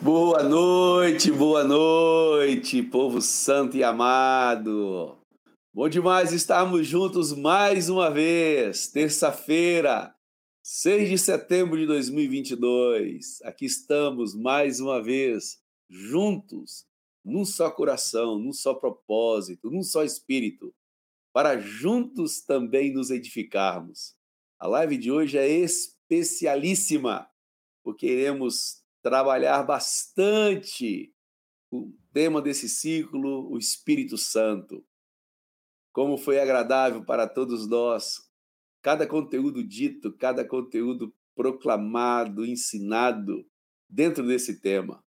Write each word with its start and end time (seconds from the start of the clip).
Boa 0.00 0.42
noite, 0.42 1.32
boa 1.32 1.64
noite, 1.64 2.82
povo 2.82 3.22
santo 3.22 3.78
e 3.78 3.82
amado. 3.82 5.16
Bom 5.72 5.88
demais 5.88 6.32
estarmos 6.32 6.86
juntos 6.86 7.32
mais 7.32 7.88
uma 7.88 8.10
vez, 8.10 8.88
terça-feira, 8.88 10.14
6 10.62 11.08
de 11.08 11.18
setembro 11.18 11.78
de 11.78 11.86
2022. 11.86 13.40
Aqui 13.42 13.64
estamos 13.64 14.34
mais 14.34 14.80
uma 14.80 15.02
vez, 15.02 15.60
juntos, 15.88 16.84
num 17.24 17.44
só 17.44 17.70
coração, 17.70 18.38
num 18.38 18.52
só 18.52 18.74
propósito, 18.74 19.70
num 19.70 19.82
só 19.82 20.04
espírito, 20.04 20.74
para 21.32 21.58
juntos 21.58 22.42
também 22.42 22.92
nos 22.92 23.10
edificarmos. 23.10 24.14
A 24.58 24.66
live 24.68 24.98
de 24.98 25.10
hoje 25.10 25.38
é 25.38 25.48
especialíssima, 25.48 27.28
porque 27.82 28.06
iremos 28.06 28.85
trabalhar 29.06 29.62
bastante 29.62 31.14
o 31.70 31.92
tema 32.12 32.42
desse 32.42 32.68
ciclo, 32.68 33.48
o 33.48 33.56
Espírito 33.56 34.18
Santo. 34.18 34.84
Como 35.92 36.18
foi 36.18 36.40
agradável 36.40 37.04
para 37.04 37.28
todos 37.28 37.68
nós 37.68 38.28
cada 38.82 39.06
conteúdo 39.06 39.62
dito, 39.62 40.12
cada 40.12 40.44
conteúdo 40.44 41.14
proclamado, 41.36 42.44
ensinado 42.44 43.48
dentro 43.88 44.26
desse 44.26 44.60
tema. 44.60 45.04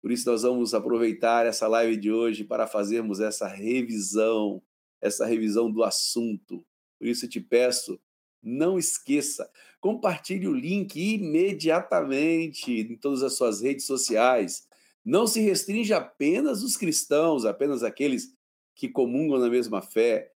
Por 0.00 0.10
isso, 0.10 0.30
nós 0.30 0.40
vamos 0.40 0.72
aproveitar 0.72 1.44
essa 1.44 1.68
live 1.68 1.98
de 1.98 2.10
hoje 2.10 2.42
para 2.42 2.66
fazermos 2.66 3.20
essa 3.20 3.46
revisão, 3.46 4.62
essa 4.98 5.26
revisão 5.26 5.70
do 5.70 5.84
assunto. 5.84 6.64
Por 6.98 7.06
isso, 7.06 7.28
te 7.28 7.38
peço, 7.38 8.00
não 8.46 8.78
esqueça, 8.78 9.50
compartilhe 9.80 10.46
o 10.46 10.54
link 10.54 10.96
imediatamente 10.96 12.72
em 12.72 12.96
todas 12.96 13.24
as 13.24 13.34
suas 13.34 13.60
redes 13.60 13.84
sociais. 13.84 14.68
Não 15.04 15.26
se 15.26 15.40
restringe 15.40 15.92
apenas 15.92 16.62
os 16.62 16.76
cristãos, 16.76 17.44
apenas 17.44 17.82
aqueles 17.82 18.32
que 18.74 18.88
comungam 18.88 19.40
na 19.40 19.50
mesma 19.50 19.82
fé. 19.82 20.32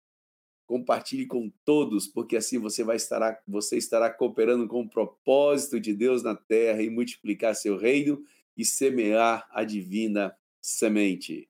Compartilhe 0.67 1.27
com 1.27 1.51
todos, 1.65 2.07
porque 2.07 2.37
assim 2.37 2.59
você 2.59 2.85
vai 2.85 2.97
estar, 2.97 3.43
você 3.47 3.77
estará 3.77 4.09
cooperando 4.09 4.69
com 4.69 4.83
o 4.83 4.89
propósito 4.89 5.81
de 5.81 5.93
Deus 5.93 6.23
na 6.23 6.37
terra 6.37 6.83
e 6.83 6.91
multiplicar 6.91 7.57
seu 7.57 7.77
reino 7.77 8.23
e 8.57 8.65
semear 8.65 9.49
a 9.51 9.65
divina 9.65 10.37
semente. 10.61 11.49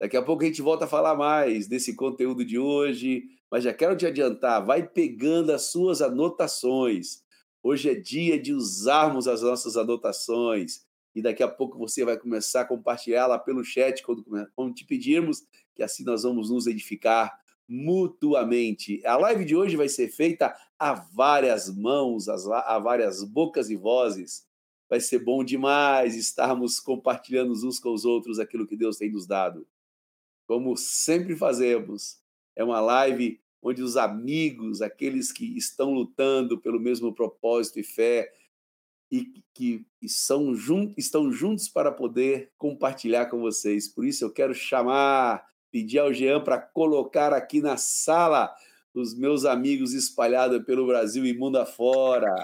Daqui 0.00 0.16
a 0.16 0.22
pouco 0.22 0.42
a 0.42 0.46
gente 0.46 0.62
volta 0.62 0.86
a 0.86 0.88
falar 0.88 1.14
mais 1.14 1.68
desse 1.68 1.94
conteúdo 1.94 2.44
de 2.44 2.58
hoje, 2.58 3.28
mas 3.52 3.64
já 3.64 3.74
quero 3.74 3.94
te 3.94 4.06
adiantar, 4.06 4.64
vai 4.64 4.82
pegando 4.82 5.52
as 5.52 5.66
suas 5.66 6.00
anotações. 6.00 7.22
Hoje 7.62 7.90
é 7.90 7.94
dia 7.94 8.40
de 8.40 8.54
usarmos 8.54 9.28
as 9.28 9.42
nossas 9.42 9.76
anotações 9.76 10.86
e 11.14 11.20
daqui 11.20 11.42
a 11.42 11.48
pouco 11.48 11.76
você 11.76 12.02
vai 12.02 12.16
começar 12.16 12.62
a 12.62 12.64
compartilhá-la 12.64 13.38
pelo 13.38 13.62
chat 13.62 14.02
quando, 14.02 14.24
quando 14.56 14.72
te 14.72 14.86
pedirmos, 14.86 15.42
que 15.74 15.82
assim 15.82 16.02
nós 16.02 16.22
vamos 16.22 16.48
nos 16.48 16.66
edificar 16.66 17.38
mutuamente. 17.68 19.04
A 19.04 19.18
live 19.18 19.44
de 19.44 19.54
hoje 19.54 19.76
vai 19.76 19.90
ser 19.90 20.08
feita 20.08 20.56
a 20.78 20.94
várias 20.94 21.68
mãos, 21.68 22.30
a 22.30 22.78
várias 22.78 23.22
bocas 23.22 23.68
e 23.68 23.76
vozes. 23.76 24.46
Vai 24.88 24.98
ser 24.98 25.18
bom 25.18 25.44
demais 25.44 26.16
estarmos 26.16 26.80
compartilhando 26.80 27.52
uns 27.52 27.78
com 27.78 27.92
os 27.92 28.06
outros 28.06 28.38
aquilo 28.38 28.66
que 28.66 28.78
Deus 28.78 28.96
tem 28.96 29.12
nos 29.12 29.26
dado. 29.26 29.68
Como 30.46 30.74
sempre 30.74 31.36
fazemos, 31.36 32.22
é 32.56 32.64
uma 32.64 32.80
live 32.80 33.41
onde 33.62 33.82
os 33.82 33.96
amigos, 33.96 34.82
aqueles 34.82 35.30
que 35.30 35.56
estão 35.56 35.92
lutando 35.92 36.58
pelo 36.58 36.80
mesmo 36.80 37.14
propósito 37.14 37.78
e 37.78 37.84
fé, 37.84 38.32
e 39.10 39.44
que 39.54 39.86
são 40.06 40.54
jun 40.54 40.92
estão 40.96 41.30
juntos 41.30 41.68
para 41.68 41.92
poder 41.92 42.50
compartilhar 42.56 43.26
com 43.26 43.40
vocês. 43.40 43.86
Por 43.86 44.06
isso 44.06 44.24
eu 44.24 44.32
quero 44.32 44.54
chamar, 44.54 45.46
pedir 45.70 45.98
ao 45.98 46.12
Jean 46.12 46.42
para 46.42 46.58
colocar 46.58 47.32
aqui 47.32 47.60
na 47.60 47.76
sala 47.76 48.52
os 48.94 49.14
meus 49.14 49.44
amigos 49.44 49.92
espalhados 49.92 50.64
pelo 50.64 50.86
Brasil 50.86 51.24
e 51.24 51.36
mundo 51.36 51.58
afora. 51.58 52.34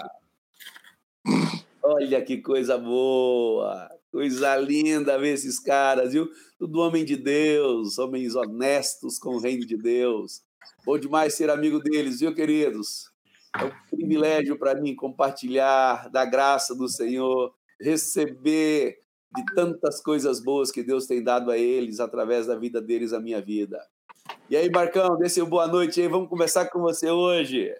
Olha 1.81 2.21
que 2.23 2.37
coisa 2.37 2.77
boa! 2.77 3.89
Coisa 4.11 4.55
linda 4.57 5.19
ver 5.19 5.33
esses 5.33 5.59
caras, 5.59 6.13
viu? 6.13 6.29
Tudo 6.57 6.79
homem 6.79 7.05
de 7.05 7.15
Deus, 7.15 7.99
homens 7.99 8.35
honestos 8.35 9.19
com 9.19 9.35
o 9.35 9.39
reino 9.39 9.65
de 9.65 9.77
Deus. 9.77 10.41
Bom 10.85 10.97
demais 10.97 11.35
ser 11.35 11.49
amigo 11.49 11.79
deles, 11.79 12.19
viu, 12.19 12.33
queridos? 12.33 13.11
É 13.57 13.63
um 13.63 13.71
privilégio 13.89 14.57
para 14.57 14.75
mim 14.75 14.95
compartilhar 14.95 16.09
da 16.09 16.25
graça 16.25 16.75
do 16.75 16.87
Senhor, 16.87 17.53
receber 17.79 18.99
de 19.35 19.45
tantas 19.53 20.01
coisas 20.01 20.39
boas 20.39 20.71
que 20.71 20.83
Deus 20.83 21.05
tem 21.05 21.23
dado 21.23 21.51
a 21.51 21.57
eles, 21.57 21.99
através 21.99 22.47
da 22.47 22.55
vida 22.55 22.81
deles, 22.81 23.13
a 23.13 23.19
minha 23.19 23.41
vida. 23.41 23.79
E 24.49 24.57
aí, 24.57 24.69
Marcão, 24.69 25.17
dê 25.17 25.29
seu 25.29 25.45
boa 25.45 25.67
noite 25.67 26.01
aí. 26.01 26.07
Vamos 26.07 26.29
começar 26.29 26.65
com 26.65 26.79
você 26.79 27.09
hoje. 27.09 27.71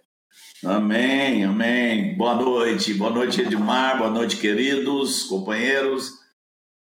Amém, 0.64 1.44
amém. 1.44 2.16
Boa 2.16 2.36
noite, 2.36 2.94
boa 2.94 3.10
noite, 3.10 3.42
Edmar, 3.42 3.98
boa 3.98 4.10
noite, 4.10 4.38
queridos 4.38 5.24
companheiros. 5.24 6.12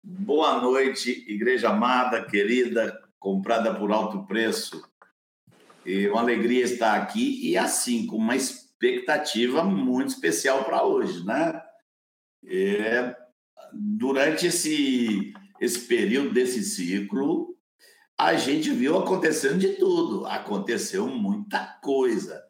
Boa 0.02 0.60
noite, 0.60 1.24
igreja 1.28 1.70
amada, 1.70 2.24
querida, 2.24 2.98
comprada 3.18 3.74
por 3.74 3.92
alto 3.92 4.26
preço. 4.26 4.82
É 5.86 6.10
uma 6.10 6.20
alegria 6.20 6.64
estar 6.64 6.94
aqui 6.94 7.48
e 7.48 7.56
assim, 7.56 8.06
com 8.06 8.16
uma 8.16 8.34
expectativa 8.34 9.62
muito 9.62 10.08
especial 10.08 10.64
para 10.64 10.84
hoje, 10.84 11.24
né? 11.24 11.62
É, 12.44 13.14
durante 13.72 14.46
esse, 14.46 15.32
esse 15.60 15.80
período 15.80 16.32
desse 16.32 16.62
ciclo, 16.62 17.56
a 18.18 18.34
gente 18.34 18.70
viu 18.70 18.98
acontecendo 18.98 19.58
de 19.58 19.74
tudo. 19.74 20.26
Aconteceu 20.26 21.06
muita 21.06 21.78
coisa. 21.82 22.42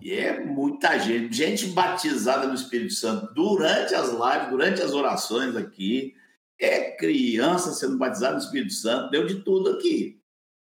E 0.00 0.12
é 0.12 0.44
muita 0.44 0.98
gente, 0.98 1.34
gente 1.34 1.66
batizada 1.68 2.46
no 2.46 2.54
Espírito 2.54 2.92
Santo 2.94 3.32
durante 3.32 3.94
as 3.94 4.10
lives, 4.10 4.50
durante 4.50 4.82
as 4.82 4.92
orações 4.92 5.54
aqui 5.56 6.14
é 6.58 6.92
criança 6.96 7.72
sendo 7.72 7.98
batizada 7.98 8.34
no 8.34 8.42
Espírito 8.42 8.72
Santo, 8.72 9.10
deu 9.10 9.26
de 9.26 9.42
tudo 9.42 9.70
aqui. 9.70 10.20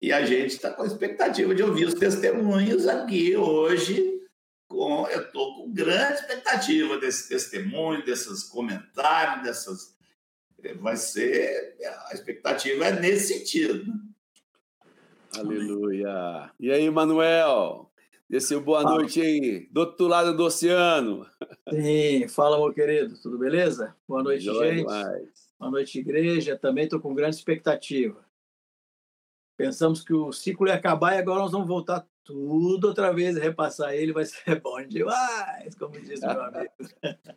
E 0.01 0.13
a 0.13 0.25
gente 0.25 0.51
está 0.51 0.71
com 0.71 0.83
a 0.83 0.87
expectativa 0.87 1.55
de 1.55 1.63
ouvir 1.63 1.87
os 1.87 1.95
testemunhos 1.95 2.87
aqui 2.87 3.37
hoje. 3.37 4.21
Com, 4.69 5.07
eu 5.09 5.23
estou 5.23 5.57
com 5.57 5.73
grande 5.73 6.21
expectativa 6.21 6.99
desse 6.99 7.29
testemunho, 7.29 8.05
desses 8.05 8.45
comentários, 8.45 9.45
dessas. 9.45 9.97
Eh, 10.63 10.75
vai 10.75 10.97
ser. 10.97 11.77
A 12.09 12.15
expectativa 12.15 12.87
é 12.87 13.01
nesse 13.01 13.39
sentido. 13.39 13.93
Aleluia. 15.39 16.51
E 16.59 16.71
aí, 16.71 16.91
Manuel? 16.91 17.91
Desceu 18.29 18.61
boa 18.61 18.83
fala. 18.83 18.97
noite 18.97 19.21
aí, 19.21 19.69
do 19.71 19.81
outro 19.81 20.09
lado 20.09 20.37
do 20.37 20.45
oceano. 20.45 21.25
Sim, 21.73 22.27
fala, 22.27 22.59
meu 22.59 22.73
querido, 22.73 23.17
tudo 23.23 23.39
beleza? 23.39 23.95
Boa 24.07 24.23
noite, 24.23 24.45
Joia 24.45 24.73
gente. 24.73 24.87
Demais. 24.87 25.29
Boa 25.59 25.71
noite, 25.71 25.99
igreja. 26.01 26.59
Também 26.59 26.85
estou 26.85 26.99
com 26.99 27.15
grande 27.15 27.37
expectativa. 27.37 28.26
Pensamos 29.57 30.03
que 30.03 30.13
o 30.13 30.33
ciclo 30.33 30.69
ia 30.69 30.75
acabar 30.75 31.15
e 31.15 31.19
agora 31.19 31.41
nós 31.41 31.53
vamos 31.53 31.67
voltar 31.67 32.07
tudo 32.23 32.89
outra 32.89 33.13
vez, 33.13 33.37
repassar 33.37 33.95
ele, 33.95 34.13
vai 34.13 34.25
ser 34.25 34.61
bom 34.61 34.83
demais, 34.87 35.75
como 35.77 35.99
disse 36.01 36.27
meu 36.27 36.43
amigo. 36.43 36.73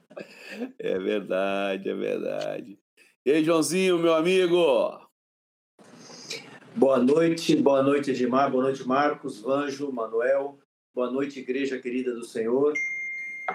É 0.77 0.99
verdade, 0.99 1.89
é 1.89 1.95
verdade. 1.95 2.77
E 3.25 3.31
aí, 3.31 3.43
Joãozinho, 3.43 3.97
meu 3.97 4.13
amigo? 4.13 4.99
Boa 6.75 6.99
noite, 6.99 7.55
boa 7.55 7.81
noite, 7.81 8.11
Edmar, 8.11 8.51
boa 8.51 8.63
noite, 8.63 8.85
Marcos, 8.85 9.39
Vanjo, 9.39 9.91
Manuel, 9.93 10.59
boa 10.93 11.09
noite, 11.09 11.39
igreja 11.39 11.79
querida 11.79 12.13
do 12.13 12.25
Senhor. 12.25 12.73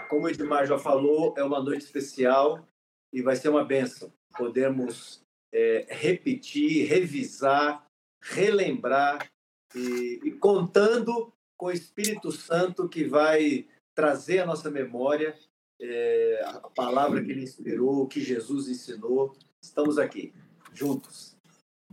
Como 0.09 0.25
o 0.25 0.29
Edmar 0.31 0.67
já 0.67 0.79
falou, 0.79 1.35
é 1.37 1.45
uma 1.45 1.63
noite 1.63 1.85
especial 1.85 2.67
e 3.13 3.21
vai 3.21 3.37
ser 3.37 3.51
uma 3.51 3.65
benção 3.65 4.11
podemos 4.37 5.25
é, 5.53 5.87
repetir, 5.89 6.87
revisar, 6.87 7.84
relembrar 8.25 9.31
e, 9.75 10.21
e 10.25 10.33
contando 10.33 11.33
com 11.57 11.67
o 11.67 11.73
Espírito 11.73 12.33
Santo 12.33 12.89
que 12.89 13.05
vai 13.05 13.67
trazer 13.95 14.41
à 14.41 14.47
nossa 14.47 14.71
memória 14.71 15.37
é, 15.81 16.43
a 16.47 16.71
palavra 16.71 17.23
que 17.23 17.31
ele 17.31 17.43
inspirou, 17.43 18.09
que 18.09 18.21
Jesus 18.21 18.69
ensinou. 18.69 19.37
Estamos 19.61 19.99
aqui, 19.99 20.33
juntos. 20.73 21.37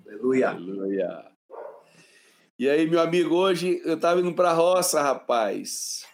Aleluia. 0.05 0.49
Aleluia. 0.49 1.31
E 2.57 2.69
aí, 2.69 2.89
meu 2.89 3.01
amigo, 3.01 3.35
hoje 3.35 3.81
eu 3.83 3.95
estava 3.95 4.21
indo 4.21 4.33
para 4.33 4.51
a 4.51 4.53
roça, 4.53 5.01
rapaz. 5.01 6.05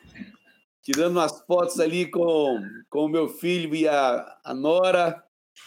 Tirando 0.82 1.18
umas 1.18 1.42
fotos 1.46 1.80
ali 1.80 2.10
com, 2.10 2.60
o 2.92 3.08
meu 3.08 3.28
filho 3.28 3.76
e 3.76 3.88
a, 3.88 4.40
a 4.44 4.54
Nora. 4.54 5.24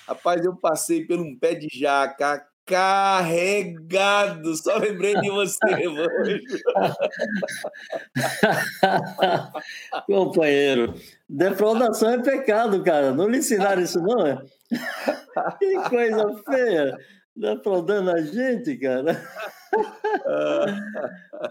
Rapaz, 0.06 0.44
eu 0.44 0.56
passei 0.56 1.06
por 1.06 1.18
um 1.20 1.38
pé 1.38 1.54
de 1.54 1.68
jaca 1.70 2.49
carregado. 2.70 4.56
Só 4.56 4.78
lembrei 4.78 5.20
de 5.20 5.28
você. 5.28 5.58
Companheiro, 10.06 10.94
defraudação 11.28 12.10
é 12.10 12.22
pecado, 12.22 12.82
cara. 12.84 13.12
Não 13.12 13.28
lhe 13.28 13.38
ensinaram 13.38 13.82
isso, 13.82 14.00
não, 14.00 14.24
é? 14.24 14.40
que 15.58 15.88
coisa 15.88 16.42
feia! 16.44 16.96
Defraudando 17.34 18.10
a 18.10 18.20
gente, 18.20 18.76
cara. 18.76 19.20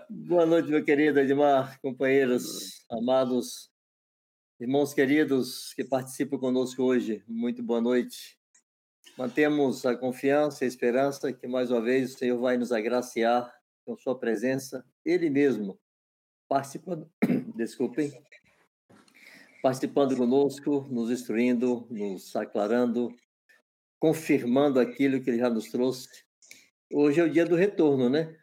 Boa 0.10 0.46
noite, 0.46 0.70
meu 0.70 0.84
querido 0.84 1.20
Edmar, 1.20 1.80
companheiros 1.82 2.86
amados, 2.90 3.70
irmãos 4.60 4.94
queridos 4.94 5.74
que 5.74 5.84
participam 5.84 6.38
conosco 6.38 6.84
hoje. 6.84 7.24
Muito 7.28 7.64
boa 7.64 7.82
noite. 7.82 8.39
Mantemos 9.20 9.86
a 9.86 9.98
confiança 9.98 10.64
e 10.64 10.66
a 10.66 10.70
esperança 10.70 11.34
que 11.34 11.46
mais 11.46 11.70
uma 11.72 11.82
vez 11.82 12.16
o 12.16 12.18
Senhor 12.18 12.40
vai 12.40 12.56
nos 12.56 12.72
agraciar 12.72 13.54
com 13.84 13.98
sua 13.98 14.18
presença, 14.18 14.86
Ele 15.04 15.30
mesmo, 15.30 15.78
participando, 16.48 17.12
desculpem, 17.54 18.14
participando 19.62 20.16
conosco, 20.16 20.88
nos 20.90 21.12
instruindo, 21.12 21.86
nos 21.90 22.34
aclarando, 22.34 23.14
confirmando 24.00 24.80
aquilo 24.80 25.22
que 25.22 25.30
Ele 25.30 25.40
já 25.40 25.50
nos 25.50 25.70
trouxe. 25.70 26.08
Hoje 26.90 27.20
é 27.20 27.24
o 27.26 27.30
dia 27.30 27.46
do 27.46 27.58
retorno, 27.58 28.10
né? 28.10 28.34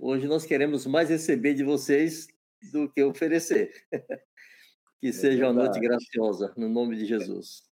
Hoje 0.00 0.26
nós 0.26 0.46
queremos 0.46 0.86
mais 0.86 1.10
receber 1.10 1.52
de 1.52 1.62
vocês 1.62 2.26
do 2.72 2.90
que 2.90 3.02
oferecer. 3.02 3.70
que 4.98 5.08
é 5.08 5.12
seja 5.12 5.44
uma 5.44 5.64
noite 5.64 5.78
graciosa, 5.78 6.54
no 6.56 6.70
nome 6.70 6.96
de 6.96 7.04
Jesus. 7.04 7.70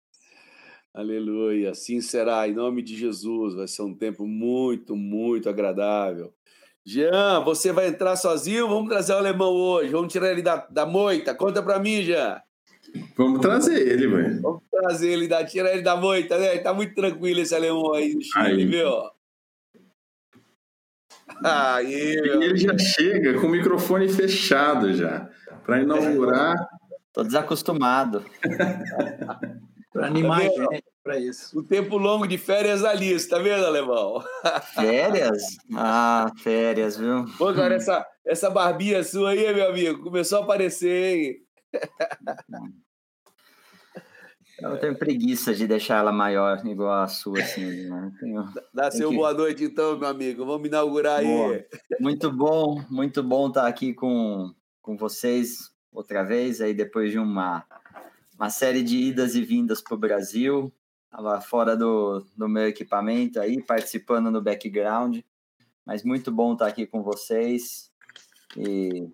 Aleluia, 0.94 1.72
assim 1.72 2.02
será, 2.02 2.48
em 2.48 2.54
nome 2.54 2.82
de 2.82 2.96
Jesus. 2.96 3.56
Vai 3.56 3.68
ser 3.68 3.84
um 3.84 3.94
tempo 3.94 4.26
muito, 4.26 4.96
muito 4.96 5.48
agradável. 5.48 6.34
Jean, 6.86 7.42
você 7.42 7.72
vai 7.72 7.88
entrar 7.88 8.16
sozinho? 8.16 8.68
Vamos 8.68 8.90
trazer 8.90 9.14
o 9.14 9.18
alemão 9.18 9.52
hoje. 9.52 9.92
Vamos 9.92 10.12
tirar 10.12 10.32
ele 10.32 10.42
da, 10.42 10.56
da 10.70 10.86
moita. 10.86 11.36
Conta 11.36 11.62
para 11.62 11.80
mim, 11.80 12.02
Jean. 12.02 12.42
Vamos 13.16 13.40
trazer 13.40 13.88
ele, 13.88 14.08
velho. 14.08 14.42
Vamos 14.42 14.64
trazer 14.72 15.10
ele, 15.12 15.28
da, 15.28 15.46
tirar 15.46 15.74
ele 15.74 15.84
da 15.84 15.96
moita, 15.96 16.38
né? 16.40 16.58
Tá 16.58 16.74
muito 16.74 16.96
tranquilo 16.96 17.40
esse 17.42 17.54
alemão 17.54 17.94
aí 17.94 18.16
no 18.16 18.22
Chile, 18.24 18.64
aí. 18.64 18.66
viu? 18.66 18.90
Aí, 21.44 21.94
ele 21.94 22.58
já 22.58 22.76
chega 22.78 23.40
com 23.40 23.48
o 23.48 23.52
microfone 23.52 24.10
fechado 24.10 24.94
já, 24.94 25.30
para 25.64 25.82
inaugurar. 25.82 26.56
Tô 27.14 27.24
desacostumado. 27.24 28.26
para 29.92 30.08
animar 30.08 30.40
tá 30.42 30.46
a 30.46 30.50
gente 30.50 30.84
para 31.04 31.18
isso. 31.18 31.58
O 31.58 31.64
tempo 31.64 31.98
longo 31.98 32.28
de 32.28 32.38
férias 32.38 32.84
ali, 32.84 33.18
você 33.18 33.28
tá 33.28 33.40
vendo, 33.40 33.66
Alemão? 33.66 34.24
Férias? 34.76 35.42
Ah, 35.76 36.32
férias, 36.38 36.98
viu? 36.98 37.26
Pô, 37.38 37.48
agora 37.48 37.76
essa, 37.76 38.06
essa 38.26 38.50
barbinha 38.50 39.04
sua 39.04 39.32
aí, 39.32 39.54
meu 39.54 39.70
amigo, 39.70 40.04
começou 40.04 40.40
a 40.40 40.44
aparecer, 40.44 41.18
hein? 41.18 41.36
Eu 44.62 44.78
tenho 44.78 44.94
preguiça 44.98 45.54
de 45.56 45.66
deixar 45.66 46.00
ela 46.00 46.12
maior, 46.12 46.62
igual 46.66 47.02
a 47.02 47.08
sua, 47.08 47.40
assim. 47.40 47.88
Né? 47.90 48.12
Tenho... 48.20 48.44
Dá 48.74 48.92
seu 48.92 49.10
que... 49.10 49.16
boa 49.16 49.34
noite, 49.34 49.64
então, 49.64 49.98
meu 49.98 50.10
amigo. 50.10 50.46
Vamos 50.46 50.68
inaugurar 50.68 51.24
boa. 51.24 51.54
aí. 51.54 51.66
Muito 52.00 52.30
bom, 52.30 52.84
muito 52.90 53.24
bom 53.24 53.48
estar 53.48 53.66
aqui 53.66 53.94
com, 53.94 54.54
com 54.82 54.98
vocês 54.98 55.72
outra 55.94 56.24
vez, 56.24 56.60
aí 56.60 56.74
depois 56.74 57.10
de 57.10 57.18
uma, 57.18 57.66
uma 58.40 58.50
série 58.50 58.82
de 58.82 58.98
idas 58.98 59.36
e 59.36 59.44
vindas 59.44 59.82
para 59.82 59.96
o 59.96 60.00
Brasil. 60.00 60.74
Estava 61.06 61.42
fora 61.42 61.76
do, 61.76 62.26
do 62.38 62.48
meu 62.48 62.68
equipamento 62.68 63.38
aí, 63.40 63.62
participando 63.62 64.32
no 64.32 64.42
background. 64.42 65.20
Mas 65.86 66.04
muito 66.04 66.32
bom 66.32 66.54
estar 66.54 66.68
aqui 66.68 66.88
com 66.88 67.04
vocês. 67.04 67.92
E 68.56 69.10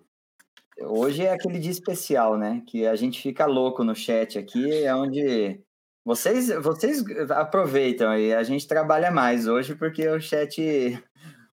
hoje 0.80 1.24
é 1.24 1.32
aquele 1.32 1.58
dia 1.58 1.72
especial, 1.72 2.38
né? 2.38 2.62
Que 2.68 2.86
a 2.86 2.94
gente 2.94 3.20
fica 3.20 3.46
louco 3.46 3.82
no 3.82 3.96
chat 3.96 4.38
aqui, 4.38 4.84
é 4.84 4.94
onde 4.94 5.60
vocês, 6.04 6.48
vocês 6.62 7.02
aproveitam 7.30 8.16
e 8.16 8.32
a 8.32 8.44
gente 8.44 8.68
trabalha 8.68 9.10
mais 9.10 9.48
hoje 9.48 9.74
porque 9.74 10.06
o 10.08 10.20
chat 10.20 11.02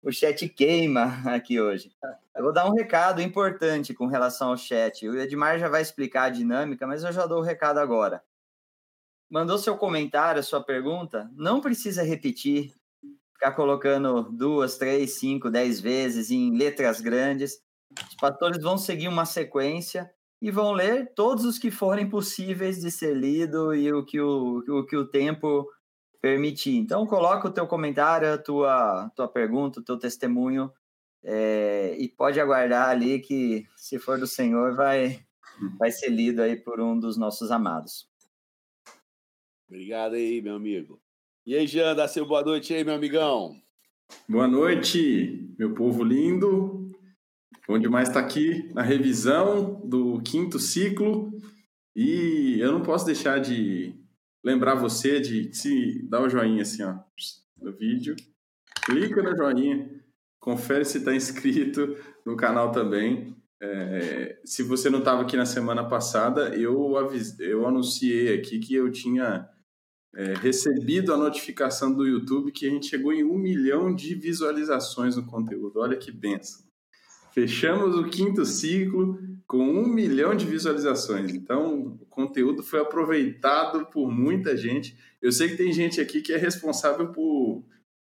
o 0.03 0.11
chat 0.11 0.49
queima 0.49 1.23
aqui 1.33 1.61
hoje. 1.61 1.93
Eu 2.35 2.43
vou 2.43 2.53
dar 2.53 2.67
um 2.67 2.75
recado 2.75 3.23
importante 3.23 3.95
com 3.95 4.07
relação 4.07 4.51
ao 4.51 4.57
chat. 4.57 5.09
O 5.09 5.19
Edmar 5.19 5.59
já 5.59 5.69
vai 5.69 5.83
explicar 5.83 6.25
a 6.25 6.31
dinâmica, 6.31 6.87
mas 6.87 7.05
eu 7.05 7.13
já 7.13 7.27
dou 7.27 7.39
o 7.39 7.45
recado 7.45 7.79
agora 7.79 8.23
mandou 9.33 9.57
seu 9.57 9.79
comentário, 9.79 10.45
sua 10.45 10.63
pergunta, 10.63 11.31
não 11.35 11.59
precisa 11.59 12.03
repetir, 12.03 12.75
ficar 13.33 13.53
colocando 13.53 14.25
duas, 14.25 14.77
três, 14.77 15.19
cinco, 15.19 15.51
dez 15.51 15.81
vezes 15.81 16.31
em 16.31 16.55
letras 16.55 17.01
grandes. 17.01 17.59
Os 18.11 18.15
pastores 18.17 18.63
vão 18.63 18.77
seguir 18.77 19.09
uma 19.09 19.25
sequência 19.25 20.13
e 20.41 20.51
vão 20.51 20.73
ler 20.73 21.15
todos 21.15 21.47
os 21.47 21.59
que 21.59 21.71
forem 21.71 22.11
possíveis 22.11 22.79
de 22.79 22.91
ser 22.91 23.15
lido 23.15 23.75
e 23.75 23.91
o 23.91 24.05
que 24.05 24.21
o, 24.21 24.63
o, 24.69 24.85
que 24.85 24.99
o 24.99 25.09
tempo 25.09 25.67
permitir. 26.23 26.77
Então, 26.77 27.05
coloca 27.05 27.49
o 27.49 27.53
teu 27.53 27.67
comentário, 27.67 28.33
a 28.33 28.39
tua, 28.39 29.11
tua 29.17 29.27
pergunta, 29.27 29.81
o 29.81 29.85
teu 29.85 29.99
testemunho 29.99 30.73
é, 31.25 31.97
e 31.99 32.09
pode 32.09 32.41
aguardar 32.41 32.89
ali 32.89 33.19
que, 33.19 33.67
se 33.77 33.99
for 33.99 34.19
do 34.19 34.27
Senhor, 34.27 34.77
vai, 34.77 35.21
vai 35.79 35.91
ser 35.91 36.11
lido 36.11 36.41
aí 36.41 36.57
por 36.57 36.81
um 36.81 36.99
dos 36.99 37.17
nossos 37.17 37.51
amados. 37.51 38.09
Obrigado 39.69 40.15
aí, 40.15 40.41
meu 40.41 40.55
amigo. 40.55 41.01
E 41.45 41.57
aí, 41.57 41.67
Jean, 41.67 41.97
dá 41.97 42.07
seu 42.07 42.25
boa 42.25 42.45
noite 42.45 42.73
aí, 42.73 42.85
meu 42.85 42.95
amigão. 42.95 43.61
Boa 44.29 44.47
noite, 44.47 45.53
meu 45.59 45.75
povo 45.75 46.05
lindo. 46.05 46.93
Bom 47.67 47.79
demais 47.79 48.09
estar 48.09 48.21
aqui 48.21 48.69
na 48.75 48.83
revisão 48.83 49.81
do 49.85 50.21
quinto 50.23 50.59
ciclo. 50.59 51.33
E 51.97 52.59
eu 52.61 52.71
não 52.71 52.83
posso 52.83 53.07
deixar 53.07 53.41
de 53.41 54.02
lembrar 54.45 54.75
você 54.75 55.21
de 55.21 55.53
se 55.55 56.03
dar 56.09 56.23
o 56.23 56.29
joinha 56.29 56.63
assim, 56.63 56.83
ó, 56.83 56.97
no 57.61 57.73
vídeo. 57.73 58.17
Clica 58.85 59.23
no 59.23 59.37
joinha, 59.37 60.03
confere 60.41 60.85
se 60.85 60.99
está 60.99 61.15
inscrito 61.15 61.97
no 62.27 62.37
canal 62.37 62.73
também. 62.73 63.37
É, 63.61 64.41
se 64.45 64.63
você 64.63 64.91
não 64.91 64.99
estava 64.99 65.23
aqui 65.23 65.37
na 65.37 65.47
semana 65.47 65.89
passada, 65.89 66.57
eu, 66.57 66.97
avis, 66.97 67.39
eu 67.39 67.65
anunciei 67.67 68.35
aqui 68.35 68.59
que 68.59 68.75
eu 68.75 68.91
tinha 68.91 69.49
é, 70.15 70.35
recebido 70.35 71.15
a 71.15 71.17
notificação 71.17 71.95
do 71.95 72.05
YouTube 72.05 72.51
que 72.51 72.67
a 72.67 72.71
gente 72.71 72.87
chegou 72.87 73.13
em 73.13 73.23
um 73.23 73.39
milhão 73.39 73.95
de 73.95 74.17
visualizações 74.17 75.17
no 75.17 75.25
conteúdo. 75.25 75.79
Olha 75.79 75.97
que 75.97 76.11
benção. 76.11 76.65
Fechamos 77.33 77.97
o 77.97 78.11
quinto 78.11 78.45
ciclo 78.45 79.19
com 79.53 79.59
um 79.59 79.87
milhão 79.87 80.35
de 80.35 80.47
visualizações. 80.47 81.35
Então, 81.35 81.95
o 82.01 82.07
conteúdo 82.07 82.63
foi 82.63 82.81
aproveitado 82.81 83.85
por 83.85 84.11
muita 84.11 84.57
gente. 84.57 84.97
Eu 85.21 85.31
sei 85.31 85.51
que 85.51 85.59
tem 85.59 85.71
gente 85.75 86.01
aqui 86.01 86.23
que 86.23 86.33
é 86.33 86.39
responsável 86.39 87.13
por, 87.13 87.63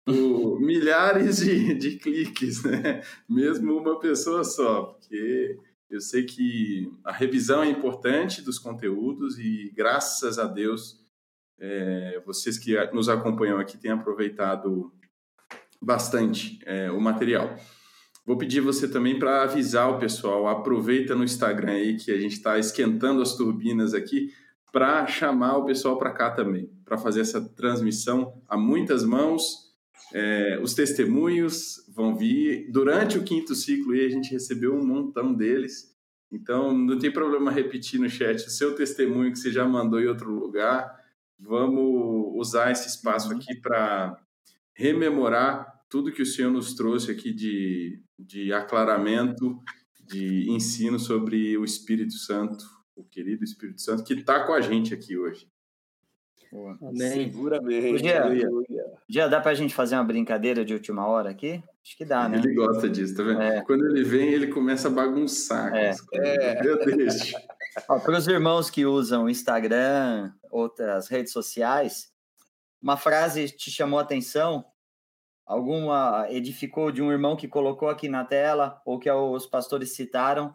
por 0.07 0.59
milhares 0.65 1.37
de, 1.37 1.75
de 1.75 1.99
cliques, 1.99 2.65
né? 2.65 3.03
Mesmo 3.29 3.77
uma 3.77 4.01
pessoa 4.01 4.45
só, 4.45 4.85
porque 4.85 5.59
eu 5.91 6.01
sei 6.01 6.25
que 6.25 6.91
a 7.05 7.13
revisão 7.13 7.63
é 7.63 7.69
importante 7.69 8.41
dos 8.41 8.59
conteúdos 8.59 9.39
e, 9.39 9.71
graças 9.77 10.39
a 10.39 10.47
Deus, 10.47 11.05
é, 11.61 12.19
vocês 12.25 12.57
que 12.57 12.75
nos 12.95 13.11
acompanham 13.11 13.59
aqui 13.59 13.77
têm 13.77 13.91
aproveitado 13.91 14.91
bastante 15.83 16.59
é, 16.65 16.91
o 16.91 16.99
material. 16.99 17.55
Vou 18.27 18.37
pedir 18.37 18.61
você 18.61 18.89
também 18.89 19.19
para 19.19 19.43
avisar 19.43 19.89
o 19.89 19.99
pessoal, 19.99 20.49
aproveita 20.49 21.15
no 21.15 21.23
Instagram 21.23 21.73
aí 21.73 21.97
que 21.97 22.11
a 22.11 22.19
gente 22.19 22.33
está 22.33 22.59
esquentando 22.59 23.23
as 23.23 23.37
turbinas 23.37 23.95
aqui 23.95 24.33
para 24.73 25.07
chamar 25.07 25.59
o 25.59 25.65
pessoal 25.65 25.97
para 25.97 26.11
cá 26.11 26.31
também, 26.31 26.69
para 26.85 26.99
fazer 26.99 27.21
essa 27.21 27.41
transmissão 27.41 28.43
a 28.49 28.57
muitas 28.57 29.05
mãos. 29.05 29.67
É, 30.13 30.59
os 30.61 30.75
testemunhos 30.75 31.77
vão 31.95 32.17
vir 32.17 32.71
durante 32.71 33.17
o 33.17 33.23
quinto 33.23 33.55
ciclo 33.55 33.95
e 33.95 34.05
a 34.05 34.09
gente 34.09 34.33
recebeu 34.33 34.75
um 34.75 34.85
montão 34.85 35.33
deles. 35.33 35.95
Então 36.31 36.77
não 36.77 36.99
tem 36.99 37.13
problema 37.13 37.51
repetir 37.51 38.01
no 38.01 38.11
chat 38.11 38.45
o 38.45 38.51
seu 38.51 38.75
testemunho 38.75 39.31
que 39.31 39.39
você 39.39 39.53
já 39.53 39.65
mandou 39.65 40.01
em 40.01 40.07
outro 40.09 40.31
lugar 40.31 41.07
vamos 41.39 42.33
usar 42.35 42.71
esse 42.71 42.89
espaço 42.89 43.33
aqui 43.33 43.55
para 43.57 44.19
rememorar 44.75 45.76
tudo 45.89 46.13
que 46.13 46.23
o 46.23 46.27
Senhor 46.27 46.51
nos 46.51 46.75
trouxe 46.75 47.11
aqui 47.11 47.33
de, 47.33 48.01
de 48.19 48.53
aclaramento, 48.53 49.59
de 50.01 50.51
ensino 50.51 50.99
sobre 50.99 51.57
o 51.57 51.65
Espírito 51.65 52.15
Santo, 52.15 52.65
o 52.95 53.05
querido 53.05 53.45
Espírito 53.45 53.81
Santo, 53.81 54.05
que 54.05 54.15
está 54.15 54.45
com 54.45 54.53
a 54.53 54.61
gente 54.61 54.95
aqui 54.95 55.17
hoje. 55.17 55.49
Amém. 56.81 57.31
Seguramente. 57.31 58.05
Já, 58.05 58.23
já 59.09 59.29
dá 59.29 59.41
para 59.41 59.51
a 59.51 59.55
gente 59.55 59.75
fazer 59.75 59.97
uma 59.97 60.05
brincadeira 60.05 60.65
de 60.65 60.73
última 60.73 61.07
hora 61.07 61.31
aqui? 61.31 61.63
Acho 61.85 61.97
que 61.97 62.05
dá, 62.05 62.29
né? 62.29 62.39
Ele 62.39 62.55
gosta 62.55 62.89
disso, 62.89 63.17
tá 63.17 63.23
vendo? 63.23 63.43
É. 63.43 63.63
Quando 63.63 63.87
ele 63.87 64.03
vem, 64.03 64.33
ele 64.33 64.47
começa 64.49 64.89
a 64.89 64.91
bagunçar. 64.91 65.75
É. 65.75 65.95
é. 66.15 66.67
Eu 66.67 66.85
deixo. 66.85 67.37
Para 67.87 68.17
os 68.17 68.27
irmãos 68.27 68.71
que 68.71 68.87
usam 68.87 69.29
Instagram, 69.29 70.33
outras 70.51 71.09
redes 71.09 71.33
sociais, 71.33 72.11
uma 72.81 72.97
frase 72.97 73.49
te 73.51 73.71
chamou 73.71 73.99
a 73.99 74.03
atenção? 74.03 74.65
Alguma 75.47 76.27
edificou 76.29 76.91
de 76.91 77.01
um 77.01 77.13
irmão 77.13 77.37
que 77.37 77.47
colocou 77.47 77.89
aqui 77.89 78.09
na 78.09 78.25
tela 78.25 78.83
ou 78.85 78.99
que 78.99 79.09
os 79.09 79.47
pastores 79.47 79.95
citaram? 79.95 80.55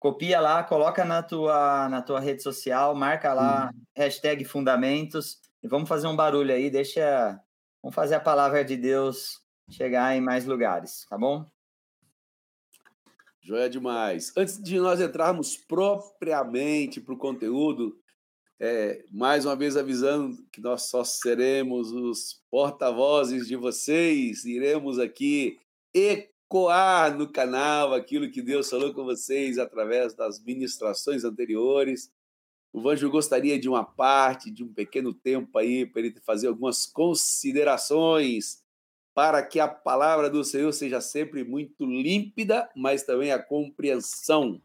Copia 0.00 0.40
lá, 0.40 0.64
coloca 0.64 1.04
na 1.04 1.22
tua, 1.22 1.88
na 1.88 2.02
tua 2.02 2.18
rede 2.18 2.42
social, 2.42 2.92
marca 2.94 3.32
lá, 3.32 3.70
uhum. 3.72 3.82
hashtag 3.96 4.44
fundamentos, 4.44 5.38
E 5.62 5.68
vamos 5.68 5.88
fazer 5.88 6.08
um 6.08 6.16
barulho 6.16 6.52
aí, 6.52 6.68
deixa. 6.68 7.40
Vamos 7.80 7.94
fazer 7.94 8.16
a 8.16 8.20
palavra 8.20 8.64
de 8.64 8.76
Deus 8.76 9.40
chegar 9.70 10.16
em 10.16 10.20
mais 10.20 10.44
lugares, 10.44 11.06
tá 11.08 11.16
bom? 11.16 11.46
Joia 13.40 13.70
demais. 13.70 14.32
Antes 14.36 14.60
de 14.60 14.78
nós 14.80 15.00
entrarmos 15.00 15.56
propriamente 15.56 17.00
para 17.00 17.14
o 17.14 17.18
conteúdo, 17.18 17.96
é, 18.58 19.04
mais 19.10 19.44
uma 19.44 19.54
vez 19.54 19.76
avisando 19.76 20.42
que 20.50 20.60
nós 20.60 20.88
só 20.88 21.04
seremos 21.04 21.92
os 21.92 22.42
porta-vozes 22.50 23.46
de 23.46 23.56
vocês, 23.56 24.44
iremos 24.44 24.98
aqui 24.98 25.58
ecoar 25.92 27.16
no 27.16 27.30
canal 27.30 27.92
aquilo 27.92 28.30
que 28.30 28.40
Deus 28.40 28.70
falou 28.70 28.94
com 28.94 29.04
vocês 29.04 29.58
através 29.58 30.14
das 30.14 30.42
ministrações 30.42 31.24
anteriores. 31.24 32.10
O 32.72 32.80
Vanjo 32.80 33.10
gostaria 33.10 33.58
de 33.58 33.68
uma 33.68 33.84
parte, 33.84 34.50
de 34.50 34.62
um 34.62 34.72
pequeno 34.72 35.14
tempo 35.14 35.58
aí, 35.58 35.86
para 35.86 36.02
ele 36.02 36.14
fazer 36.24 36.48
algumas 36.48 36.86
considerações 36.86 38.64
para 39.14 39.42
que 39.42 39.58
a 39.58 39.66
palavra 39.66 40.28
do 40.28 40.44
Senhor 40.44 40.70
seja 40.72 41.00
sempre 41.00 41.42
muito 41.42 41.86
límpida, 41.86 42.68
mas 42.76 43.02
também 43.02 43.32
a 43.32 43.42
compreensão. 43.42 44.60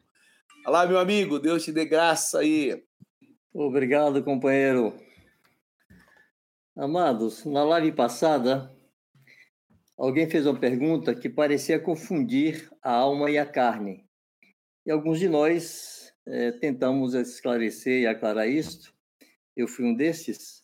Olá, 0.65 0.85
meu 0.85 0.99
amigo, 0.99 1.39
Deus 1.39 1.63
te 1.63 1.71
dê 1.71 1.85
graça 1.85 2.39
aí. 2.39 2.83
Obrigado, 3.53 4.23
companheiro. 4.23 4.93
Amados, 6.73 7.43
na 7.43 7.65
live 7.65 7.91
passada, 7.91 8.73
alguém 9.97 10.29
fez 10.29 10.45
uma 10.47 10.57
pergunta 10.57 11.13
que 11.13 11.27
parecia 11.27 11.77
confundir 11.77 12.71
a 12.81 12.93
alma 12.93 13.29
e 13.29 13.37
a 13.37 13.45
carne. 13.45 14.05
E 14.85 14.91
alguns 14.91 15.19
de 15.19 15.27
nós 15.27 16.13
é, 16.25 16.53
tentamos 16.53 17.13
esclarecer 17.13 18.03
e 18.03 18.07
aclarar 18.07 18.47
isto. 18.47 18.93
Eu 19.53 19.67
fui 19.67 19.83
um 19.83 19.93
desses. 19.93 20.63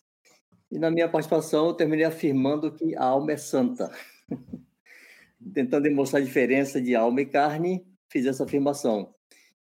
E 0.72 0.78
na 0.78 0.90
minha 0.90 1.10
participação, 1.10 1.66
eu 1.66 1.74
terminei 1.74 2.06
afirmando 2.06 2.74
que 2.74 2.96
a 2.96 3.04
alma 3.04 3.32
é 3.32 3.36
santa. 3.36 3.90
Tentando 5.52 5.82
demonstrar 5.82 6.22
a 6.22 6.24
diferença 6.24 6.80
de 6.80 6.94
alma 6.94 7.20
e 7.20 7.26
carne, 7.26 7.86
fiz 8.08 8.24
essa 8.24 8.44
afirmação. 8.44 9.14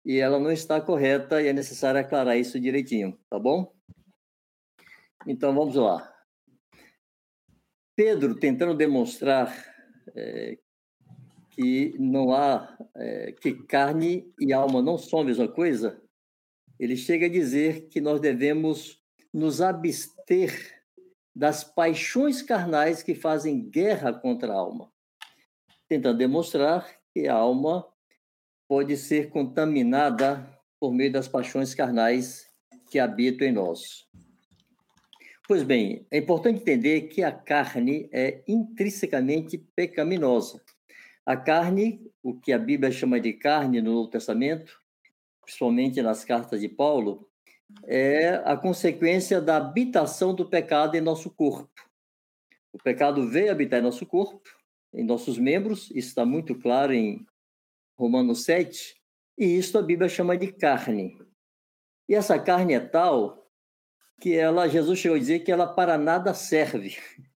E 0.05 0.17
ela 0.17 0.39
não 0.39 0.51
está 0.51 0.79
correta 0.79 1.41
e 1.41 1.47
é 1.47 1.53
necessário 1.53 1.99
aclarar 1.99 2.37
isso 2.37 2.59
direitinho, 2.59 3.17
tá 3.29 3.37
bom? 3.37 3.73
Então 5.27 5.53
vamos 5.53 5.75
lá. 5.75 6.15
Pedro, 7.95 8.35
tentando 8.35 8.73
demonstrar 8.73 9.53
é, 10.15 10.57
que 11.51 11.93
não 11.99 12.33
há, 12.33 12.77
é, 12.95 13.33
que 13.33 13.53
carne 13.65 14.33
e 14.39 14.53
alma 14.53 14.81
não 14.81 14.97
são 14.97 15.19
a 15.19 15.25
mesma 15.25 15.47
coisa, 15.47 16.01
ele 16.79 16.95
chega 16.95 17.25
a 17.25 17.29
dizer 17.29 17.89
que 17.89 17.99
nós 17.99 18.21
devemos 18.21 19.03
nos 19.33 19.61
abster 19.61 20.81
das 21.35 21.63
paixões 21.63 22.41
carnais 22.41 23.03
que 23.03 23.13
fazem 23.13 23.69
guerra 23.69 24.13
contra 24.13 24.53
a 24.53 24.55
alma, 24.55 24.91
tentando 25.87 26.17
demonstrar 26.17 26.89
que 27.13 27.27
a 27.27 27.35
alma 27.35 27.85
pode 28.69 28.95
ser 28.95 29.31
contaminada 29.31 30.47
por 30.79 30.93
meio 30.93 31.11
das 31.11 31.27
paixões 31.27 31.73
carnais 31.73 32.45
que 32.91 32.99
habitam 32.99 33.47
em 33.47 33.51
nós. 33.51 34.07
Pois 35.47 35.63
bem, 35.63 36.05
é 36.11 36.19
importante 36.19 36.61
entender 36.61 37.07
que 37.07 37.23
a 37.23 37.31
carne 37.31 38.07
é 38.13 38.43
intrinsecamente 38.47 39.57
pecaminosa. 39.75 40.61
A 41.25 41.35
carne, 41.35 41.99
o 42.21 42.39
que 42.39 42.53
a 42.53 42.59
Bíblia 42.59 42.91
chama 42.91 43.19
de 43.19 43.33
carne 43.33 43.81
no 43.81 43.95
Novo 43.95 44.11
Testamento, 44.11 44.79
principalmente 45.41 45.99
nas 46.03 46.23
cartas 46.23 46.61
de 46.61 46.69
Paulo, 46.69 47.27
é 47.85 48.35
a 48.45 48.55
consequência 48.55 49.41
da 49.41 49.57
habitação 49.57 50.35
do 50.35 50.47
pecado 50.47 50.95
em 50.95 51.01
nosso 51.01 51.31
corpo. 51.31 51.71
O 52.71 52.77
pecado 52.77 53.27
veio 53.27 53.51
habitar 53.51 53.79
em 53.79 53.83
nosso 53.83 54.05
corpo, 54.05 54.43
em 54.93 55.03
nossos 55.03 55.39
membros, 55.39 55.89
isso 55.89 56.09
está 56.09 56.23
muito 56.23 56.53
claro 56.53 56.93
em 56.93 57.25
Romanos 57.99 58.45
7, 58.45 58.95
e 59.37 59.57
isso 59.57 59.77
a 59.77 59.81
Bíblia 59.81 60.07
chama 60.07 60.37
de 60.37 60.53
carne. 60.53 61.19
E 62.07 62.15
essa 62.15 62.39
carne 62.39 62.73
é 62.73 62.79
tal 62.79 63.45
que 64.21 64.33
ela, 64.33 64.69
Jesus 64.69 64.97
chegou 64.97 65.17
a 65.17 65.19
dizer 65.19 65.39
que 65.39 65.51
ela 65.51 65.67
para 65.67 65.97
nada 65.97 66.33
serve. 66.33 66.97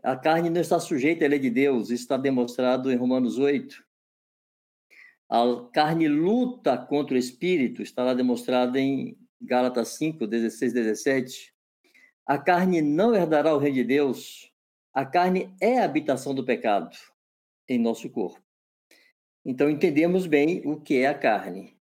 A 0.00 0.16
carne 0.16 0.50
não 0.50 0.60
está 0.60 0.80
sujeita 0.80 1.24
à 1.24 1.28
lei 1.28 1.38
de 1.38 1.48
Deus, 1.48 1.84
isso 1.84 2.02
está 2.02 2.16
demonstrado 2.16 2.90
em 2.90 2.96
Romanos 2.96 3.38
8. 3.38 3.84
A 5.30 5.68
carne 5.72 6.08
luta 6.08 6.76
contra 6.76 7.14
o 7.14 7.18
espírito, 7.18 7.82
está 7.82 8.02
lá 8.02 8.12
demonstrado 8.12 8.76
em 8.76 9.16
Gálatas 9.40 9.90
5, 9.90 10.26
16, 10.26 10.72
17. 10.72 11.54
A 12.26 12.36
carne 12.36 12.82
não 12.82 13.14
herdará 13.14 13.54
o 13.54 13.58
reino 13.58 13.76
de 13.76 13.84
Deus. 13.84 14.52
A 14.92 15.06
carne 15.06 15.54
é 15.60 15.78
a 15.78 15.84
habitação 15.84 16.34
do 16.34 16.44
pecado 16.44 16.96
em 17.68 17.78
nosso 17.78 18.10
corpo. 18.10 18.41
Então 19.44 19.68
entendemos 19.68 20.26
bem 20.26 20.62
o 20.64 20.80
que 20.80 20.98
é 20.98 21.08
a 21.08 21.18
carne. 21.18 21.76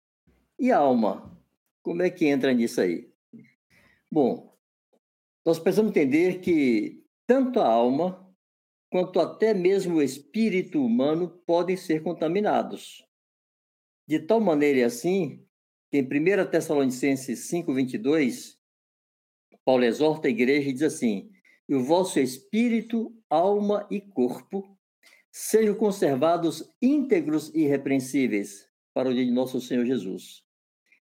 E 0.59 0.73
a 0.73 0.79
alma? 0.79 1.39
Como 1.83 2.03
é 2.03 2.11
que 2.11 2.27
entra 2.27 2.53
nisso 2.53 2.81
aí? 2.81 3.11
Bom, 4.11 4.57
nós 5.45 5.59
precisamos 5.59 5.91
entender 5.91 6.41
que 6.41 7.05
tanto 7.27 7.61
a 7.61 7.67
alma 7.67 8.27
quanto 8.91 9.21
até 9.21 9.55
mesmo 9.55 9.97
o 9.97 10.03
espírito 10.03 10.85
humano 10.85 11.29
podem 11.47 11.77
ser 11.77 12.03
contaminados. 12.03 13.07
De 14.07 14.19
tal 14.19 14.41
maneira 14.41 14.87
assim, 14.87 15.47
que 15.91 15.99
em 15.99 16.03
1 16.03 16.51
Tessalonicenses 16.51 17.49
5:22, 17.49 18.59
Paulo 19.65 19.85
exorta 19.85 20.29
a 20.29 20.31
igreja 20.31 20.69
e 20.69 20.73
diz 20.73 20.83
assim: 20.83 21.31
"E 21.69 21.75
o 21.75 21.85
vosso 21.85 22.19
espírito, 22.19 23.15
alma 23.29 23.87
e 23.91 24.01
corpo 24.01 24.77
sejam 25.31 25.75
conservados 25.75 26.69
íntegros 26.81 27.53
e 27.55 27.61
irrepreensíveis 27.61 28.69
para 28.93 29.09
o 29.09 29.15
dia 29.15 29.25
de 29.25 29.31
nosso 29.31 29.61
Senhor 29.61 29.85
Jesus." 29.85 30.43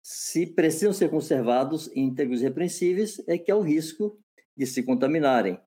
Se 0.03 0.48
precisam 0.48 0.94
ser 0.94 1.10
conservados 1.10 1.89
íntegros 1.96 2.41
e 2.41 2.46
irrepreensíveis, 2.46 3.22
é 3.27 3.38
que 3.38 3.51
há 3.51 3.56
o 3.56 3.62
risco 3.62 4.20
de 4.58 4.65
se 4.65 4.84
contaminarem. 4.84 5.60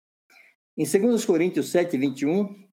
Em 0.76 0.84
2 0.84 1.24
Coríntios 1.24 1.70
7, 1.70 1.96
21, 1.96 2.68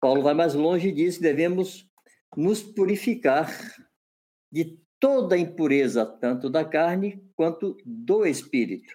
Paulo 0.00 0.22
vai 0.22 0.34
mais 0.34 0.54
longe 0.54 0.88
e 0.88 0.92
diz 0.92 1.16
que 1.16 1.22
devemos 1.22 1.88
nos 2.36 2.62
purificar 2.62 3.48
de 4.50 4.80
toda 4.98 5.38
impureza, 5.38 6.04
tanto 6.04 6.50
da 6.50 6.64
carne 6.64 7.24
quanto 7.36 7.76
do 7.84 8.26
espírito. 8.26 8.92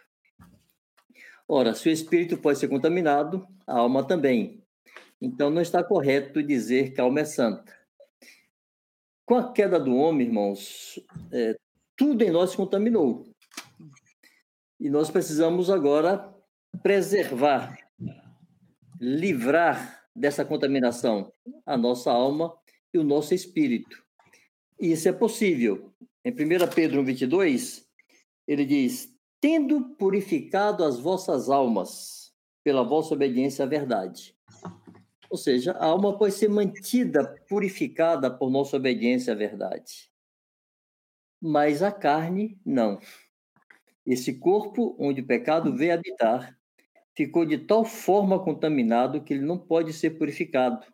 Ora, 1.48 1.74
se 1.74 1.88
o 1.88 1.92
espírito 1.92 2.38
pode 2.38 2.60
ser 2.60 2.68
contaminado, 2.68 3.48
a 3.66 3.80
alma 3.80 4.06
também. 4.06 4.65
Então 5.26 5.50
não 5.50 5.60
está 5.60 5.84
correto 5.84 6.44
dizer 6.44 6.94
que 6.94 7.02
a 7.02 7.04
alma 7.04 7.22
é 7.22 7.26
santa. 7.26 7.76
Com 9.26 9.34
a 9.34 9.52
queda 9.52 9.80
do 9.80 9.96
homem, 9.96 10.28
irmãos, 10.28 11.00
é, 11.32 11.58
tudo 11.98 12.24
em 12.24 12.30
nós 12.30 12.52
se 12.52 12.58
contaminou. 12.58 13.26
E 14.80 14.88
nós 14.88 15.10
precisamos 15.10 15.72
agora 15.72 16.32
preservar, 16.84 17.76
livrar 19.02 20.06
dessa 20.16 20.46
contaminação 20.46 21.34
a 21.66 21.76
nossa 21.76 22.12
alma 22.12 22.56
e 22.94 23.00
o 23.00 23.04
nosso 23.04 23.34
espírito. 23.34 24.06
E 24.80 24.92
isso 24.92 25.10
é 25.10 25.12
possível. 25.12 25.92
Em 26.24 26.32
1 26.32 26.36
Pedro 26.76 27.04
22, 27.04 27.84
ele 28.48 28.64
diz: 28.64 29.12
Tendo 29.42 29.96
purificado 29.96 30.84
as 30.84 31.00
vossas 31.00 31.50
almas 31.50 32.32
pela 32.64 32.84
vossa 32.84 33.16
obediência 33.16 33.66
à 33.66 33.68
verdade. 33.68 34.36
Ou 35.36 35.38
seja, 35.38 35.74
a 35.74 35.88
alma 35.88 36.18
pode 36.18 36.34
ser 36.34 36.48
mantida 36.48 37.36
purificada 37.46 38.32
por 38.32 38.50
nossa 38.50 38.78
obediência 38.78 39.34
à 39.34 39.36
verdade. 39.36 40.10
Mas 41.42 41.84
a 41.84 41.92
carne, 41.92 42.58
não. 42.66 43.02
Esse 44.08 44.40
corpo 44.40 44.96
onde 44.98 45.20
o 45.20 45.28
pecado 45.28 45.76
veio 45.76 45.94
habitar 45.94 46.58
ficou 47.14 47.46
de 47.46 47.58
tal 47.58 47.84
forma 47.84 48.42
contaminado 48.42 49.22
que 49.22 49.34
ele 49.34 49.44
não 49.44 49.58
pode 49.58 49.92
ser 49.92 50.12
purificado. 50.12 50.88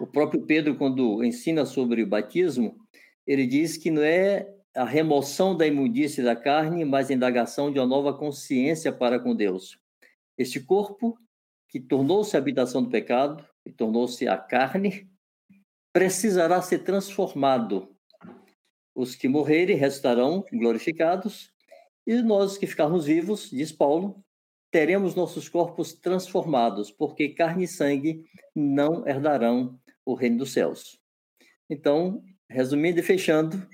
O 0.00 0.06
próprio 0.08 0.44
Pedro, 0.44 0.76
quando 0.76 1.22
ensina 1.22 1.64
sobre 1.64 2.02
o 2.02 2.08
batismo, 2.08 2.76
ele 3.24 3.46
diz 3.46 3.76
que 3.76 3.92
não 3.92 4.02
é 4.02 4.52
a 4.74 4.84
remoção 4.84 5.56
da 5.56 5.64
imundície 5.64 6.20
da 6.20 6.34
carne, 6.34 6.84
mas 6.84 7.12
a 7.12 7.14
indagação 7.14 7.72
de 7.72 7.78
uma 7.78 7.86
nova 7.86 8.12
consciência 8.12 8.92
para 8.92 9.20
com 9.20 9.36
Deus. 9.36 9.78
Este 10.36 10.58
corpo, 10.58 11.16
que 11.74 11.80
tornou-se 11.80 12.36
a 12.36 12.38
habitação 12.38 12.84
do 12.84 12.88
pecado, 12.88 13.44
e 13.66 13.72
tornou-se 13.72 14.28
a 14.28 14.38
carne, 14.38 15.10
precisará 15.92 16.62
ser 16.62 16.84
transformado. 16.84 17.92
Os 18.94 19.16
que 19.16 19.26
morrerem 19.26 19.76
restarão 19.76 20.44
glorificados, 20.52 21.52
e 22.06 22.22
nós 22.22 22.56
que 22.56 22.68
ficarmos 22.68 23.06
vivos, 23.06 23.50
diz 23.50 23.72
Paulo, 23.72 24.24
teremos 24.70 25.16
nossos 25.16 25.48
corpos 25.48 25.92
transformados, 25.92 26.92
porque 26.92 27.30
carne 27.30 27.64
e 27.64 27.68
sangue 27.68 28.24
não 28.54 29.04
herdarão 29.04 29.76
o 30.06 30.14
reino 30.14 30.38
dos 30.38 30.52
céus. 30.52 31.00
Então, 31.68 32.22
resumindo 32.48 33.00
e 33.00 33.02
fechando, 33.02 33.66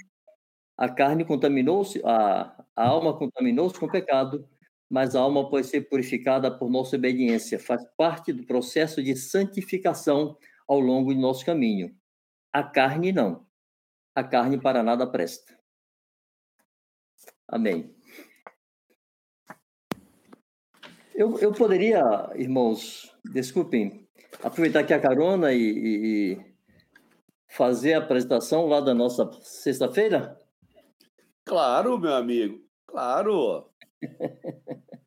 a 0.75 0.89
carne 0.89 1.23
contaminou-se, 1.23 2.01
a, 2.03 2.65
a 2.75 2.89
alma 2.89 3.15
contaminou-se 3.15 3.79
com 3.79 3.85
o 3.85 3.93
pecado, 3.93 4.49
mas 4.91 5.15
a 5.15 5.21
alma 5.21 5.49
pode 5.49 5.69
ser 5.69 5.83
purificada 5.83 6.51
por 6.51 6.69
nossa 6.69 6.97
obediência. 6.97 7.61
Faz 7.61 7.81
parte 7.97 8.33
do 8.33 8.45
processo 8.45 9.01
de 9.01 9.15
santificação 9.15 10.37
ao 10.67 10.81
longo 10.81 11.15
de 11.15 11.21
nosso 11.21 11.47
caminho. 11.47 11.97
A 12.53 12.65
carne 12.65 13.13
não. 13.13 13.47
A 14.13 14.25
carne 14.25 14.61
para 14.61 14.83
nada 14.83 15.07
presta. 15.07 15.57
Amém. 17.47 17.95
Eu, 21.15 21.39
eu 21.39 21.53
poderia, 21.53 22.03
irmãos, 22.35 23.15
desculpem, 23.25 24.09
aproveitar 24.43 24.81
aqui 24.81 24.93
a 24.93 25.01
carona 25.01 25.53
e, 25.53 25.61
e, 25.61 26.33
e 26.33 26.55
fazer 27.47 27.95
a 27.95 27.99
apresentação 27.99 28.67
lá 28.67 28.81
da 28.81 28.95
nossa 28.95 29.31
sexta-feira? 29.43 30.37
Claro, 31.45 31.99
meu 31.99 32.15
amigo, 32.15 32.61
claro. 32.87 33.70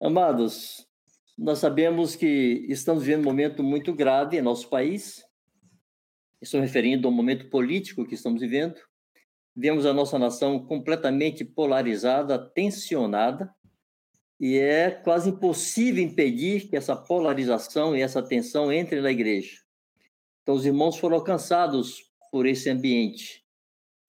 Amados, 0.00 0.86
nós 1.36 1.58
sabemos 1.58 2.16
que 2.16 2.66
estamos 2.68 3.04
vivendo 3.04 3.20
um 3.20 3.24
momento 3.24 3.62
muito 3.62 3.94
grave 3.94 4.36
em 4.36 4.42
nosso 4.42 4.68
país. 4.68 5.24
Estou 6.40 6.60
referindo 6.60 7.08
ao 7.08 7.14
momento 7.14 7.48
político 7.50 8.06
que 8.06 8.14
estamos 8.14 8.40
vivendo. 8.40 8.80
Vemos 9.56 9.86
a 9.86 9.92
nossa 9.92 10.18
nação 10.18 10.64
completamente 10.64 11.44
polarizada, 11.44 12.38
tensionada, 12.38 13.52
e 14.40 14.56
é 14.56 14.90
quase 14.90 15.30
impossível 15.30 16.02
impedir 16.02 16.68
que 16.68 16.76
essa 16.76 16.94
polarização 16.94 17.96
e 17.96 18.02
essa 18.02 18.22
tensão 18.22 18.72
entre 18.72 19.00
na 19.00 19.10
igreja. 19.10 19.56
Então, 20.42 20.54
os 20.54 20.64
irmãos 20.64 20.96
foram 20.96 21.16
alcançados 21.16 22.04
por 22.30 22.46
esse 22.46 22.70
ambiente. 22.70 23.44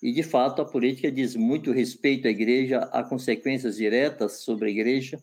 E, 0.01 0.13
de 0.13 0.24
fato, 0.24 0.62
a 0.62 0.65
política 0.65 1.12
diz 1.12 1.36
muito 1.36 1.72
respeito 1.72 2.27
à 2.27 2.32
igreja, 2.32 2.79
há 2.91 3.03
consequências 3.03 3.75
diretas 3.75 4.44
sobre 4.44 4.70
a 4.70 4.72
igreja. 4.72 5.22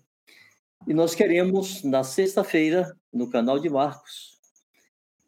E 0.87 0.93
nós 0.93 1.15
queremos, 1.15 1.83
na 1.83 2.05
sexta-feira, 2.05 2.95
no 3.13 3.31
canal 3.31 3.59
de 3.59 3.71
Marcos, 3.71 4.39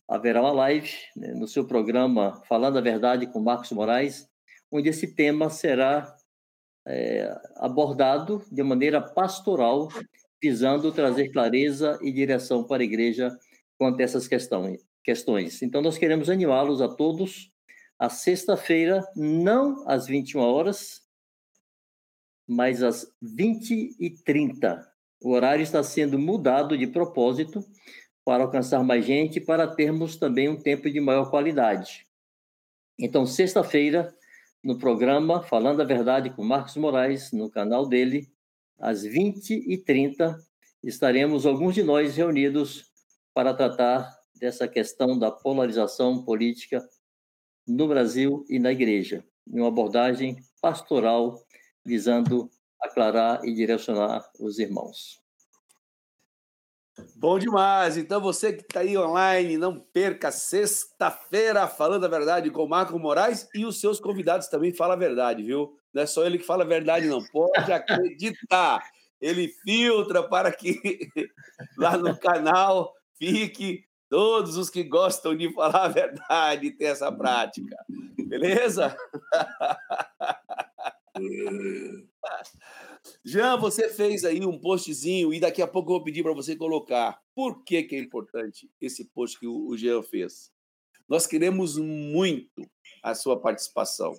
haverá 0.07 0.41
uma 0.41 0.53
live 0.53 0.91
né, 1.17 1.33
no 1.35 1.49
seu 1.49 1.67
programa 1.67 2.43
Falando 2.47 2.79
a 2.79 2.83
Verdade 2.83 3.27
com 3.27 3.41
Marcos 3.41 3.73
Moraes, 3.73 4.29
onde 4.71 4.91
esse 4.91 5.15
tema 5.15 5.49
será 5.49 6.15
é, 6.87 7.35
abordado 7.57 8.45
de 8.53 8.63
maneira 8.63 9.01
pastoral, 9.01 9.89
visando 10.43 10.93
trazer 10.93 11.31
clareza 11.31 11.99
e 12.03 12.13
direção 12.13 12.65
para 12.65 12.83
a 12.83 12.85
igreja 12.85 13.37
quanto 13.79 14.01
a 14.01 14.03
essas 14.05 14.29
questões. 14.29 15.63
Então, 15.63 15.81
nós 15.81 15.97
queremos 15.97 16.29
animá-los 16.29 16.83
a 16.83 16.89
todos 16.89 17.51
a 17.99 18.09
sexta-feira, 18.09 19.05
não 19.17 19.89
às 19.89 20.07
21 20.07 20.41
horas, 20.41 21.03
mas 22.47 22.83
às 22.83 23.13
20 23.21 23.97
e 23.99 24.11
30. 24.11 24.87
O 25.21 25.33
horário 25.33 25.63
está 25.63 25.83
sendo 25.83 26.19
mudado 26.19 26.79
de 26.79 26.87
propósito 26.87 27.65
para 28.25 28.45
alcançar 28.45 28.85
mais 28.85 29.05
gente, 29.05 29.41
para 29.41 29.67
termos 29.67 30.17
também 30.17 30.49
um 30.49 30.57
tempo 30.57 30.89
de 30.89 31.01
maior 31.01 31.29
qualidade. 31.29 32.07
Então, 32.99 33.27
sexta-feira, 33.27 34.15
no 34.63 34.79
programa 34.79 35.43
Falando 35.43 35.83
a 35.83 35.85
Verdade 35.85 36.31
com 36.31 36.45
Marcos 36.45 36.77
Moraes, 36.77 37.33
no 37.33 37.51
canal 37.51 37.87
dele, 37.87 38.31
às 38.79 39.03
20h30, 39.03 40.37
estaremos 40.85 41.47
alguns 41.47 41.75
de 41.75 41.83
nós 41.83 42.17
reunidos 42.17 42.87
para 43.35 43.55
tratar 43.55 44.17
dessa 44.39 44.69
questão 44.69 45.19
da 45.19 45.31
polarização 45.31 46.25
política 46.25 46.87
no 47.69 47.87
Brasil 47.87 48.45
e 48.49 48.59
na 48.59 48.73
igreja, 48.73 49.23
em 49.47 49.61
uma 49.61 49.69
abordagem 49.69 50.37
pastoral 50.61 51.39
visando 51.85 52.51
aclarar 52.81 53.45
e 53.45 53.55
direcionar 53.55 54.25
os 54.41 54.59
irmãos. 54.59 55.21
Bom 57.15 57.39
demais! 57.39 57.97
Então, 57.97 58.21
você 58.21 58.53
que 58.53 58.63
está 58.63 58.81
aí 58.81 58.97
online, 58.97 59.57
não 59.57 59.79
perca 59.79 60.33
sexta-feira, 60.33 61.69
falando 61.69 62.05
a 62.05 62.09
verdade 62.09 62.51
com 62.51 62.65
o 62.65 62.69
Marco 62.69 62.99
Moraes 62.99 63.49
e 63.55 63.65
os 63.65 63.81
seus 63.81 64.01
convidados 64.01 64.49
também 64.49 64.75
falam 64.75 64.95
a 64.95 64.99
verdade, 64.99 65.43
viu? 65.43 65.77
Não 65.93 66.03
é 66.03 66.07
só 66.07 66.25
ele 66.25 66.39
que 66.39 66.45
fala 66.45 66.65
a 66.65 66.67
verdade, 66.67 67.07
não. 67.07 67.25
Pode 67.27 67.73
acreditar. 67.73 68.83
Ele 69.21 69.49
filtra 69.65 70.23
para 70.23 70.53
que 70.53 70.81
lá 71.79 71.97
no 71.97 72.17
canal 72.19 72.93
fique 73.17 73.85
Todos 74.09 74.57
os 74.57 74.71
que 74.71 74.83
gostam 74.85 75.37
de 75.37 75.53
falar 75.53 75.85
a 75.85 75.89
verdade 75.89 76.71
têm 76.71 76.89
essa 76.89 77.13
prática. 77.13 77.77
Beleza? 78.27 78.97
Jean, 83.25 83.57
você 83.59 83.89
fez 83.89 84.25
aí 84.25 84.45
um 84.45 84.59
postzinho 84.59 85.33
e 85.35 85.41
daqui 85.41 85.61
a 85.61 85.67
pouco 85.67 85.91
eu 85.91 85.97
vou 85.97 86.05
pedir 86.05 86.23
para 86.23 86.33
você 86.33 86.57
colocar. 86.57 87.21
Por 87.35 87.63
que, 87.65 87.83
que 87.83 87.97
é 87.97 87.99
importante 87.99 88.71
esse 88.81 89.05
post 89.07 89.39
que 89.39 89.47
o 89.47 89.77
Jean 89.77 90.03
fez? 90.03 90.51
Nós 91.09 91.27
queremos 91.27 91.77
muito 91.77 92.63
a 93.03 93.15
sua 93.15 93.41
participação. 93.41 94.15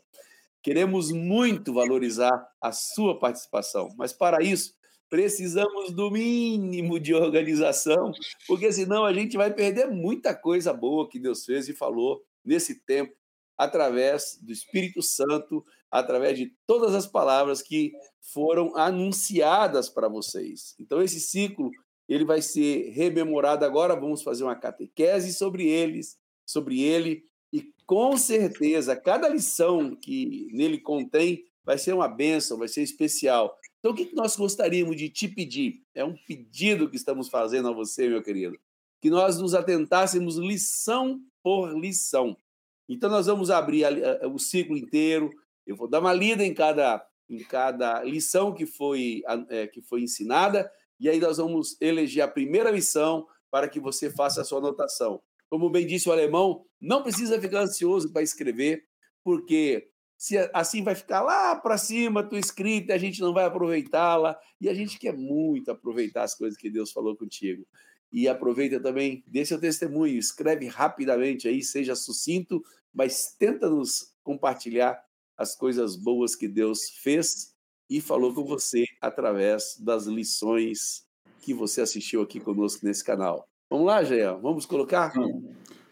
Queremos 0.62 1.12
muito 1.12 1.73
valorizar 1.73 2.47
a 2.62 2.71
sua 2.71 3.17
participação, 3.17 3.89
mas 3.97 4.12
para 4.12 4.43
isso 4.43 4.73
precisamos 5.10 5.91
do 5.91 6.12
mínimo 6.12 7.00
de 7.00 7.13
organização, 7.13 8.12
porque 8.48 8.72
senão 8.72 9.06
a 9.06 9.13
gente 9.13 9.36
vai 9.36 9.54
perder 9.54 9.88
muita 9.88 10.36
coisa 10.36 10.72
boa 10.72 11.10
que 11.10 11.19
Deus 11.19 11.45
fez 11.45 11.67
e 11.67 11.74
falou 11.74 12.22
nesse 12.45 12.84
tempo, 12.86 13.13
através 13.58 14.38
do 14.41 14.52
Espírito 14.52 15.02
Santo, 15.02 15.65
através 15.91 16.38
de 16.38 16.54
todas 16.67 16.93
as 16.93 17.08
palavras 17.08 17.62
que 17.62 17.91
foram 18.34 18.76
anunciadas 18.76 19.89
para 19.89 20.08
vocês. 20.08 20.76
Então, 20.80 21.02
esse 21.02 21.19
ciclo 21.19 21.72
ele 22.08 22.26
vai 22.26 22.41
ser 22.41 22.89
rememorado 22.89 23.63
agora. 23.63 24.00
Vamos 24.00 24.24
fazer 24.24 24.43
uma 24.43 24.56
catequese 24.56 25.32
sobre 25.32 25.67
eles, 25.67 26.17
sobre 26.45 26.82
ele, 26.82 27.24
e 27.54 27.72
com 27.86 28.17
certeza 28.17 28.95
cada 28.95 29.30
lição 29.30 29.95
que 29.95 30.48
nele 30.52 30.80
contém 30.80 31.43
vai 31.63 31.78
ser 31.78 31.93
uma 31.93 32.08
bênção, 32.08 32.58
vai 32.58 32.67
ser 32.67 32.82
especial. 32.82 33.56
Então, 33.80 33.92
o 33.92 33.96
que 33.96 34.13
nós 34.13 34.36
gostaríamos 34.36 34.96
de 34.98 35.10
te 35.10 35.28
pedir? 35.28 35.82
É 35.96 36.04
um 36.04 36.15
pedido 36.28 36.89
que 36.89 36.98
estamos 36.98 37.30
fazendo 37.30 37.70
a 37.70 37.74
você, 37.74 38.10
meu 38.10 38.22
querido, 38.22 38.60
que 39.02 39.10
nós 39.10 39.39
nos 39.39 39.54
atentássemos 39.54 40.36
lição 40.36 41.22
por 41.42 41.74
lição. 41.80 42.36
Então, 42.89 43.10
nós 43.10 43.28
vamos 43.28 43.50
abrir 43.50 43.86
o 44.26 44.38
ciclo 44.38 44.78
inteiro, 44.78 45.30
eu 45.65 45.76
vou 45.76 45.88
dar 45.88 46.00
uma 46.00 46.12
lida 46.12 46.44
em 46.44 46.54
cada, 46.54 47.06
em 47.30 47.39
cada 47.39 48.04
lição 48.04 48.54
que 48.54 48.65
foi, 48.65 49.22
é, 49.50 49.68
que 49.68 49.82
foi 49.82 50.02
ensinada, 50.02 50.70
e 51.00 51.08
aí 51.08 51.20
nós 51.20 51.38
vamos 51.38 51.78
eleger 51.80 52.24
a 52.24 52.28
primeira 52.28 52.72
lição 52.72 53.26
para 53.50 53.70
que 53.70 53.80
você 53.80 54.10
faça 54.10 54.42
a 54.42 54.44
sua 54.44 54.60
anotação. 54.60 55.22
Como 55.50 55.70
bem 55.70 55.88
disse 55.88 56.10
o 56.10 56.12
alemão, 56.12 56.65
não 56.82 57.02
precisa 57.02 57.39
ficar 57.39 57.62
ansioso 57.62 58.12
para 58.12 58.22
escrever, 58.22 58.86
porque 59.24 59.88
se 60.20 60.38
assim 60.54 60.84
vai 60.84 60.96
ficar 60.96 61.22
lá 61.22 61.56
para 61.56 61.78
cima 61.78 62.22
tua 62.22 62.38
escrita, 62.38 62.94
a 62.94 62.98
gente 62.98 63.22
não 63.22 63.34
vai 63.34 63.46
aproveitá-la, 63.46 64.38
e 64.60 64.68
a 64.68 64.74
gente 64.74 65.00
quer 65.00 65.16
muito 65.16 65.72
aproveitar 65.72 66.24
as 66.24 66.36
coisas 66.36 66.60
que 66.60 66.70
Deus 66.70 66.92
falou 66.92 67.16
contigo. 67.16 67.66
E 68.12 68.28
aproveita 68.28 68.82
também, 68.82 69.24
dê 69.26 69.46
seu 69.46 69.58
testemunho, 69.58 70.18
escreve 70.18 70.68
rapidamente 70.68 71.48
aí, 71.48 71.64
seja 71.64 71.96
sucinto, 71.96 72.62
mas 72.94 73.34
tenta 73.40 73.70
nos 73.70 74.14
compartilhar 74.22 75.02
as 75.38 75.56
coisas 75.56 75.96
boas 75.96 76.36
que 76.36 76.50
Deus 76.50 76.90
fez 76.90 77.54
e 77.90 78.02
falou 78.02 78.34
com 78.34 78.44
você 78.44 78.84
através 79.00 79.78
das 79.80 80.06
lições 80.06 81.06
que 81.42 81.54
você 81.54 81.80
assistiu 81.80 82.22
aqui 82.22 82.42
conosco 82.42 82.86
nesse 82.86 83.06
canal. 83.06 83.48
Vamos 83.70 83.88
lá, 83.88 84.04
Jean, 84.04 84.38
vamos 84.40 84.66
colocar? 84.66 85.14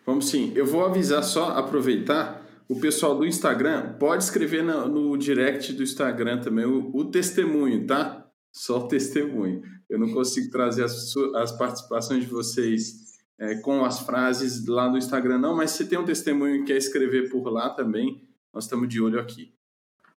Vamos 0.05 0.29
sim. 0.29 0.51
Eu 0.53 0.65
vou 0.65 0.83
avisar 0.83 1.23
só, 1.23 1.51
aproveitar 1.51 2.45
o 2.69 2.79
pessoal 2.79 3.17
do 3.17 3.25
Instagram 3.25 3.93
pode 3.97 4.23
escrever 4.23 4.63
no, 4.63 4.87
no 4.87 5.17
direct 5.17 5.71
do 5.73 5.83
Instagram 5.83 6.41
também 6.41 6.65
o, 6.65 6.95
o, 6.95 7.05
testemunho, 7.05 7.87
tá? 7.87 8.29
Só 8.51 8.79
o 8.79 8.87
testemunho. 8.87 9.61
Eu 9.89 9.97
não 9.97 10.11
consigo 10.11 10.51
trazer 10.51 10.83
as, 10.83 11.15
as 11.35 11.51
participações 11.53 12.25
de 12.25 12.29
vocês 12.29 13.07
é, 13.39 13.55
com 13.55 13.85
as 13.85 13.99
frases 13.99 14.65
lá 14.67 14.89
no 14.89 14.97
Instagram, 14.97 15.37
não, 15.37 15.55
mas 15.55 15.71
se 15.71 15.87
tem 15.87 15.97
um 15.97 16.05
testemunho 16.05 16.55
e 16.55 16.65
quer 16.65 16.75
escrever 16.75 17.29
por 17.29 17.47
lá 17.49 17.69
também, 17.69 18.27
nós 18.53 18.65
estamos 18.65 18.89
de 18.89 19.01
olho 19.01 19.19
aqui. 19.19 19.53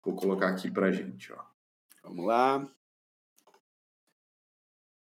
Vou 0.02 0.14
colocar 0.14 0.48
aqui 0.48 0.70
pra 0.70 0.90
gente, 0.90 1.32
ó. 1.32 1.42
Vamos 2.02 2.24
lá. 2.24 2.66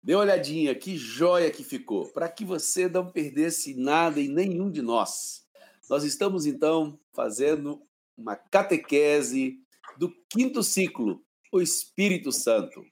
Dê 0.02 0.14
uma 0.14 0.22
olhadinha, 0.22 0.74
que 0.76 0.96
joia 0.96 1.50
que 1.52 1.64
ficou, 1.64 2.06
para 2.14 2.30
que 2.30 2.46
você 2.46 2.88
não 2.88 3.10
perdesse 3.10 3.74
nada 3.74 4.22
em 4.22 4.30
nenhum 4.30 4.72
de 4.72 4.82
nós. 4.82 5.45
Nós 5.90 6.04
estamos, 6.04 6.46
então, 6.46 7.00
fazendo 7.14 7.82
uma 8.18 8.36
catequese 8.36 9.60
do 9.98 10.12
quinto 10.30 10.64
ciclo, 10.64 11.24
o 11.52 11.62
Espírito 11.62 12.32
Santo. 12.32 12.84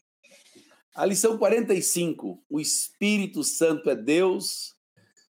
A 0.95 1.05
lição 1.05 1.37
45, 1.37 2.43
o 2.47 2.59
Espírito 2.59 3.43
Santo 3.43 3.89
é 3.89 3.95
Deus. 3.95 4.75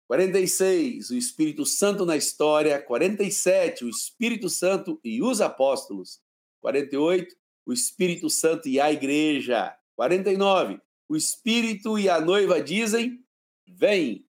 46, 0.06 1.10
o 1.10 1.16
Espírito 1.16 1.66
Santo 1.66 2.06
na 2.06 2.16
história. 2.16 2.82
47, 2.82 3.84
o 3.84 3.88
Espírito 3.90 4.48
Santo 4.48 4.98
e 5.04 5.22
os 5.22 5.40
apóstolos. 5.40 6.20
48, 6.62 7.36
o 7.66 7.72
Espírito 7.72 8.30
Santo 8.30 8.68
e 8.68 8.80
a 8.80 8.90
igreja. 8.90 9.76
49. 9.96 10.80
O 11.08 11.14
Espírito 11.14 11.98
e 11.98 12.08
a 12.08 12.20
noiva 12.20 12.62
dizem: 12.62 13.22
Vem. 13.68 14.24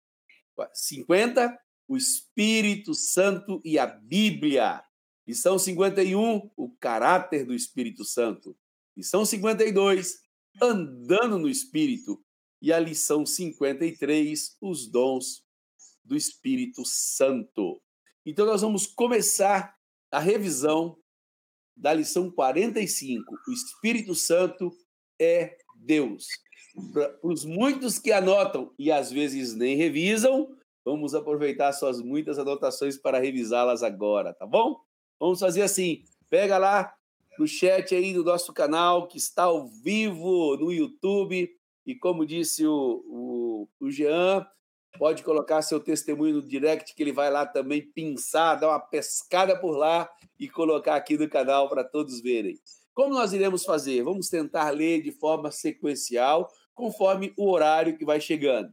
50. 0.73 1.57
O 1.91 1.97
Espírito 1.97 2.93
Santo 2.93 3.59
e 3.65 3.77
a 3.77 3.85
Bíblia. 3.85 4.81
Lição 5.27 5.59
51, 5.59 6.49
o 6.55 6.69
caráter 6.77 7.45
do 7.45 7.53
Espírito 7.53 8.05
Santo. 8.05 8.57
Lição 8.95 9.25
52, 9.25 10.21
andando 10.61 11.37
no 11.37 11.49
Espírito. 11.49 12.23
E 12.61 12.71
a 12.71 12.79
lição 12.79 13.25
53, 13.25 14.55
os 14.61 14.89
dons 14.89 15.43
do 16.01 16.15
Espírito 16.15 16.83
Santo. 16.85 17.81
Então, 18.25 18.45
nós 18.45 18.61
vamos 18.61 18.87
começar 18.87 19.75
a 20.09 20.19
revisão 20.19 20.97
da 21.75 21.93
lição 21.93 22.31
45. 22.31 23.21
O 23.49 23.51
Espírito 23.51 24.15
Santo 24.15 24.71
é 25.19 25.57
Deus. 25.75 26.25
Para 26.93 27.19
os 27.21 27.43
muitos 27.43 27.99
que 27.99 28.13
anotam 28.13 28.73
e 28.79 28.89
às 28.89 29.11
vezes 29.11 29.53
nem 29.53 29.75
revisam, 29.75 30.55
vamos 30.85 31.13
aproveitar 31.15 31.71
suas 31.73 32.01
muitas 32.01 32.39
anotações 32.39 32.97
para 32.97 33.19
revisá-las 33.19 33.83
agora, 33.83 34.33
tá 34.33 34.45
bom? 34.45 34.79
Vamos 35.19 35.39
fazer 35.39 35.61
assim: 35.61 36.03
pega 36.29 36.57
lá 36.57 36.93
no 37.37 37.47
chat 37.47 37.95
aí 37.95 38.13
do 38.13 38.23
nosso 38.23 38.53
canal, 38.53 39.07
que 39.07 39.17
está 39.17 39.43
ao 39.43 39.67
vivo 39.67 40.57
no 40.57 40.71
YouTube, 40.71 41.49
e 41.85 41.95
como 41.95 42.25
disse 42.25 42.65
o, 42.65 43.03
o, 43.07 43.67
o 43.79 43.91
Jean, 43.91 44.45
pode 44.97 45.23
colocar 45.23 45.61
seu 45.61 45.79
testemunho 45.79 46.35
no 46.35 46.47
direct, 46.47 46.93
que 46.93 47.01
ele 47.01 47.11
vai 47.11 47.31
lá 47.31 47.45
também 47.45 47.81
pinçar, 47.81 48.59
dar 48.59 48.69
uma 48.69 48.79
pescada 48.79 49.59
por 49.59 49.77
lá 49.77 50.09
e 50.39 50.49
colocar 50.49 50.95
aqui 50.95 51.17
no 51.17 51.29
canal 51.29 51.69
para 51.69 51.83
todos 51.83 52.21
verem. 52.21 52.59
Como 52.93 53.13
nós 53.13 53.33
iremos 53.33 53.63
fazer? 53.63 54.03
Vamos 54.03 54.27
tentar 54.27 54.69
ler 54.71 55.01
de 55.01 55.11
forma 55.11 55.49
sequencial, 55.49 56.49
conforme 56.73 57.33
o 57.37 57.49
horário 57.49 57.97
que 57.97 58.05
vai 58.05 58.19
chegando. 58.19 58.71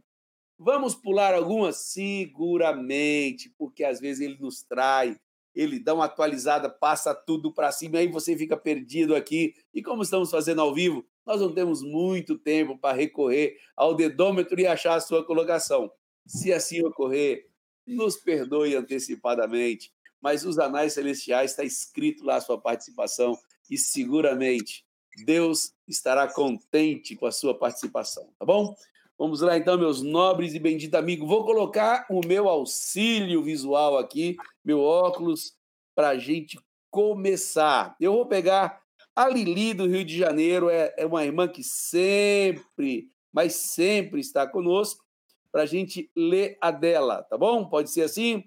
Vamos 0.59 0.95
pular 0.95 1.35
algumas? 1.35 1.77
Seguramente, 1.77 3.55
porque 3.57 3.85
às 3.85 4.01
vezes 4.01 4.21
ele 4.21 4.39
nos 4.41 4.63
trai, 4.63 5.17
ele 5.55 5.79
dá 5.79 5.95
uma 5.95 6.07
atualizada, 6.07 6.69
passa 6.69 7.15
tudo 7.15 7.53
para 7.53 7.71
cima, 7.71 7.99
aí 7.99 8.09
você 8.09 8.37
fica 8.37 8.57
perdido 8.57 9.15
aqui. 9.15 9.55
E 9.73 9.83
como 9.83 10.03
estamos 10.03 10.31
fazendo 10.31 10.61
ao 10.61 10.75
vivo, 10.75 11.07
nós 11.25 11.41
não 11.41 11.53
temos 11.53 11.83
muito 11.83 12.37
tempo 12.37 12.77
para 12.77 12.97
recorrer 12.97 13.57
ao 13.77 13.95
dedômetro 13.95 14.59
e 14.61 14.67
achar 14.67 14.95
a 14.95 15.01
sua 15.01 15.25
colocação. 15.25 15.91
Se 16.27 16.53
assim 16.53 16.85
ocorrer, 16.85 17.49
nos 17.87 18.17
perdoe 18.17 18.75
antecipadamente, 18.75 19.93
mas 20.21 20.45
os 20.45 20.59
anais 20.59 20.93
celestiais 20.95 21.53
está 21.53 21.63
escrito 21.63 22.25
lá 22.25 22.37
a 22.37 22.41
sua 22.41 22.61
participação 22.61 23.39
e 23.71 23.79
seguramente 23.79 24.85
Deus 25.25 25.73
estará 25.87 26.27
contente 26.27 27.17
com 27.17 27.27
a 27.27 27.33
sua 27.33 27.57
participação, 27.57 28.33
tá 28.39 28.45
bom? 28.45 28.75
Vamos 29.19 29.41
lá 29.41 29.59
então, 29.59 29.77
meus 29.77 30.01
nobres 30.01 30.55
e 30.55 30.61
benditos 30.61 30.97
amigos. 30.97 31.29
Vou 31.29 31.45
colocar 31.45 32.07
o 32.09 32.21
meu 32.25 32.49
auxílio 32.49 33.43
visual 33.43 33.99
aqui, 33.99 34.37
meu 34.65 34.81
óculos, 34.81 35.57
para 35.93 36.11
a 36.11 36.17
gente 36.17 36.57
começar. 36.89 37.97
Eu 38.01 38.13
vou 38.13 38.27
pegar 38.27 38.81
a 39.17 39.29
Lili 39.29 39.75
do 39.75 39.89
Rio 39.89 40.05
de 40.05 40.17
Janeiro, 40.17 40.71
é, 40.71 40.95
é 40.97 41.05
uma 41.05 41.25
irmã 41.25 41.49
que 41.49 41.65
sempre, 41.65 43.11
mas 43.33 43.55
sempre 43.55 44.21
está 44.21 44.47
conosco, 44.47 45.05
para 45.51 45.63
a 45.63 45.67
gente 45.67 46.09
ler 46.15 46.57
a 46.61 46.71
dela, 46.71 47.25
tá 47.25 47.37
bom? 47.37 47.69
Pode 47.69 47.91
ser 47.91 48.03
assim? 48.03 48.45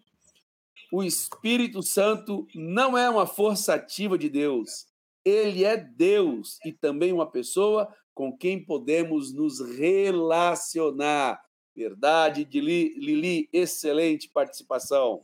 O 0.89 1.03
Espírito 1.03 1.83
Santo 1.83 2.47
não 2.55 2.97
é 2.97 3.09
uma 3.09 3.27
força 3.27 3.73
ativa 3.73 4.17
de 4.17 4.29
Deus. 4.29 4.85
Ele 5.25 5.65
é 5.65 5.75
Deus 5.75 6.57
e 6.65 6.71
também 6.71 7.11
uma 7.11 7.29
pessoa 7.29 7.93
com 8.13 8.35
quem 8.35 8.63
podemos 8.63 9.33
nos 9.33 9.59
relacionar. 9.59 11.41
Verdade 11.75 12.43
de 12.43 12.59
Lili, 12.59 13.49
excelente 13.51 14.29
participação. 14.29 15.23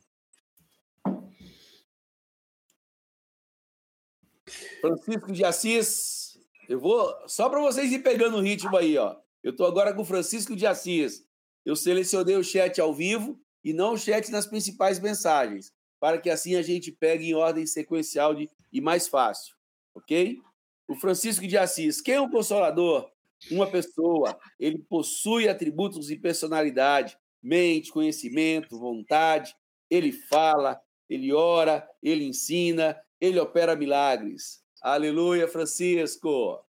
Francisco 4.80 5.32
de 5.32 5.43
Assis, 5.43 6.39
eu 6.69 6.80
vou 6.80 7.13
só 7.28 7.50
para 7.50 7.60
vocês 7.60 7.91
ir 7.91 8.00
pegando 8.00 8.38
o 8.38 8.41
ritmo 8.41 8.76
aí, 8.78 8.97
ó. 8.97 9.17
Eu 9.43 9.52
estou 9.52 9.65
agora 9.65 9.93
com 9.93 10.06
Francisco 10.06 10.56
de 10.56 10.65
Assis. 10.65 11.26
Eu 11.65 11.76
selecionei 11.76 12.36
o 12.36 12.43
chat 12.43 12.80
ao 12.80 12.93
vivo 12.93 13.39
e 13.63 13.73
não 13.73 13.93
o 13.93 13.97
chat 13.97 14.32
nas 14.32 14.47
principais 14.47 15.00
mensagens, 15.00 15.73
para 16.00 16.17
que 16.17 16.30
assim 16.30 16.56
a 16.56 16.62
gente 16.62 16.91
pegue 16.91 17.30
em 17.30 17.34
ordem 17.34 17.65
sequencial 17.65 18.34
de, 18.34 18.50
e 18.71 18.80
mais 18.80 19.08
fácil, 19.08 19.56
ok? 19.93 20.39
O 20.88 20.95
Francisco 20.95 21.45
de 21.45 21.58
Assis, 21.58 22.02
quem 22.02 22.15
é 22.15 22.21
um 22.21 22.30
consolador? 22.30 23.12
Uma 23.52 23.67
pessoa, 23.67 24.39
ele 24.60 24.80
possui 24.80 25.47
atributos 25.47 26.10
e 26.10 26.15
personalidade, 26.15 27.17
mente, 27.43 27.91
conhecimento, 27.91 28.80
vontade, 28.80 29.56
ele 29.89 30.12
fala, 30.12 30.82
ele 31.10 31.34
ora, 31.34 31.88
ele 32.02 32.23
ensina, 32.26 33.00
ele 33.19 33.39
opera 33.39 33.76
milagres. 33.76 34.63
Aleluia, 34.82 35.47
Francisco. 35.47 36.63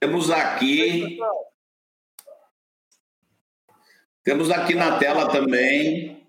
Temos 0.00 0.30
aqui. 0.30 1.18
Temos 4.24 4.50
aqui 4.50 4.74
na 4.74 4.98
tela 4.98 5.30
também. 5.30 6.26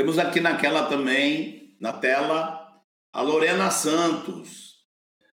Temos 0.00 0.18
aqui 0.18 0.40
naquela 0.40 0.88
também, 0.88 1.76
na 1.78 1.92
tela, 1.92 2.82
a 3.12 3.20
Lorena 3.20 3.70
Santos. 3.70 4.78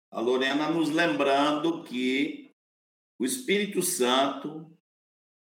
A 0.08 0.20
Lorena 0.20 0.70
nos 0.70 0.88
lembrando 0.88 1.82
que 1.82 2.54
o 3.18 3.24
Espírito 3.24 3.82
Santo 3.82 4.72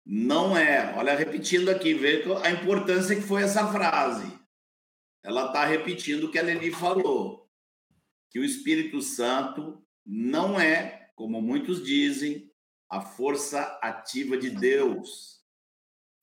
não 0.05 0.57
é. 0.57 0.92
Olha, 0.96 1.14
repetindo 1.14 1.68
aqui, 1.68 1.94
vê 1.94 2.24
a 2.42 2.50
importância 2.50 3.14
que 3.14 3.22
foi 3.22 3.44
essa 3.44 3.70
frase. 3.70 4.27
Ela 5.22 5.46
está 5.46 5.64
repetindo 5.64 6.24
o 6.24 6.31
que 6.33 6.38
a 6.40 6.42
Leni 6.42 6.72
falou. 6.72 7.48
Que 8.33 8.40
o 8.40 8.44
Espírito 8.44 9.00
Santo 9.00 9.81
não 10.05 10.59
é, 10.59 11.09
como 11.14 11.40
muitos 11.40 11.85
dizem, 11.85 12.50
a 12.90 13.00
força 13.00 13.79
ativa 13.81 14.37
de 14.37 14.50
Deus 14.50 15.43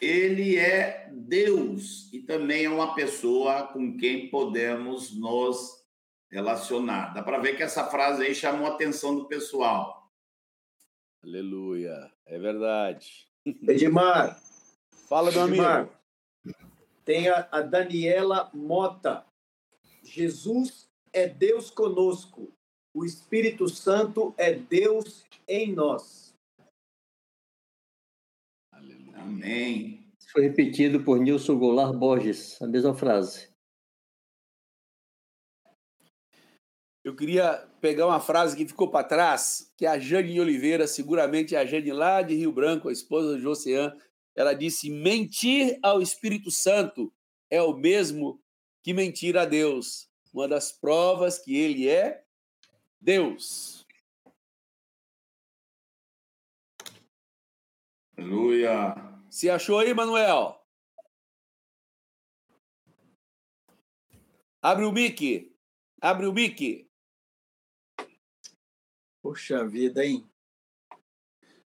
ele 0.02 0.58
é 0.58 1.08
Deus 1.14 2.12
e 2.12 2.20
também 2.20 2.66
é 2.66 2.70
uma 2.70 2.96
pessoa 2.96 3.68
com 3.68 3.96
quem 3.96 4.30
podemos 4.30 5.16
nos 5.16 5.86
relacionar. 6.32 7.14
Dá 7.14 7.22
para 7.22 7.38
ver 7.38 7.56
que 7.56 7.62
essa 7.62 7.86
frase 7.86 8.24
aí 8.24 8.34
chamou 8.34 8.66
a 8.66 8.74
atenção 8.74 9.16
do 9.16 9.28
pessoal. 9.28 10.12
Aleluia, 11.24 12.12
é 12.26 12.40
verdade. 12.40 13.28
Edmar. 13.46 14.42
Fala, 15.08 15.32
meu 15.32 15.48
Edmar. 15.48 15.82
amigo. 15.82 15.94
Tem 17.06 17.30
a, 17.30 17.48
a 17.52 17.62
Daniela 17.62 18.50
Mota. 18.54 19.24
Jesus 20.04 20.90
é 21.14 21.28
Deus 21.28 21.70
conosco. 21.70 22.52
O 22.94 23.06
Espírito 23.06 23.70
Santo 23.70 24.34
é 24.36 24.54
Deus 24.54 25.26
em 25.48 25.74
nós. 25.74 26.31
Amém. 29.16 30.06
Foi 30.32 30.44
repetido 30.44 31.04
por 31.04 31.20
Nilson 31.20 31.58
Goulart 31.58 31.96
Borges, 31.96 32.62
a 32.62 32.68
mesma 32.68 32.96
frase. 32.96 33.50
Eu 37.04 37.16
queria 37.16 37.68
pegar 37.82 38.06
uma 38.06 38.20
frase 38.20 38.56
que 38.56 38.68
ficou 38.68 38.90
para 38.90 39.08
trás, 39.08 39.74
que 39.76 39.88
a 39.88 39.98
Jane 39.98 40.40
Oliveira, 40.40 40.86
seguramente 40.86 41.56
a 41.56 41.66
Jane 41.66 41.92
lá 41.92 42.22
de 42.22 42.36
Rio 42.36 42.52
Branco, 42.52 42.90
a 42.90 42.94
esposa 42.94 43.40
de 43.40 43.48
Ocean, 43.48 43.98
ela 44.36 44.54
disse: 44.54 44.90
mentir 44.90 45.80
ao 45.82 46.02
Espírito 46.02 46.52
Santo 46.52 47.12
é 47.50 47.62
o 47.62 47.74
mesmo 47.74 48.40
que 48.84 48.94
mentir 48.94 49.36
a 49.36 49.46
Deus. 49.46 50.10
Uma 50.34 50.48
das 50.48 50.72
provas 50.72 51.40
que 51.40 51.56
ele 51.56 51.90
é 51.90 52.24
Deus. 53.00 53.81
Aleluia. 58.22 58.94
Se 59.32 59.50
achou 59.50 59.80
aí, 59.80 59.96
Manuel? 59.96 60.64
Abre 64.62 64.86
o 64.86 64.92
mic. 64.92 65.52
Abre 66.00 66.28
o 66.28 66.34
mic. 66.34 66.88
Puxa 69.24 69.68
vida, 69.68 70.06
hein? 70.06 70.30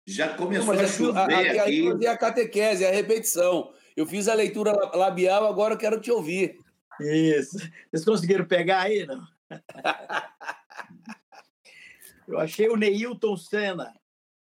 Já 0.06 0.36
começou 0.36 0.72
Não, 0.72 0.82
a 0.82 0.86
chover 0.86 1.58
a, 1.58 1.64
aqui. 1.64 2.06
A, 2.06 2.12
a 2.12 2.16
catequese, 2.16 2.86
a 2.86 2.92
repetição. 2.92 3.74
Eu 3.96 4.06
fiz 4.06 4.28
a 4.28 4.34
leitura 4.34 4.70
labial, 4.96 5.46
agora 5.46 5.74
eu 5.74 5.78
quero 5.78 6.00
te 6.00 6.12
ouvir. 6.12 6.60
Isso. 7.00 7.58
Vocês 7.90 8.04
conseguiram 8.04 8.46
pegar 8.46 8.82
aí, 8.82 9.04
não? 9.04 9.26
eu 12.28 12.38
achei 12.38 12.68
o 12.68 12.76
Neilton 12.76 13.36
Senna. 13.36 13.92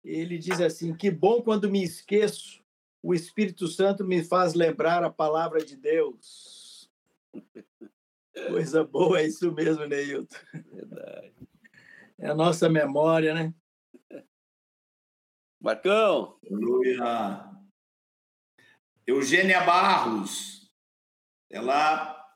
Ele 0.04 0.38
diz 0.38 0.60
assim: 0.60 0.94
Que 0.94 1.10
bom 1.10 1.42
quando 1.42 1.70
me 1.70 1.82
esqueço, 1.82 2.62
o 3.02 3.14
Espírito 3.14 3.66
Santo 3.66 4.04
me 4.04 4.22
faz 4.22 4.54
lembrar 4.54 5.02
a 5.02 5.10
palavra 5.10 5.64
de 5.64 5.76
Deus. 5.76 6.90
Coisa 8.48 8.84
boa, 8.84 9.20
é 9.20 9.26
isso 9.26 9.50
mesmo, 9.52 9.86
Neilton. 9.86 10.36
Verdade. 10.52 11.32
É 12.18 12.28
a 12.28 12.34
nossa 12.34 12.68
memória, 12.68 13.32
né? 13.32 13.54
Marcão. 15.60 16.38
Aleluia. 16.50 17.50
Eugênia 19.06 19.62
Barros, 19.64 20.70
ela 21.50 22.26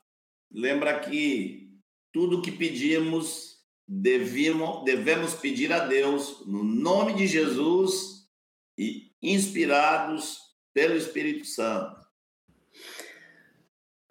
lembra 0.51 0.99
que 0.99 1.71
tudo 2.11 2.41
que 2.41 2.51
pedimos 2.51 3.48
devemos, 3.89 4.83
devemos 4.85 5.33
pedir 5.33 5.73
a 5.73 5.87
Deus 5.87 6.45
no 6.45 6.63
nome 6.63 7.15
de 7.15 7.25
Jesus 7.25 8.29
e 8.77 9.11
inspirados 9.19 10.37
pelo 10.71 10.95
Espírito 10.95 11.45
Santo. 11.45 11.99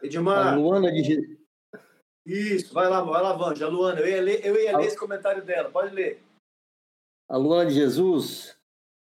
Edmar. 0.02 0.54
A 0.54 0.56
Luana 0.56 0.90
de 0.90 1.38
Isso, 2.26 2.74
vai 2.74 2.88
lá, 2.88 3.02
vai 3.02 3.22
lá, 3.22 3.32
Vanja. 3.34 3.68
Luana, 3.68 4.00
eu 4.00 4.08
ia 4.08 4.20
ler, 4.20 4.44
eu 4.44 4.60
ia 4.60 4.76
ler 4.76 4.86
esse 4.86 4.98
comentário 4.98 5.44
dela, 5.44 5.70
pode 5.70 5.94
ler. 5.94 6.20
A 7.28 7.36
Luana 7.36 7.70
de 7.70 7.76
Jesus, 7.76 8.56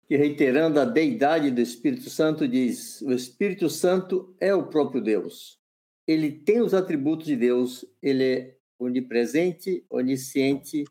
que 0.09 0.17
reiterando 0.17 0.81
a 0.81 0.85
deidade 0.85 1.51
do 1.53 1.61
Espírito 1.61 2.11
Santo, 2.11 2.49
diz: 2.49 3.01
O 3.03 3.13
Espírito 3.13 3.71
Santo 3.71 4.35
é 4.41 4.53
o 4.53 4.67
próprio 4.67 5.01
Deus. 5.01 5.61
Ele 6.07 6.33
tem 6.33 6.61
os 6.61 6.75
atributos 6.75 7.27
de 7.27 7.37
Deus, 7.37 7.85
ele 8.03 8.25
é 8.25 8.56
onipresente, 8.79 9.85
onisciente 9.89 10.85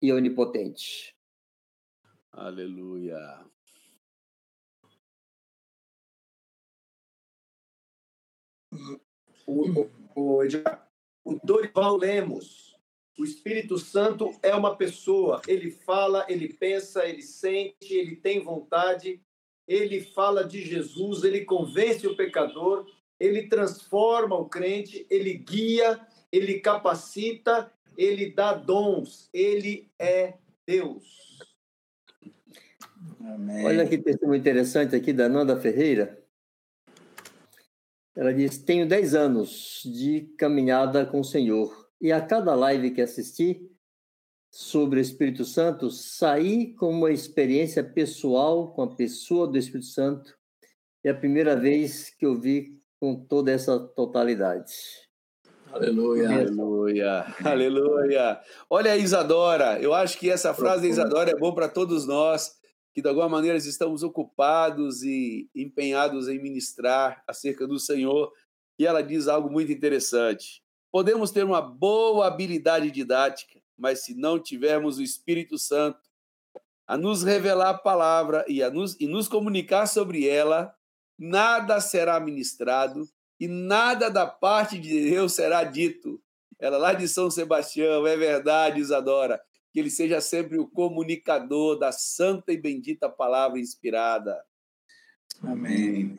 e 0.00 0.12
onipotente. 0.12 1.14
Aleluia. 2.32 3.44
O, 9.46 9.68
o, 9.68 9.90
o, 10.16 10.38
o 11.24 11.40
Dorival 11.44 11.96
Lemos, 11.96 12.74
o 13.18 13.24
Espírito 13.24 13.78
Santo 13.78 14.34
é 14.42 14.54
uma 14.54 14.76
pessoa. 14.76 15.42
Ele 15.46 15.70
fala, 15.70 16.24
ele 16.28 16.48
pensa, 16.54 17.06
ele 17.06 17.22
sente, 17.22 17.92
ele 17.92 18.16
tem 18.16 18.42
vontade. 18.42 19.22
Ele 19.68 20.00
fala 20.00 20.42
de 20.42 20.62
Jesus, 20.62 21.22
ele 21.22 21.44
convence 21.44 22.06
o 22.06 22.16
pecador, 22.16 22.84
ele 23.20 23.46
transforma 23.48 24.34
o 24.36 24.48
crente, 24.48 25.06
ele 25.08 25.34
guia, 25.34 26.04
ele 26.32 26.60
capacita, 26.60 27.70
ele 27.96 28.32
dá 28.32 28.54
dons, 28.54 29.28
ele 29.32 29.90
é 29.98 30.34
Deus. 30.66 31.38
Amém. 33.20 33.66
Olha 33.66 33.86
que 33.86 33.98
testemunho 33.98 34.40
interessante 34.40 34.96
aqui 34.96 35.12
da 35.12 35.28
Nanda 35.28 35.60
Ferreira. 35.60 36.18
Ela 38.16 38.32
diz: 38.32 38.58
Tenho 38.58 38.88
10 38.88 39.14
anos 39.14 39.82
de 39.84 40.22
caminhada 40.38 41.04
com 41.04 41.20
o 41.20 41.24
Senhor 41.24 41.88
e 42.00 42.10
a 42.10 42.20
cada 42.20 42.54
live 42.54 42.90
que 42.90 43.00
assisti 43.00 43.68
sobre 44.50 44.98
o 44.98 45.02
Espírito 45.02 45.44
Santo, 45.44 45.90
saí 45.90 46.74
com 46.74 46.90
uma 46.90 47.10
experiência 47.10 47.82
pessoal 47.82 48.72
com 48.74 48.82
a 48.82 48.94
pessoa 48.94 49.48
do 49.48 49.56
Espírito 49.56 49.86
Santo. 49.86 50.36
É 51.02 51.10
a 51.10 51.14
primeira 51.14 51.56
vez 51.56 52.10
que 52.10 52.26
eu 52.26 52.38
vi 52.38 52.78
com 53.00 53.16
toda 53.16 53.50
essa 53.50 53.78
totalidade. 53.78 54.74
Aleluia. 55.72 56.28
Aleluia. 56.28 57.34
Aleluia. 57.42 58.40
Olha 58.68 58.92
a 58.92 58.96
Isadora. 58.96 59.80
Eu 59.80 59.94
acho 59.94 60.18
que 60.18 60.28
essa 60.28 60.52
frase 60.52 60.82
da 60.82 60.88
Isadora 60.88 61.30
é 61.30 61.34
bom 61.34 61.54
para 61.54 61.66
todos 61.66 62.06
nós 62.06 62.60
que 62.94 63.00
de 63.00 63.08
alguma 63.08 63.28
maneira 63.28 63.56
estamos 63.56 64.02
ocupados 64.02 65.02
e 65.02 65.48
empenhados 65.54 66.28
em 66.28 66.38
ministrar 66.38 67.24
acerca 67.26 67.66
do 67.66 67.78
Senhor. 67.78 68.30
E 68.78 68.86
ela 68.86 69.02
diz 69.02 69.28
algo 69.28 69.50
muito 69.50 69.72
interessante. 69.72 70.62
Podemos 70.90 71.30
ter 71.30 71.42
uma 71.42 71.62
boa 71.62 72.26
habilidade 72.26 72.90
didática, 72.90 73.58
mas 73.78 74.04
se 74.04 74.14
não 74.14 74.38
tivermos 74.38 74.98
o 74.98 75.02
Espírito 75.02 75.56
Santo 75.56 76.00
a 76.86 76.98
nos 76.98 77.22
revelar 77.22 77.70
a 77.70 77.78
palavra 77.78 78.44
e 78.46 78.62
a 78.62 78.68
nos, 78.68 78.94
e 79.00 79.06
nos 79.06 79.26
comunicar 79.26 79.86
sobre 79.86 80.28
ela, 80.28 80.74
nada 81.18 81.80
será 81.80 82.20
ministrado 82.20 83.08
e 83.38 83.48
nada 83.48 84.08
da 84.08 84.26
parte 84.26 84.78
de 84.78 85.10
Deus 85.10 85.34
será 85.34 85.64
dito. 85.64 86.20
Ela 86.58 86.78
lá 86.78 86.92
de 86.92 87.08
São 87.08 87.30
Sebastião, 87.30 88.06
é 88.06 88.16
verdade, 88.16 88.80
Isadora, 88.80 89.40
que 89.72 89.80
ele 89.80 89.90
seja 89.90 90.20
sempre 90.20 90.58
o 90.58 90.68
comunicador 90.68 91.78
da 91.78 91.90
santa 91.90 92.52
e 92.52 92.56
bendita 92.56 93.08
palavra 93.08 93.58
inspirada. 93.58 94.40
Amém. 95.42 96.16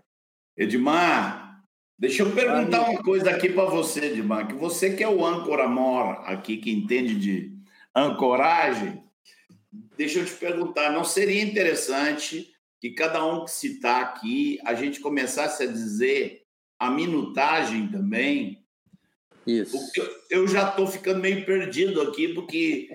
Edmar, 0.57 1.63
deixa 1.97 2.23
eu 2.23 2.31
perguntar 2.31 2.79
Amém. 2.79 2.95
uma 2.95 3.03
coisa 3.03 3.29
aqui 3.29 3.49
para 3.49 3.65
você, 3.65 4.07
Edmar, 4.07 4.47
que 4.47 4.53
você 4.53 4.93
que 4.95 5.03
é 5.03 5.07
o 5.07 5.25
âncora 5.25 5.67
mor 5.67 6.21
aqui, 6.25 6.57
que 6.57 6.71
entende 6.71 7.15
de 7.15 7.57
ancoragem, 7.95 9.03
deixa 9.95 10.19
eu 10.19 10.25
te 10.25 10.33
perguntar, 10.33 10.91
não 10.91 11.03
seria 11.03 11.41
interessante 11.41 12.51
que 12.79 12.91
cada 12.91 13.25
um 13.25 13.45
que 13.45 13.51
citar 13.51 14.03
aqui, 14.03 14.59
a 14.65 14.73
gente 14.73 14.99
começasse 14.99 15.63
a 15.63 15.67
dizer 15.67 16.42
a 16.85 16.91
minutagem 16.91 17.87
também. 17.87 18.63
Isso. 19.45 19.77
Eu 20.29 20.47
já 20.47 20.69
estou 20.69 20.87
ficando 20.87 21.19
meio 21.19 21.45
perdido 21.45 22.01
aqui, 22.01 22.29
porque 22.29 22.89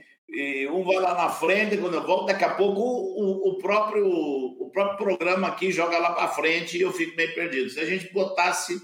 um 0.70 0.82
vai 0.84 0.96
lá 0.96 1.14
na 1.14 1.28
frente, 1.28 1.76
quando 1.76 1.94
eu 1.94 2.06
volto, 2.06 2.26
daqui 2.26 2.44
a 2.44 2.54
pouco 2.54 2.80
o, 2.80 3.50
o 3.50 3.58
próprio, 3.58 4.06
o 4.06 4.70
próprio 4.70 4.98
programa 4.98 5.48
aqui 5.48 5.70
joga 5.70 5.98
lá 5.98 6.12
para 6.12 6.28
frente 6.28 6.76
e 6.76 6.82
eu 6.82 6.92
fico 6.92 7.16
meio 7.16 7.34
perdido. 7.34 7.70
Se 7.70 7.80
a 7.80 7.84
gente 7.84 8.12
botasse 8.12 8.80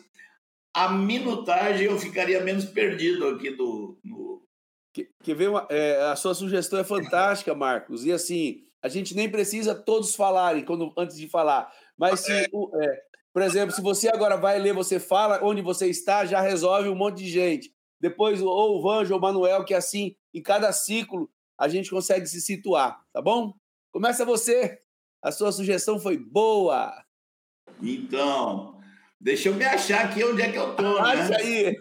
a 0.75 0.89
minutagem, 0.89 1.87
eu 1.87 1.99
ficaria 1.99 2.43
menos 2.43 2.65
perdido 2.65 3.29
aqui 3.29 3.51
do. 3.51 3.99
No... 4.03 4.43
Que, 4.93 5.09
que 5.23 5.35
vem 5.35 5.49
uma, 5.49 5.67
é, 5.71 6.03
a 6.03 6.17
sua 6.17 6.35
sugestão 6.35 6.79
é 6.79 6.85
fantástica, 6.85 7.55
Marcos. 7.55 8.05
E 8.05 8.13
assim, 8.13 8.63
a 8.83 8.89
gente 8.89 9.15
nem 9.15 9.31
precisa 9.31 9.75
todos 9.75 10.15
falarem 10.15 10.65
quando, 10.65 10.93
antes 10.97 11.17
de 11.17 11.29
falar. 11.29 11.73
Mas 11.97 12.21
se, 12.21 12.33
é. 12.33 12.45
é, 12.45 13.03
por 13.35 13.43
exemplo, 13.43 13.75
se 13.75 13.83
você 13.83 14.09
agora 14.09 14.37
vai 14.37 14.61
ler, 14.61 14.73
você 14.73 15.01
fala 15.01 15.41
onde 15.43 15.61
você 15.61 15.89
está, 15.89 16.25
já 16.25 16.41
resolve 16.41 16.89
um 16.89 16.95
monte 16.95 17.19
de 17.19 17.29
gente. 17.29 17.75
Depois, 18.01 18.41
ou 18.41 18.79
o 18.79 18.81
Vanjo 18.81 19.13
ou 19.13 19.19
o 19.19 19.21
Manuel, 19.21 19.65
que 19.65 19.75
é 19.75 19.77
assim, 19.77 20.15
em 20.33 20.41
cada 20.41 20.73
ciclo, 20.73 21.29
a 21.59 21.67
gente 21.67 21.91
consegue 21.91 22.29
se 22.29 22.41
situar, 22.41 23.05
tá 23.13 23.21
bom? 23.21 23.53
Começa 23.91 24.25
você. 24.25 24.81
A 25.21 25.33
sua 25.33 25.51
sugestão 25.51 25.99
foi 25.99 26.17
boa. 26.17 26.95
Então, 27.83 28.79
deixa 29.21 29.49
eu 29.49 29.55
me 29.55 29.65
achar 29.65 30.05
aqui 30.05 30.23
onde 30.23 30.41
é 30.43 30.53
que 30.53 30.59
eu 30.59 30.77
tô, 30.77 31.03
né? 31.03 31.11
Acha 31.11 31.37
aí. 31.37 31.77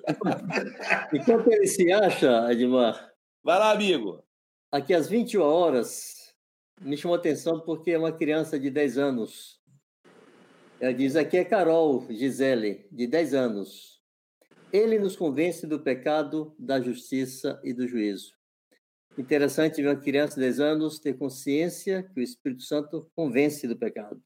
Enquanto 1.13 1.51
ele 1.51 1.67
se 1.67 1.91
acha, 1.91 2.51
Edmar. 2.51 3.11
Vai 3.43 3.59
lá, 3.59 3.69
amigo. 3.69 4.23
Aqui 4.71 4.91
às 4.91 5.07
21 5.07 5.43
horas, 5.43 6.33
me 6.81 6.97
chamou 6.97 7.13
a 7.13 7.19
atenção 7.19 7.59
porque 7.59 7.91
é 7.91 7.99
uma 7.99 8.11
criança 8.11 8.59
de 8.59 8.71
10 8.71 8.97
anos. 8.97 9.61
Ela 10.79 10.93
diz: 10.93 11.15
aqui 11.15 11.37
é 11.37 11.45
Carol 11.45 12.05
Gisele, 12.09 12.85
de 12.91 13.07
10 13.07 13.33
anos. 13.33 14.01
Ele 14.71 14.97
nos 14.97 15.15
convence 15.15 15.67
do 15.67 15.79
pecado, 15.79 16.55
da 16.57 16.81
justiça 16.81 17.59
e 17.63 17.73
do 17.73 17.87
juízo. 17.87 18.33
Interessante 19.17 19.81
ver 19.81 19.89
uma 19.89 19.95
criança 19.95 20.35
de 20.35 20.41
10 20.41 20.59
anos 20.59 20.99
ter 20.99 21.15
consciência 21.15 22.03
que 22.03 22.19
o 22.19 22.23
Espírito 22.23 22.63
Santo 22.63 23.09
convence 23.15 23.67
do 23.67 23.77
pecado. 23.77 24.19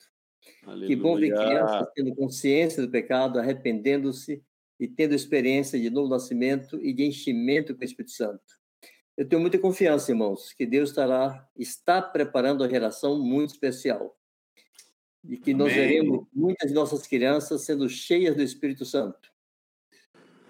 Aleluia. 0.66 0.88
Que 0.88 0.96
bom 0.96 1.18
ver 1.18 1.34
crianças 1.34 1.88
tendo 1.94 2.16
consciência 2.16 2.82
do 2.82 2.90
pecado, 2.90 3.40
arrependendo-se 3.40 4.42
e 4.80 4.88
tendo 4.88 5.14
experiência 5.14 5.80
de 5.80 5.90
novo 5.90 6.10
nascimento 6.10 6.80
e 6.82 6.94
de 6.94 7.04
enchimento 7.04 7.76
com 7.76 7.82
o 7.82 7.86
Espírito 7.86 8.12
Santo. 8.12 8.44
Eu 9.18 9.28
tenho 9.28 9.42
muita 9.42 9.58
confiança, 9.58 10.12
irmãos, 10.12 10.54
que 10.54 10.66
Deus 10.66 10.90
estará 10.90 11.46
está 11.58 12.02
preparando 12.02 12.64
a 12.64 12.70
geração 12.70 13.20
muito 13.20 13.54
especial. 13.54 14.16
E 15.28 15.38
que 15.38 15.52
Amém. 15.52 15.66
nós 15.66 15.74
veremos 15.74 16.26
muitas 16.34 16.70
de 16.70 16.74
nossas 16.74 17.06
crianças 17.06 17.64
sendo 17.64 17.90
cheias 17.90 18.36
do 18.36 18.42
Espírito 18.42 18.86
Santo. 18.86 19.30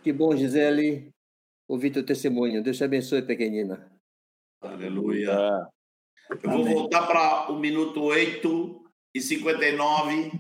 Que 0.03 0.13
bom, 0.13 0.35
Gisele, 0.35 1.11
ouvir 1.67 1.91
teu 1.91 2.05
testemunho. 2.05 2.63
Deus 2.63 2.77
te 2.77 2.83
abençoe, 2.83 3.21
pequenina. 3.23 3.91
Aleluia. 4.61 5.67
Eu 6.43 6.49
vou 6.49 6.63
voltar 6.63 7.07
para 7.07 7.51
o 7.51 7.59
minuto 7.59 8.01
8 8.03 8.85
e 9.15 9.21
59, 9.21 10.31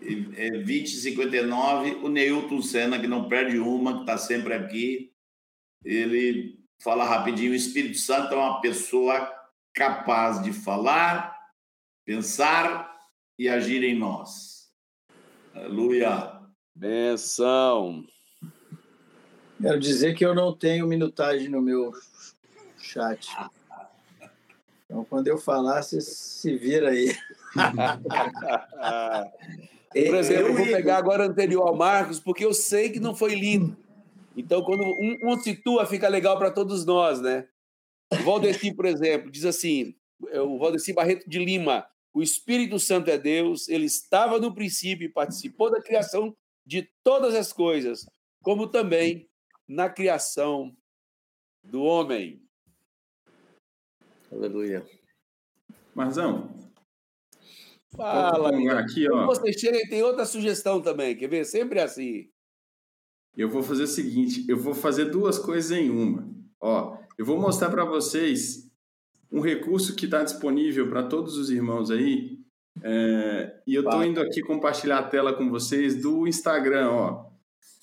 20 0.00 0.92
e 0.92 0.96
59. 0.96 1.90
O 1.96 2.08
Neilton 2.08 2.62
Senna, 2.62 2.98
que 2.98 3.06
não 3.06 3.28
perde 3.28 3.58
uma, 3.58 3.94
que 3.94 4.00
está 4.00 4.16
sempre 4.16 4.54
aqui, 4.54 5.12
ele 5.84 6.58
fala 6.82 7.04
rapidinho: 7.04 7.52
o 7.52 7.56
Espírito 7.56 7.98
Santo 7.98 8.34
é 8.34 8.36
uma 8.36 8.60
pessoa 8.60 9.30
capaz 9.74 10.42
de 10.42 10.52
falar, 10.52 11.36
pensar 12.04 12.92
e 13.38 13.48
agir 13.48 13.82
em 13.82 13.98
nós. 13.98 14.70
Aleluia. 15.54 16.40
Benção. 16.74 18.04
Quero 19.60 19.78
dizer 19.78 20.14
que 20.14 20.24
eu 20.24 20.34
não 20.34 20.56
tenho 20.56 20.86
minutagem 20.86 21.48
no 21.48 21.60
meu 21.60 21.92
chat. 22.78 23.28
Então, 24.84 25.04
quando 25.04 25.28
eu 25.28 25.38
falar, 25.38 25.82
você 25.82 26.00
se 26.00 26.56
vira 26.56 26.90
aí. 26.90 27.14
Por 29.92 30.16
exemplo, 30.16 30.48
eu 30.48 30.54
vou 30.54 30.66
pegar 30.66 30.96
agora 30.96 31.26
anterior 31.26 31.68
ao 31.68 31.76
Marcos, 31.76 32.18
porque 32.18 32.44
eu 32.44 32.54
sei 32.54 32.90
que 32.90 32.98
não 32.98 33.14
foi 33.14 33.34
lindo. 33.34 33.76
Então, 34.36 34.62
quando 34.62 34.82
um, 34.82 35.18
um 35.22 35.38
situa, 35.38 35.86
fica 35.86 36.08
legal 36.08 36.38
para 36.38 36.50
todos 36.50 36.86
nós, 36.86 37.20
né? 37.20 37.46
O 38.10 38.16
Valdeci, 38.16 38.74
por 38.74 38.86
exemplo, 38.86 39.30
diz 39.30 39.44
assim: 39.44 39.94
é, 40.28 40.40
o 40.40 40.58
Valdeci 40.58 40.92
Barreto 40.92 41.28
de 41.28 41.38
Lima, 41.38 41.86
o 42.14 42.22
Espírito 42.22 42.78
Santo 42.78 43.10
é 43.10 43.18
Deus, 43.18 43.68
ele 43.68 43.86
estava 43.86 44.38
no 44.38 44.54
princípio 44.54 45.06
e 45.06 45.12
participou 45.12 45.70
da 45.70 45.82
criação 45.82 46.36
de 46.64 46.88
todas 47.02 47.34
as 47.34 47.52
coisas, 47.52 48.06
como 48.42 48.68
também 48.68 49.28
na 49.66 49.88
criação 49.88 50.76
do 51.62 51.82
homem. 51.82 52.42
Aleluia. 54.30 54.84
Marzão. 55.94 56.50
Fala, 57.94 58.50
aqui, 58.78 59.10
ó. 59.10 59.26
Você 59.26 59.52
chega 59.52 59.76
e 59.78 59.88
tem 59.88 60.02
outra 60.02 60.24
sugestão 60.24 60.80
também, 60.80 61.16
quer 61.16 61.28
ver? 61.28 61.44
Sempre 61.44 61.80
assim. 61.80 62.30
Eu 63.36 63.48
vou 63.48 63.62
fazer 63.62 63.84
o 63.84 63.88
seguinte, 63.88 64.44
eu 64.48 64.58
vou 64.58 64.74
fazer 64.74 65.06
duas 65.06 65.38
coisas 65.38 65.70
em 65.70 65.90
uma. 65.90 66.26
Ó, 66.60 66.98
eu 67.18 67.24
vou 67.24 67.38
mostrar 67.38 67.70
para 67.70 67.84
vocês 67.84 68.70
um 69.32 69.40
recurso 69.40 69.96
que 69.96 70.04
está 70.04 70.22
disponível 70.22 70.88
para 70.88 71.02
todos 71.04 71.36
os 71.36 71.50
irmãos 71.50 71.90
aí. 71.90 72.38
É, 72.82 73.60
e 73.66 73.74
eu 73.74 73.82
estou 73.82 74.04
indo 74.04 74.20
aqui 74.20 74.40
compartilhar 74.42 74.98
a 74.98 75.08
tela 75.08 75.32
com 75.32 75.48
vocês 75.48 76.00
do 76.00 76.26
Instagram, 76.26 76.90
ó. 76.90 77.32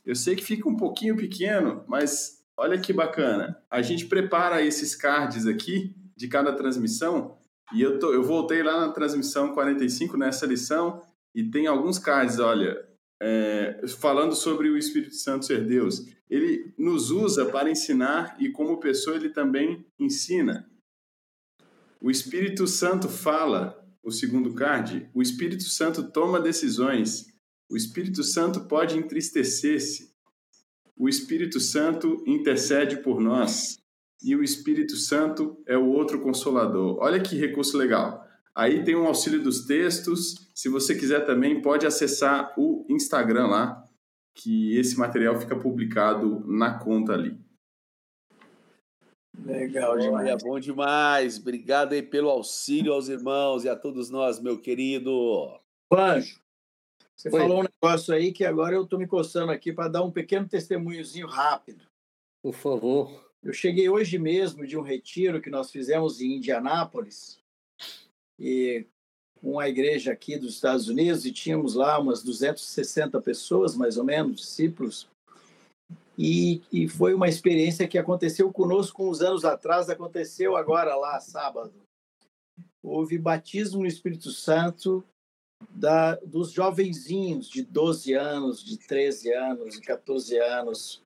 Eu 0.06 0.16
sei 0.16 0.36
que 0.36 0.44
fica 0.44 0.70
um 0.70 0.78
pouquinho 0.78 1.18
pequeno, 1.18 1.84
mas 1.88 2.44
olha 2.58 2.80
que 2.80 2.94
bacana. 2.94 3.58
A 3.70 3.82
gente 3.82 4.06
prepara 4.06 4.62
esses 4.62 4.96
cards 4.96 5.46
aqui 5.46 5.96
de 6.16 6.28
cada 6.28 6.54
transmissão 6.54 7.38
e 7.74 7.82
eu, 7.82 8.00
tô, 8.00 8.14
eu 8.14 8.24
voltei 8.24 8.64
lá 8.64 8.88
na 8.88 8.92
transmissão 8.92 9.54
45, 9.54 10.18
nessa 10.18 10.46
lição, 10.46 11.02
e 11.36 11.44
tem 11.44 11.68
alguns 11.68 12.00
cards, 12.00 12.40
olha, 12.40 12.84
é, 13.22 13.82
falando 14.00 14.34
sobre 14.34 14.70
o 14.70 14.78
Espírito 14.78 15.16
Santo 15.16 15.46
ser 15.46 15.66
Deus. 15.66 16.06
Ele 16.30 16.74
nos 16.78 17.12
usa 17.12 17.46
para 17.46 17.70
ensinar 17.70 18.36
e, 18.40 18.50
como 18.50 18.80
pessoa, 18.80 19.16
ele 19.16 19.30
também 19.30 19.86
ensina. 20.00 20.68
O 22.02 22.10
Espírito 22.10 22.66
Santo 22.66 23.10
fala, 23.10 23.78
o 24.02 24.10
segundo 24.10 24.54
card, 24.54 25.10
o 25.14 25.22
Espírito 25.22 25.64
Santo 25.64 26.10
toma 26.12 26.40
decisões, 26.40 27.26
o 27.70 27.76
Espírito 27.76 28.24
Santo 28.24 28.62
pode 28.62 28.98
entristecer-se, 28.98 30.10
o 30.96 31.10
Espírito 31.10 31.60
Santo 31.60 32.24
intercede 32.26 32.98
por 32.98 33.20
nós 33.20 33.78
e 34.24 34.36
o 34.36 34.44
Espírito 34.44 34.96
Santo 34.96 35.62
é 35.66 35.78
o 35.78 35.88
outro 35.88 36.22
consolador. 36.22 36.98
Olha 37.00 37.20
que 37.20 37.38
recurso 37.38 37.78
legal. 37.78 38.26
Aí 38.56 38.84
tem 38.84 38.96
um 38.96 39.06
auxílio 39.06 39.42
dos 39.42 39.66
textos. 39.66 40.50
Se 40.54 40.68
você 40.68 40.96
quiser 40.96 41.26
também, 41.26 41.62
pode 41.62 41.86
acessar 41.86 42.54
o 42.58 42.86
Instagram 42.90 43.48
lá, 43.48 43.84
que 44.36 44.78
esse 44.78 44.98
material 44.98 45.40
fica 45.40 45.56
publicado 45.56 46.46
na 46.48 46.78
conta 46.78 47.14
ali. 47.14 47.38
Legal 49.46 49.98
demais. 49.98 50.28
Olha, 50.28 50.38
bom 50.38 50.60
demais. 50.60 51.38
Obrigado 51.38 51.94
aí 51.94 52.02
pelo 52.02 52.30
auxílio 52.30 52.94
aos 52.94 53.10
irmãos 53.10 53.64
e 53.64 53.70
a 53.70 53.76
todos 53.76 54.10
nós, 54.10 54.40
meu 54.40 54.60
querido. 54.60 55.60
Anjo, 55.92 56.40
você 57.16 57.30
Oi. 57.30 57.40
falou 57.40 57.60
um 57.60 57.64
negócio 57.64 58.14
aí 58.14 58.32
que 58.32 58.46
agora 58.46 58.76
eu 58.76 58.84
estou 58.84 58.98
me 58.98 59.08
coçando 59.08 59.52
aqui 59.52 59.74
para 59.74 59.90
dar 59.90 60.04
um 60.04 60.12
pequeno 60.12 60.48
testemunhozinho 60.48 61.28
rápido. 61.28 61.86
Por 62.42 62.54
favor. 62.54 63.30
Eu 63.44 63.54
cheguei 63.54 63.90
hoje 63.90 64.18
mesmo 64.18 64.66
de 64.66 64.78
um 64.78 64.82
retiro 64.82 65.42
que 65.42 65.50
nós 65.50 65.72
fizemos 65.72 66.22
em 66.22 66.38
Indianápolis, 66.38 67.40
e 68.38 68.86
com 69.42 69.60
a 69.60 69.70
igreja 69.70 70.12
aqui 70.12 70.38
dos 70.38 70.56
Estados 70.56 70.88
Unidos, 70.90 71.26
e 71.26 71.32
tínhamos 71.32 71.74
lá 71.74 71.98
umas 72.00 72.22
260 72.24 73.20
pessoas, 73.22 73.76
mais 73.76 73.98
ou 73.98 74.04
menos, 74.04 74.42
discípulos. 74.42 75.10
E, 76.22 76.62
e 76.70 76.86
foi 76.86 77.14
uma 77.14 77.30
experiência 77.30 77.88
que 77.88 77.98
aconteceu 77.98 78.52
conosco 78.52 79.10
uns 79.10 79.22
anos 79.22 79.46
atrás, 79.46 79.90
aconteceu 79.90 80.58
agora 80.58 80.94
lá, 80.94 81.18
sábado. 81.22 81.72
Houve 82.84 83.18
batismo 83.18 83.80
no 83.80 83.88
Espírito 83.88 84.30
Santo 84.30 85.02
da, 85.70 86.16
dos 86.16 86.52
jovenzinhos 86.52 87.50
de 87.50 87.64
12 87.64 88.14
anos, 88.16 88.62
de 88.62 88.78
13 88.78 89.32
anos, 89.32 89.76
de 89.76 89.82
14 89.82 90.38
anos, 90.40 91.02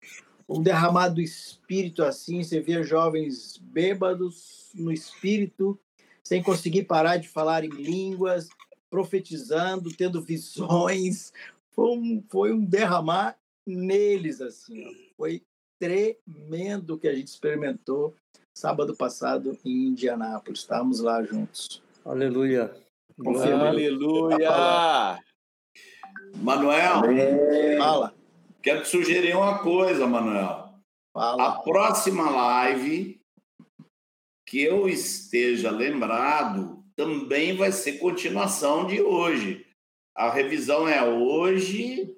um 0.50 0.64
derramado 0.64 1.22
espírito 1.22 2.04
assim, 2.04 2.44
você 2.44 2.60
via 2.60 2.82
jovens 2.82 3.58
bêbados 3.58 4.72
no 4.74 4.92
espírito, 4.92 5.80
sem 6.24 6.42
conseguir 6.42 6.86
parar 6.86 7.18
de 7.18 7.30
falar 7.30 7.64
em 7.64 7.70
línguas, 7.70 8.50
profetizando, 8.90 9.96
tendo 9.96 10.24
visões. 10.24 11.32
Foi 11.70 11.98
um, 11.98 12.24
foi 12.28 12.52
um 12.52 12.66
derramar 12.66 13.38
neles, 13.66 14.42
assim. 14.42 14.86
Ó. 14.86 14.92
Foi 15.18 15.42
tremendo 15.80 16.98
que 16.98 17.08
a 17.08 17.16
gente 17.16 17.28
experimentou 17.28 18.16
sábado 18.56 18.96
passado 18.96 19.58
em 19.66 19.88
Indianápolis. 19.88 20.62
Estávamos 20.62 21.00
lá 21.00 21.24
juntos. 21.24 21.82
Aleluia. 22.06 22.74
Aleluia. 23.26 25.20
Manuel. 26.36 27.02
Fala. 27.78 28.14
Quero 28.62 28.82
te 28.84 28.88
sugerir 28.88 29.36
uma 29.36 29.60
coisa, 29.60 30.08
Manuel. 30.08 30.74
Fala. 31.14 31.48
A 31.48 31.62
próxima 31.62 32.30
live 32.30 33.20
que 34.48 34.62
eu 34.62 34.88
esteja 34.88 35.70
lembrado 35.70 36.84
também 36.96 37.56
vai 37.56 37.72
ser 37.72 38.00
continuação 38.00 38.86
de 38.86 39.02
hoje. 39.02 39.66
A 40.16 40.30
revisão 40.30 40.88
é 40.88 41.04
hoje 41.04 42.16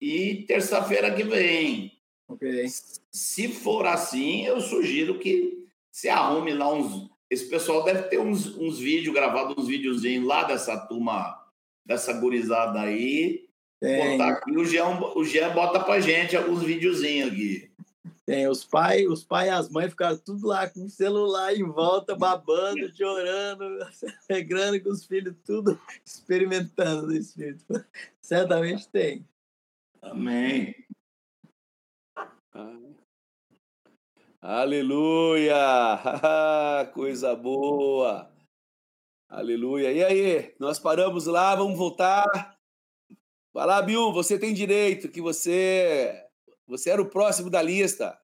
e 0.00 0.44
terça-feira 0.46 1.14
que 1.14 1.24
vem. 1.24 1.92
Ok. 2.28 2.66
Se 3.10 3.48
for 3.48 3.86
assim, 3.86 4.44
eu 4.44 4.60
sugiro 4.60 5.18
que 5.18 5.66
se 5.90 6.08
arrume 6.08 6.52
lá 6.52 6.72
uns. 6.72 7.10
Esse 7.30 7.48
pessoal 7.48 7.84
deve 7.84 8.04
ter 8.04 8.18
uns, 8.18 8.46
uns 8.56 8.78
vídeos 8.78 9.14
gravados, 9.14 9.56
uns 9.56 9.68
videozinhos 9.68 10.26
lá 10.26 10.44
dessa 10.44 10.76
turma, 10.76 11.38
dessa 11.84 12.12
gurizada 12.12 12.80
aí. 12.80 13.48
Tem. 13.80 14.18
Botar 14.18 14.32
aqui, 14.32 14.56
o 14.56 14.64
Jean, 14.64 15.00
o 15.14 15.24
Jean 15.24 15.52
bota 15.54 15.80
pra 15.80 16.00
gente 16.00 16.36
alguns 16.36 16.62
videozinhos 16.62 17.32
aqui. 17.32 17.70
Tem 18.28 18.46
os 18.46 18.62
pais, 18.62 19.08
os 19.08 19.24
pais 19.24 19.48
e 19.48 19.50
as 19.50 19.70
mães 19.70 19.88
ficaram 19.88 20.18
tudo 20.18 20.46
lá 20.46 20.68
com 20.68 20.84
o 20.84 20.90
celular 20.90 21.56
em 21.56 21.64
volta, 21.64 22.14
babando, 22.14 22.94
chorando, 22.94 23.64
alegrando 24.28 24.78
com 24.82 24.90
os 24.90 25.06
filhos, 25.06 25.34
tudo 25.46 25.80
experimentando 26.04 27.06
o 27.06 27.16
Espírito. 27.16 27.82
Certamente 28.20 28.86
tem. 28.88 29.24
Amém. 30.02 30.74
Aleluia! 34.40 35.54
Coisa 36.94 37.34
boa! 37.34 38.32
Aleluia! 39.28 39.92
E 39.92 40.04
aí, 40.04 40.54
nós 40.58 40.78
paramos 40.78 41.26
lá, 41.26 41.54
vamos 41.56 41.76
voltar. 41.76 42.24
Vai 43.52 43.66
lá, 43.66 43.82
Bill, 43.82 44.12
você 44.12 44.38
tem 44.38 44.54
direito, 44.54 45.08
que 45.08 45.20
você 45.20 46.24
você 46.66 46.90
era 46.90 47.02
o 47.02 47.10
próximo 47.10 47.50
da 47.50 47.62
lista. 47.62 48.16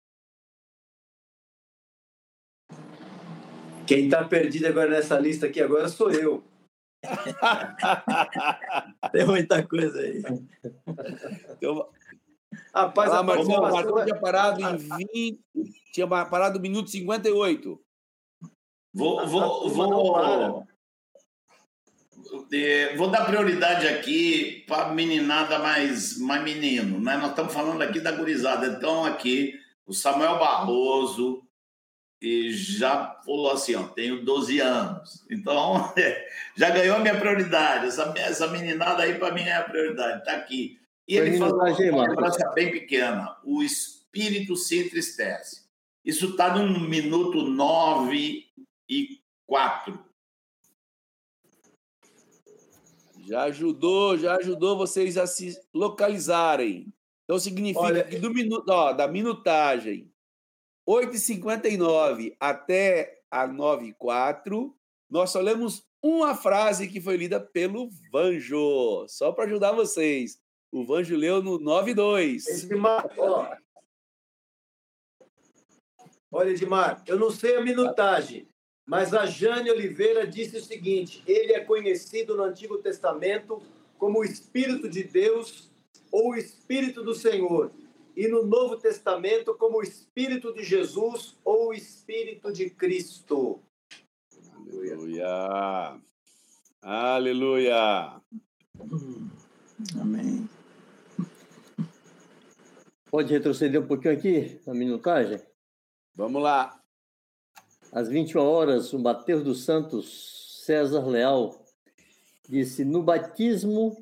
Quem 3.87 4.05
está 4.05 4.23
perdido 4.25 4.67
agora 4.67 4.91
nessa 4.91 5.19
lista 5.19 5.47
aqui 5.47 5.61
agora 5.61 5.89
sou 5.89 6.11
eu. 6.11 6.45
tem 9.13 9.27
muita 9.27 9.67
coisa 9.67 10.01
aí. 10.01 10.23
Então, 11.51 11.87
Rapaz, 12.75 13.13
ah, 13.13 13.23
Marcelo, 13.23 13.59
o 13.59 13.63
Marcelo 13.63 14.05
tinha 14.05 14.17
parado 14.17 14.61
em 14.61 14.77
20, 14.77 15.41
tinha 15.93 16.07
parado 16.07 16.57
no 16.57 16.63
minuto 16.63 16.91
58. 16.91 17.81
Vou, 18.93 19.27
vou, 19.27 19.71
vou, 19.71 20.67
vou 22.97 23.11
dar 23.11 23.27
prioridade 23.27 23.87
aqui 23.87 24.65
para 24.67 24.89
meninada 24.89 25.59
mais, 25.59 26.19
mais 26.19 26.43
menino, 26.43 27.01
né? 27.01 27.17
Nós 27.17 27.31
estamos 27.31 27.53
falando 27.53 27.83
aqui 27.83 28.01
da 28.01 28.13
gurizada. 28.13 28.67
Então, 28.67 29.05
aqui, 29.05 29.55
o 29.87 29.93
Samuel 29.93 30.39
Barroso 30.39 31.44
e 32.21 32.53
já 32.53 33.21
falou 33.25 33.51
assim: 33.51 33.75
ó, 33.75 33.85
tenho 33.89 34.25
12 34.25 34.61
anos. 34.61 35.25
Então, 35.31 35.93
já 36.57 36.71
ganhou 36.71 36.97
a 36.97 37.01
minha 37.01 37.19
prioridade. 37.19 37.87
Essa, 37.87 38.15
essa 38.17 38.49
meninada 38.49 39.03
aí, 39.03 39.19
para 39.19 39.35
mim, 39.35 39.43
é 39.43 39.57
a 39.57 39.65
prioridade. 39.65 40.21
Está 40.21 40.33
aqui. 40.33 40.81
E 41.07 41.17
ele 41.17 41.39
falou 41.39 41.61
uma 41.61 42.15
coisa 42.15 42.53
bem 42.55 42.71
pequena: 42.71 43.37
o 43.45 43.63
espírito 43.63 44.57
se 44.57 44.87
entristece. 44.87 45.65
Isso 46.05 46.31
está 46.31 46.57
no 46.57 46.81
minuto 46.81 47.43
9 47.43 48.45
e 48.89 49.21
4. 49.47 49.99
Já 53.27 53.45
ajudou, 53.45 54.19
já 54.19 54.37
ajudou 54.37 54.77
vocês 54.77 55.17
a 55.17 55.27
se 55.27 55.59
localizarem. 55.73 56.93
Então 57.25 57.39
significa 57.39 57.81
Olha, 57.81 58.05
que 58.05 58.19
do 58.19 58.31
minuto, 58.33 58.69
ó, 58.69 58.93
da 58.93 59.09
minutagem 59.09 60.14
8h59 60.89 62.37
até 62.39 63.23
a 63.31 63.47
9 63.47 63.87
e 63.87 63.93
4, 63.95 64.77
nós 65.11 65.31
só 65.31 65.41
lemos 65.41 65.85
uma 66.03 66.35
frase 66.35 66.87
que 66.87 67.01
foi 67.01 67.17
lida 67.17 67.41
pelo 67.41 67.89
Vanjo, 68.13 69.07
só 69.09 69.33
para 69.33 69.45
ajudar 69.45 69.73
vocês. 69.73 70.39
O 70.71 70.85
Vanjo 70.85 71.17
leu 71.17 71.43
no 71.43 71.59
9 71.59 71.93
e 71.93 71.95
2. 71.95 72.65
Edmar, 72.65 73.07
ó. 73.17 73.57
Olha, 76.31 76.51
Edmar, 76.51 77.03
eu 77.07 77.19
não 77.19 77.31
sei 77.31 77.57
a 77.57 77.63
minutagem, 77.63 78.49
mas 78.85 79.15
a 79.15 79.25
Jane 79.25 79.71
Oliveira 79.71 80.27
disse 80.27 80.57
o 80.57 80.63
seguinte: 80.63 81.23
ele 81.27 81.53
é 81.53 81.61
conhecido 81.61 82.37
no 82.37 82.43
Antigo 82.43 82.79
Testamento 82.79 83.63
como 83.97 84.19
o 84.19 84.25
Espírito 84.25 84.89
de 84.89 85.05
Deus 85.05 85.71
ou 86.13 86.33
o 86.33 86.37
Espírito 86.37 87.03
do 87.03 87.15
Senhor, 87.15 87.73
e 88.17 88.29
no 88.29 88.45
Novo 88.45 88.77
Testamento 88.77 89.55
como 89.55 89.79
o 89.79 89.83
Espírito 89.83 90.53
de 90.53 90.63
Jesus 90.63 91.37
ou 91.45 91.69
o 91.69 91.75
Espírito 91.75 92.53
de 92.53 92.71
Cristo. 92.71 93.61
Aleluia. 94.67 96.01
Aleluia. 96.83 98.21
Amém. 100.01 100.49
Pode 103.11 103.33
retroceder 103.33 103.81
um 103.81 103.87
pouquinho 103.87 104.15
aqui, 104.15 104.61
a 104.67 104.75
minutagem? 104.75 105.41
Vamos 106.15 106.43
lá. 106.43 106.81
Às 107.93 108.09
21 108.09 108.41
horas, 108.41 108.93
o 108.93 108.99
Mateus 108.99 109.45
dos 109.45 109.65
Santos 109.65 110.63
César 110.65 111.07
Leal 111.07 111.65
disse: 112.49 112.85
No 112.85 113.03
batismo 113.03 113.97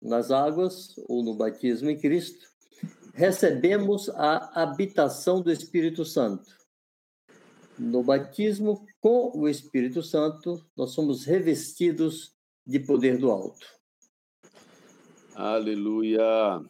nas 0.00 0.30
águas, 0.30 0.94
ou 1.08 1.22
no 1.22 1.34
batismo 1.34 1.90
em 1.90 1.98
Cristo, 1.98 2.46
recebemos 3.16 4.10
a 4.10 4.62
habitação 4.62 5.40
do 5.40 5.50
Espírito 5.50 6.04
Santo. 6.04 6.54
No 7.78 8.02
batismo 8.02 8.86
com 9.00 9.32
o 9.34 9.48
Espírito 9.48 10.02
Santo, 10.02 10.62
nós 10.76 10.92
somos 10.92 11.24
revestidos 11.24 12.34
de 12.66 12.78
poder 12.78 13.18
do 13.18 13.30
alto. 13.30 13.66
Aleluia. 15.34 16.62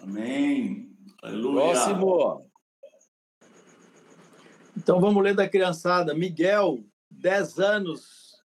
Amém. 0.00 0.96
Aleluia. 1.20 1.72
Próximo. 1.72 2.50
Então 4.76 5.00
vamos 5.00 5.22
ler 5.22 5.34
da 5.34 5.48
criançada. 5.48 6.14
Miguel, 6.14 6.84
10 7.10 7.58
anos. 7.58 8.40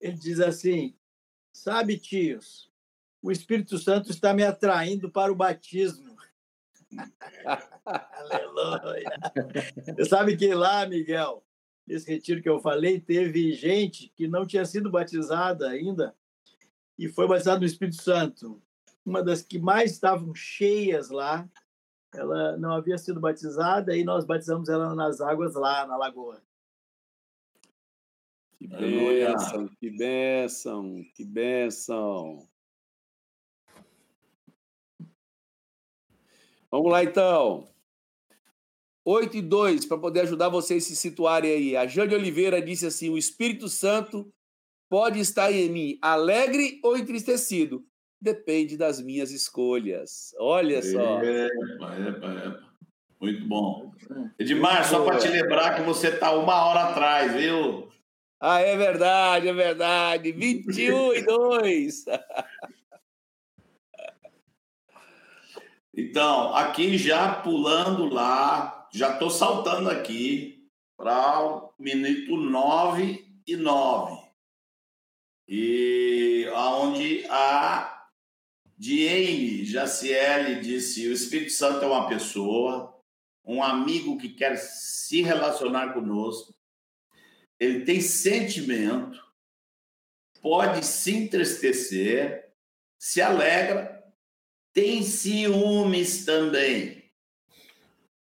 Ele 0.00 0.16
diz 0.16 0.40
assim: 0.40 0.96
Sabe, 1.52 1.98
tios, 1.98 2.67
o 3.22 3.30
Espírito 3.30 3.78
Santo 3.78 4.10
está 4.10 4.32
me 4.32 4.44
atraindo 4.44 5.10
para 5.10 5.32
o 5.32 5.36
batismo. 5.36 6.16
Aleluia. 7.84 9.10
Você 9.96 10.04
sabe 10.04 10.36
que 10.36 10.54
lá, 10.54 10.86
Miguel, 10.86 11.44
nesse 11.86 12.10
retiro 12.10 12.42
que 12.42 12.48
eu 12.48 12.60
falei, 12.60 13.00
teve 13.00 13.52
gente 13.52 14.12
que 14.14 14.28
não 14.28 14.46
tinha 14.46 14.64
sido 14.64 14.90
batizada 14.90 15.68
ainda 15.68 16.14
e 16.98 17.08
foi 17.08 17.26
batizada 17.26 17.60
no 17.60 17.66
Espírito 17.66 18.02
Santo. 18.02 18.62
Uma 19.04 19.22
das 19.22 19.42
que 19.42 19.58
mais 19.58 19.92
estavam 19.92 20.34
cheias 20.34 21.10
lá, 21.10 21.48
ela 22.14 22.56
não 22.56 22.72
havia 22.72 22.98
sido 22.98 23.20
batizada 23.20 23.96
e 23.96 24.04
nós 24.04 24.24
batizamos 24.24 24.68
ela 24.68 24.94
nas 24.94 25.20
águas 25.20 25.54
lá 25.54 25.86
na 25.86 25.96
lagoa. 25.96 26.42
Que 28.58 28.66
bênção, 28.66 29.68
que 29.68 29.90
bênção, 29.90 31.04
que 31.14 31.24
bênção. 31.24 32.48
Vamos 36.70 36.90
lá, 36.92 37.02
então. 37.02 37.68
8 39.04 39.38
e 39.38 39.42
2, 39.42 39.86
para 39.86 39.96
poder 39.96 40.20
ajudar 40.20 40.50
vocês 40.50 40.84
a 40.84 40.88
se 40.88 40.96
situarem 40.96 41.50
aí. 41.50 41.76
A 41.76 41.86
Jane 41.86 42.14
Oliveira 42.14 42.60
disse 42.60 42.86
assim: 42.86 43.08
o 43.08 43.16
Espírito 43.16 43.68
Santo 43.68 44.30
pode 44.88 45.18
estar 45.18 45.50
em 45.50 45.70
mim 45.70 45.98
alegre 46.02 46.78
ou 46.82 46.96
entristecido. 46.96 47.84
Depende 48.20 48.76
das 48.76 49.00
minhas 49.00 49.30
escolhas. 49.30 50.34
Olha 50.38 50.82
só. 50.82 51.22
Epa, 51.22 51.96
epa, 51.98 52.26
epa. 52.34 52.68
Muito 53.20 53.46
bom. 53.46 53.92
Edmar, 54.38 54.88
só 54.88 55.04
para 55.04 55.18
te 55.18 55.28
lembrar 55.28 55.74
que 55.74 55.82
você 55.82 56.08
está 56.08 56.32
uma 56.32 56.66
hora 56.66 56.90
atrás, 56.90 57.34
viu? 57.34 57.88
Ah, 58.40 58.60
é 58.60 58.76
verdade, 58.76 59.48
é 59.48 59.52
verdade. 59.52 60.30
21 60.30 61.14
e 61.14 61.22
2. 61.22 62.04
Então, 66.00 66.54
aqui 66.54 66.96
já 66.96 67.34
pulando 67.34 68.08
lá, 68.08 68.88
já 68.94 69.14
estou 69.14 69.28
saltando 69.28 69.90
aqui 69.90 70.70
para 70.96 71.44
o 71.44 71.74
minuto 71.76 72.36
9 72.36 73.42
e 73.44 73.56
9. 73.56 74.30
E 75.48 76.48
aonde 76.54 77.26
a 77.28 78.06
Diane 78.76 79.64
Jaciele 79.64 80.60
disse: 80.60 81.08
o 81.08 81.12
Espírito 81.12 81.50
Santo 81.50 81.84
é 81.84 81.88
uma 81.88 82.06
pessoa, 82.06 82.96
um 83.44 83.60
amigo 83.60 84.18
que 84.18 84.28
quer 84.28 84.56
se 84.56 85.20
relacionar 85.20 85.94
conosco, 85.94 86.54
ele 87.58 87.84
tem 87.84 88.00
sentimento, 88.00 89.20
pode 90.40 90.86
se 90.86 91.12
entristecer, 91.16 92.52
se 92.96 93.20
alegra 93.20 93.97
tem 94.78 95.02
ciúmes 95.02 96.24
também. 96.24 97.02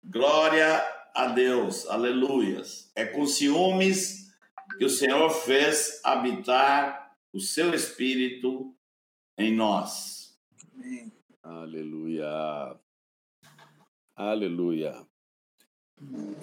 Glória 0.04 0.84
a 1.12 1.26
Deus, 1.26 1.84
aleluias. 1.88 2.92
É 2.94 3.04
com 3.04 3.26
ciúmes 3.26 4.32
que 4.78 4.84
o 4.84 4.88
Senhor 4.88 5.30
fez 5.30 6.00
habitar 6.04 7.12
o 7.32 7.40
seu 7.40 7.74
espírito 7.74 8.72
em 9.36 9.52
nós. 9.52 10.38
Amém. 10.72 11.12
Aleluia. 11.42 12.78
Aleluia. 14.14 15.04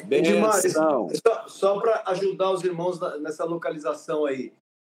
Benção. 0.08 1.08
Só, 1.26 1.48
só 1.48 1.80
para 1.80 2.04
ajudar 2.08 2.52
os 2.52 2.66
irmãos 2.66 3.00
nessa 3.22 3.46
localização 3.46 4.26
aí. 4.26 4.52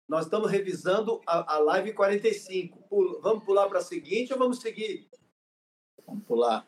Nós 0.08 0.26
estamos 0.26 0.51
revisando 0.51 1.20
a, 1.26 1.56
a 1.56 1.60
live 1.60 1.93
45. 1.93 2.78
Pul, 2.89 3.20
vamos 3.22 3.43
pular 3.43 3.68
para 3.68 3.80
a 3.80 3.84
seguinte 3.84 4.32
ou 4.32 4.39
vamos 4.39 4.60
seguir? 4.60 5.08
Vamos 6.06 6.24
pular. 6.26 6.68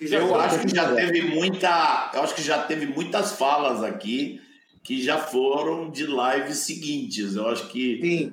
eu 0.00 0.34
acho 0.34 0.60
que 0.60 0.74
já 0.74 0.94
teve 0.94 1.22
muita, 1.22 2.10
eu 2.14 2.22
acho 2.22 2.34
que 2.34 2.42
já 2.42 2.62
teve 2.64 2.86
muitas 2.86 3.32
falas 3.32 3.82
aqui 3.82 4.40
que 4.82 5.02
já 5.02 5.18
foram 5.18 5.90
de 5.90 6.04
lives 6.04 6.58
seguintes. 6.58 7.36
Eu 7.36 7.48
acho 7.48 7.68
que 7.68 8.00
Sim. 8.02 8.32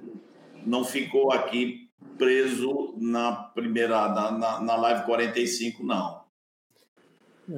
não 0.66 0.84
ficou 0.84 1.32
aqui 1.32 1.90
preso 2.18 2.96
na 2.98 3.32
primeira, 3.32 4.10
na, 4.10 4.32
na, 4.32 4.62
na 4.62 4.76
live 4.76 5.06
45, 5.06 5.84
não. 5.84 6.20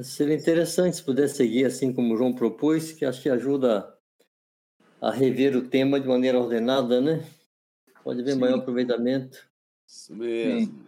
Seria 0.03 0.35
interessante 0.35 0.97
se 0.97 1.03
pudesse 1.03 1.37
seguir 1.37 1.65
assim 1.65 1.91
como 1.91 2.13
o 2.13 2.17
João 2.17 2.33
propôs, 2.33 2.91
que 2.91 3.03
acho 3.03 3.21
que 3.21 3.29
ajuda 3.29 3.91
a 5.01 5.09
rever 5.09 5.57
o 5.57 5.67
tema 5.67 5.99
de 5.99 6.07
maneira 6.07 6.39
ordenada, 6.39 7.01
né? 7.01 7.25
Pode 8.03 8.21
haver 8.21 8.33
Sim. 8.33 8.39
maior 8.39 8.59
aproveitamento. 8.59 9.49
Isso 9.87 10.15
mesmo. 10.15 10.59
Sim. 10.59 10.85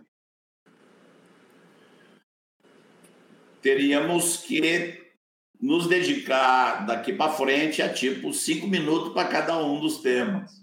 Teríamos 3.60 4.38
que 4.38 5.02
nos 5.60 5.88
dedicar 5.88 6.86
daqui 6.86 7.14
para 7.14 7.32
frente 7.32 7.82
a 7.82 7.92
tipo 7.92 8.32
cinco 8.34 8.68
minutos 8.68 9.14
para 9.14 9.28
cada 9.30 9.58
um 9.66 9.80
dos 9.80 9.98
temas. 10.00 10.62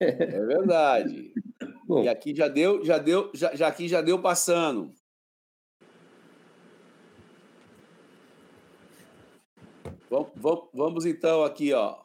É 0.00 0.46
verdade. 0.46 1.32
Bom. 1.86 2.04
E 2.04 2.08
aqui 2.08 2.34
já 2.34 2.48
deu, 2.48 2.84
já 2.84 2.96
deu, 2.96 3.30
já, 3.34 3.54
já 3.54 3.68
aqui 3.68 3.86
já 3.86 4.00
deu 4.00 4.20
passando. 4.22 4.94
Vamos, 10.08 10.68
vamos 10.72 11.06
então 11.06 11.42
aqui, 11.42 11.72
ó. 11.72 12.03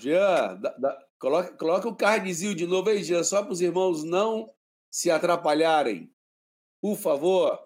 Jean, 0.00 0.56
da, 0.56 0.70
da, 0.70 1.06
coloca, 1.18 1.52
coloca 1.52 1.88
o 1.88 1.94
cardzinho 1.94 2.54
de 2.54 2.66
novo 2.66 2.88
aí, 2.88 3.04
Jean, 3.04 3.22
só 3.22 3.42
para 3.42 3.52
os 3.52 3.60
irmãos 3.60 4.02
não 4.02 4.50
se 4.90 5.10
atrapalharem. 5.10 6.10
Por 6.80 6.96
favor. 6.96 7.58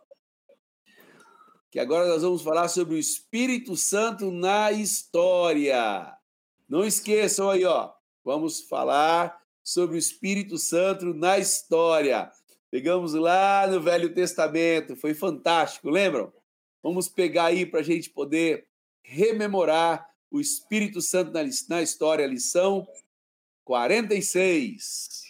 Que 1.70 1.78
agora 1.78 2.08
nós 2.08 2.22
vamos 2.22 2.42
falar 2.42 2.68
sobre 2.68 2.94
o 2.94 2.98
Espírito 2.98 3.76
Santo 3.76 4.30
na 4.30 4.70
história. 4.72 6.16
Não 6.68 6.84
esqueçam 6.84 7.50
aí, 7.50 7.64
ó. 7.64 7.92
Vamos 8.24 8.60
falar 8.60 9.40
sobre 9.62 9.96
o 9.96 9.98
Espírito 9.98 10.58
Santo 10.58 11.14
na 11.14 11.38
história. 11.38 12.30
Pegamos 12.70 13.14
lá 13.14 13.66
no 13.68 13.80
Velho 13.80 14.12
Testamento, 14.12 14.96
foi 14.96 15.14
fantástico, 15.14 15.88
lembram? 15.88 16.32
Vamos 16.82 17.08
pegar 17.08 17.46
aí 17.46 17.64
para 17.64 17.80
a 17.80 17.84
gente 17.84 18.10
poder 18.10 18.66
rememorar 19.02 20.08
o 20.34 20.40
Espírito 20.40 21.00
Santo 21.00 21.30
na, 21.30 21.42
na 21.68 21.80
história, 21.80 22.26
lição 22.26 22.84
46. 23.62 25.22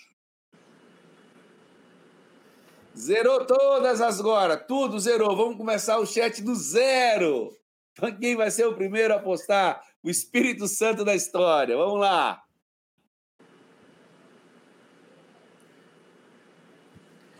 Zerou 2.96 3.44
todas 3.44 4.00
agora, 4.00 4.56
tudo 4.56 4.98
zerou. 4.98 5.36
Vamos 5.36 5.58
começar 5.58 5.98
o 5.98 6.06
chat 6.06 6.42
do 6.42 6.54
zero. 6.54 7.54
Então, 7.92 8.16
quem 8.18 8.34
vai 8.34 8.50
ser 8.50 8.64
o 8.64 8.74
primeiro 8.74 9.12
a 9.12 9.18
postar 9.18 9.84
o 10.02 10.08
Espírito 10.08 10.66
Santo 10.66 11.04
da 11.04 11.14
história? 11.14 11.76
Vamos 11.76 12.00
lá. 12.00 12.42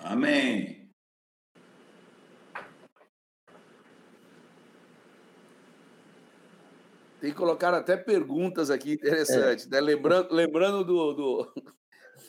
Amém. 0.01 0.84
Tem 7.25 7.33
que 7.33 7.39
colocar 7.39 7.73
até 7.73 7.97
perguntas 7.97 8.69
aqui 8.69 8.93
interessantes, 8.93 9.67
é. 9.67 9.71
né? 9.71 9.81
Lembrando, 9.81 10.31
lembrando 10.31 10.85
do, 10.85 11.15
do, 11.15 11.55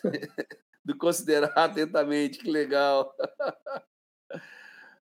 do 0.86 0.98
considerar 0.98 1.52
atentamente, 1.54 2.40
que 2.40 2.50
legal. 2.50 3.14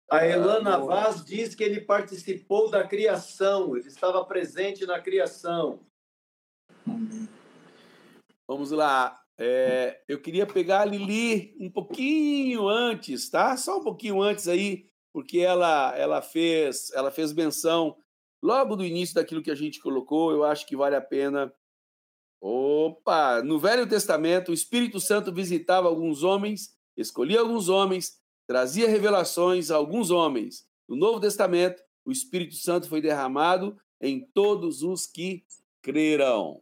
A 0.10 0.26
Elana 0.26 0.80
Vaz 0.80 1.24
diz 1.24 1.54
que 1.54 1.64
ele 1.64 1.80
participou 1.80 2.72
da 2.72 2.88
criação, 2.88 3.78
ele 3.78 3.88
estava 3.88 4.26
presente 4.26 4.84
na 4.84 5.00
criação. 5.00 5.86
Vamos 8.48 8.72
lá. 8.72 9.22
É, 9.38 10.02
eu 10.08 10.20
queria 10.20 10.48
pegar 10.48 10.82
a 10.82 10.86
Lili 10.86 11.56
um 11.60 11.70
pouquinho 11.70 12.68
antes, 12.68 13.30
tá? 13.30 13.56
Só 13.58 13.78
um 13.78 13.84
pouquinho 13.84 14.20
antes 14.24 14.48
aí, 14.48 14.90
porque 15.14 15.38
ela, 15.38 15.96
ela 15.96 16.20
fez 16.20 16.92
ela 16.96 17.12
fez 17.12 17.32
menção 17.32 17.96
logo 18.44 18.76
do 18.76 18.84
início 18.84 19.16
daquilo 19.16 19.42
que 19.42 19.50
a 19.50 19.56
gente 19.56 19.80
colocou. 19.80 20.32
Eu 20.32 20.44
acho 20.44 20.68
que 20.68 20.76
vale 20.76 20.96
a 20.96 21.02
pena. 21.02 21.52
Opa! 22.42 23.42
No 23.42 23.58
Velho 23.58 23.88
Testamento, 23.88 24.52
o 24.52 24.54
Espírito 24.54 25.00
Santo 25.00 25.34
visitava 25.34 25.88
alguns 25.88 26.24
homens, 26.24 26.78
escolhia 26.98 27.40
alguns 27.40 27.70
homens, 27.70 28.20
trazia 28.46 28.90
revelações 28.90 29.72
a 29.72 29.78
alguns 29.78 30.12
homens. 30.12 30.68
No 30.88 30.98
Novo 30.98 31.22
Testamento, 31.22 31.82
o 32.06 32.12
Espírito 32.12 32.56
Santo 32.56 32.90
foi 32.90 33.00
derramado 33.00 33.78
em 34.02 34.20
todos 34.20 34.84
os 34.84 35.08
que 35.08 35.46
creram 35.82 36.62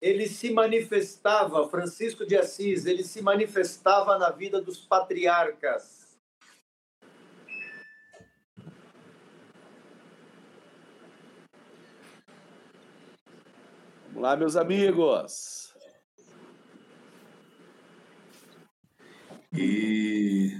ele 0.00 0.28
se 0.28 0.50
manifestava, 0.50 1.68
Francisco 1.68 2.26
de 2.26 2.36
Assis, 2.36 2.86
ele 2.86 3.02
se 3.02 3.22
manifestava 3.22 4.18
na 4.18 4.30
vida 4.30 4.60
dos 4.60 4.78
patriarcas. 4.78 6.05
Vamos 14.16 14.30
lá, 14.30 14.34
meus 14.34 14.56
amigos. 14.56 15.74
E 19.52 20.52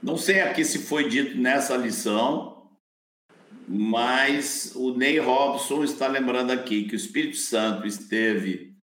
não 0.00 0.16
sei 0.16 0.42
aqui 0.42 0.64
se 0.64 0.78
foi 0.78 1.08
dito 1.08 1.36
nessa 1.36 1.76
lição, 1.76 2.70
mas 3.66 4.76
o 4.76 4.94
Ney 4.96 5.18
Robson 5.18 5.82
está 5.82 6.06
lembrando 6.06 6.52
aqui 6.52 6.84
que 6.84 6.94
o 6.94 6.96
Espírito 6.96 7.38
Santo 7.38 7.84
esteve 7.84 8.76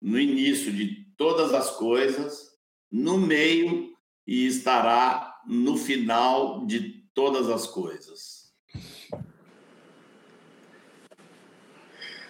no 0.00 0.16
início 0.16 0.72
de 0.72 1.12
todas 1.16 1.52
as 1.52 1.72
coisas, 1.72 2.52
no 2.88 3.18
meio 3.18 3.92
e 4.24 4.46
estará 4.46 5.40
no 5.44 5.76
final 5.76 6.64
de 6.66 7.04
todas 7.12 7.48
as 7.50 7.66
coisas. 7.66 8.37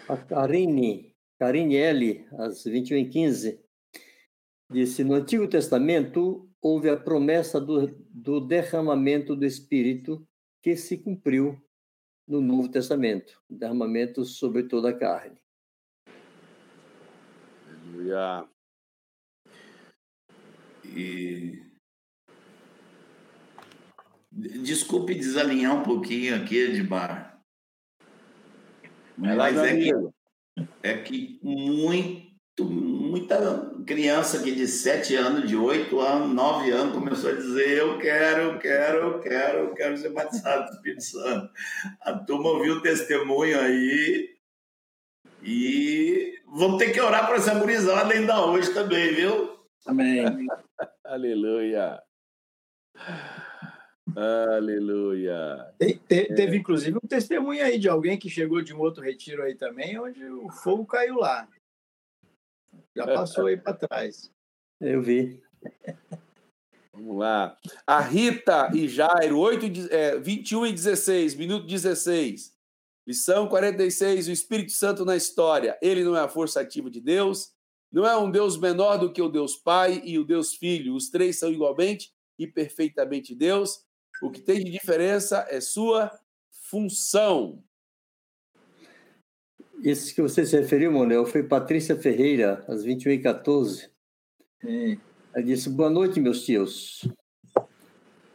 A 0.08 0.16
Karine, 0.16 1.14
Karine 1.38 1.76
L, 1.76 2.26
às 2.38 2.64
21h15, 2.64 3.60
disse: 4.70 5.04
No 5.04 5.12
Antigo 5.12 5.46
Testamento 5.46 6.50
houve 6.62 6.88
a 6.88 6.96
promessa 6.96 7.60
do, 7.60 7.86
do 8.10 8.40
derramamento 8.40 9.36
do 9.36 9.44
Espírito 9.44 10.26
que 10.62 10.76
se 10.76 10.96
cumpriu 10.96 11.60
no 12.26 12.40
Novo 12.40 12.70
Testamento, 12.70 13.38
derramamento 13.50 14.24
sobre 14.24 14.62
toda 14.62 14.90
a 14.90 14.98
carne. 14.98 15.38
Aleluia. 17.66 18.48
E 20.84 21.62
desculpe 24.32 25.14
desalinhar 25.14 25.78
um 25.78 25.82
pouquinho 25.82 26.34
aqui, 26.34 26.56
Edmar. 26.56 27.37
Mas 29.18 29.56
é 29.56 29.76
que, 29.76 29.92
é 30.82 30.94
que 30.98 31.40
muito 31.42 32.28
muita 32.64 33.70
criança 33.86 34.38
aqui 34.38 34.52
de 34.52 34.66
7 34.66 35.14
anos, 35.14 35.48
de 35.48 35.56
8 35.56 36.00
anos, 36.00 36.34
9 36.34 36.70
anos 36.70 36.94
começou 36.94 37.30
a 37.30 37.34
dizer: 37.34 37.78
Eu 37.78 37.98
quero, 37.98 38.42
eu 38.42 38.58
quero, 38.58 38.98
eu 38.98 39.20
quero, 39.20 39.58
eu 39.58 39.74
quero 39.74 39.96
ser 39.96 40.10
batizado 40.10 40.66
do 40.66 40.72
Espírito 40.72 41.04
Santo. 41.04 41.50
A 42.00 42.14
turma 42.14 42.50
ouviu 42.50 42.74
o 42.74 42.82
testemunho 42.82 43.60
aí 43.60 44.36
e 45.42 46.40
vamos 46.46 46.78
ter 46.78 46.92
que 46.92 47.00
orar 47.00 47.26
para 47.26 47.36
essa 47.36 47.54
gurizada 47.54 48.12
ainda 48.12 48.44
hoje 48.44 48.72
também, 48.72 49.14
viu? 49.14 49.58
Amém. 49.86 50.24
Aleluia. 51.04 52.00
Aleluia. 54.18 55.72
Te, 55.78 55.94
te, 55.94 56.34
teve 56.34 56.56
inclusive 56.56 56.96
um 56.96 57.06
testemunho 57.06 57.64
aí 57.64 57.78
de 57.78 57.88
alguém 57.88 58.18
que 58.18 58.28
chegou 58.28 58.60
de 58.60 58.74
um 58.74 58.80
outro 58.80 59.00
retiro 59.00 59.44
aí 59.44 59.54
também, 59.54 59.96
onde 59.96 60.24
o 60.24 60.50
fogo 60.50 60.84
caiu 60.84 61.18
lá. 61.18 61.48
Já 62.96 63.06
passou 63.14 63.46
aí 63.46 63.56
para 63.56 63.74
trás. 63.74 64.28
Eu 64.80 65.00
vi. 65.00 65.40
Vamos 66.92 67.16
lá. 67.16 67.56
A 67.86 68.00
Rita 68.00 68.72
e 68.74 68.88
Jairo, 68.88 69.38
8, 69.38 69.66
é, 69.88 70.18
21 70.18 70.66
e 70.66 70.72
16, 70.72 71.36
minuto 71.36 71.68
16. 71.68 72.58
Lição 73.06 73.46
46, 73.46 74.26
o 74.26 74.32
Espírito 74.32 74.72
Santo 74.72 75.04
na 75.04 75.14
história. 75.14 75.78
Ele 75.80 76.02
não 76.02 76.16
é 76.16 76.20
a 76.20 76.28
força 76.28 76.60
ativa 76.60 76.90
de 76.90 77.00
Deus, 77.00 77.52
não 77.92 78.04
é 78.04 78.16
um 78.16 78.28
Deus 78.28 78.58
menor 78.58 78.98
do 78.98 79.12
que 79.12 79.22
o 79.22 79.28
Deus 79.28 79.54
Pai 79.54 80.02
e 80.04 80.18
o 80.18 80.24
Deus 80.24 80.54
Filho. 80.54 80.96
Os 80.96 81.08
três 81.08 81.38
são 81.38 81.52
igualmente 81.52 82.12
e 82.36 82.48
perfeitamente 82.48 83.32
Deus. 83.32 83.86
O 84.22 84.30
que 84.30 84.40
tem 84.40 84.62
de 84.62 84.70
diferença 84.70 85.46
é 85.48 85.60
sua 85.60 86.10
função. 86.50 87.62
Esse 89.82 90.12
que 90.12 90.20
você 90.20 90.44
se 90.44 90.58
referiu, 90.58 90.90
Manuel, 90.90 91.24
foi 91.24 91.42
Patrícia 91.42 91.96
Ferreira, 91.96 92.64
às 92.66 92.84
21h14. 92.84 93.88
Ela 95.32 95.44
disse: 95.44 95.70
Boa 95.70 95.88
noite, 95.88 96.20
meus 96.20 96.44
tios. 96.44 97.08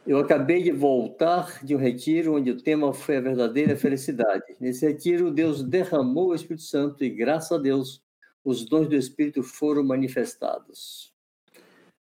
Eu 0.06 0.18
acabei 0.18 0.62
de 0.62 0.70
voltar 0.70 1.64
de 1.64 1.74
um 1.74 1.78
retiro 1.78 2.34
onde 2.34 2.50
o 2.50 2.60
tema 2.60 2.92
foi 2.92 3.16
a 3.16 3.20
verdadeira 3.20 3.76
felicidade. 3.76 4.56
Nesse 4.60 4.86
retiro, 4.86 5.30
Deus 5.30 5.62
derramou 5.62 6.28
o 6.28 6.34
Espírito 6.34 6.62
Santo 6.62 7.04
e, 7.04 7.10
graças 7.10 7.52
a 7.52 7.58
Deus, 7.58 8.02
os 8.44 8.64
dons 8.64 8.88
do 8.88 8.96
Espírito 8.96 9.42
foram 9.42 9.82
manifestados. 9.82 11.12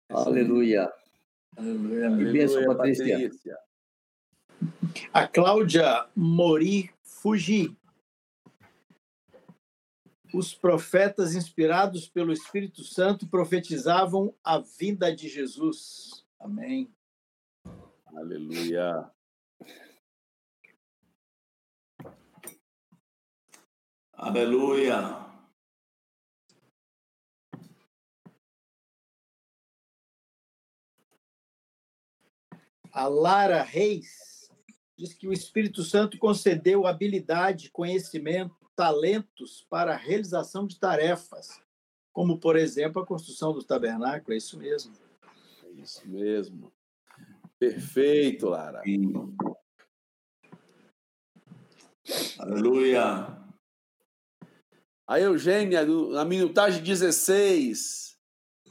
Aleluia. 0.10 0.92
Aleluia. 1.56 2.18
Que 2.18 2.32
bênção, 2.32 2.66
Patrícia. 2.66 3.20
Patrícia. 3.20 3.58
A 5.14 5.28
Cláudia 5.28 6.08
Mori 6.16 6.92
Fuji 7.04 7.76
os 10.36 10.54
profetas 10.54 11.34
inspirados 11.34 12.10
pelo 12.10 12.34
Espírito 12.34 12.84
Santo 12.84 13.26
profetizavam 13.26 14.36
a 14.44 14.60
vinda 14.60 15.16
de 15.16 15.30
Jesus. 15.30 16.26
Amém. 16.38 16.94
Aleluia. 18.08 19.10
Aleluia. 24.12 25.26
A 32.96 33.10
Lara 33.10 33.62
Reis 33.62 34.50
diz 34.98 35.14
que 35.14 35.28
o 35.28 35.34
Espírito 35.34 35.84
Santo 35.84 36.18
concedeu 36.18 36.88
habilidade, 36.88 37.70
conhecimento, 37.70 38.56
talentos 38.74 39.68
para 39.70 39.94
a 39.94 39.98
realização 39.98 40.66
de 40.66 40.80
tarefas, 40.80 41.62
como, 42.14 42.40
por 42.40 42.56
exemplo, 42.56 43.02
a 43.02 43.06
construção 43.06 43.52
do 43.52 43.62
tabernáculo. 43.62 44.34
É 44.34 44.38
isso 44.38 44.58
mesmo. 44.58 44.96
É 45.66 45.72
isso 45.72 46.08
mesmo. 46.08 46.72
Perfeito, 47.60 48.48
Lara. 48.48 48.82
Aleluia. 52.40 53.46
A 55.06 55.20
Eugênia, 55.20 55.86
na 55.86 56.24
minutagem 56.24 56.82
16, 56.82 58.15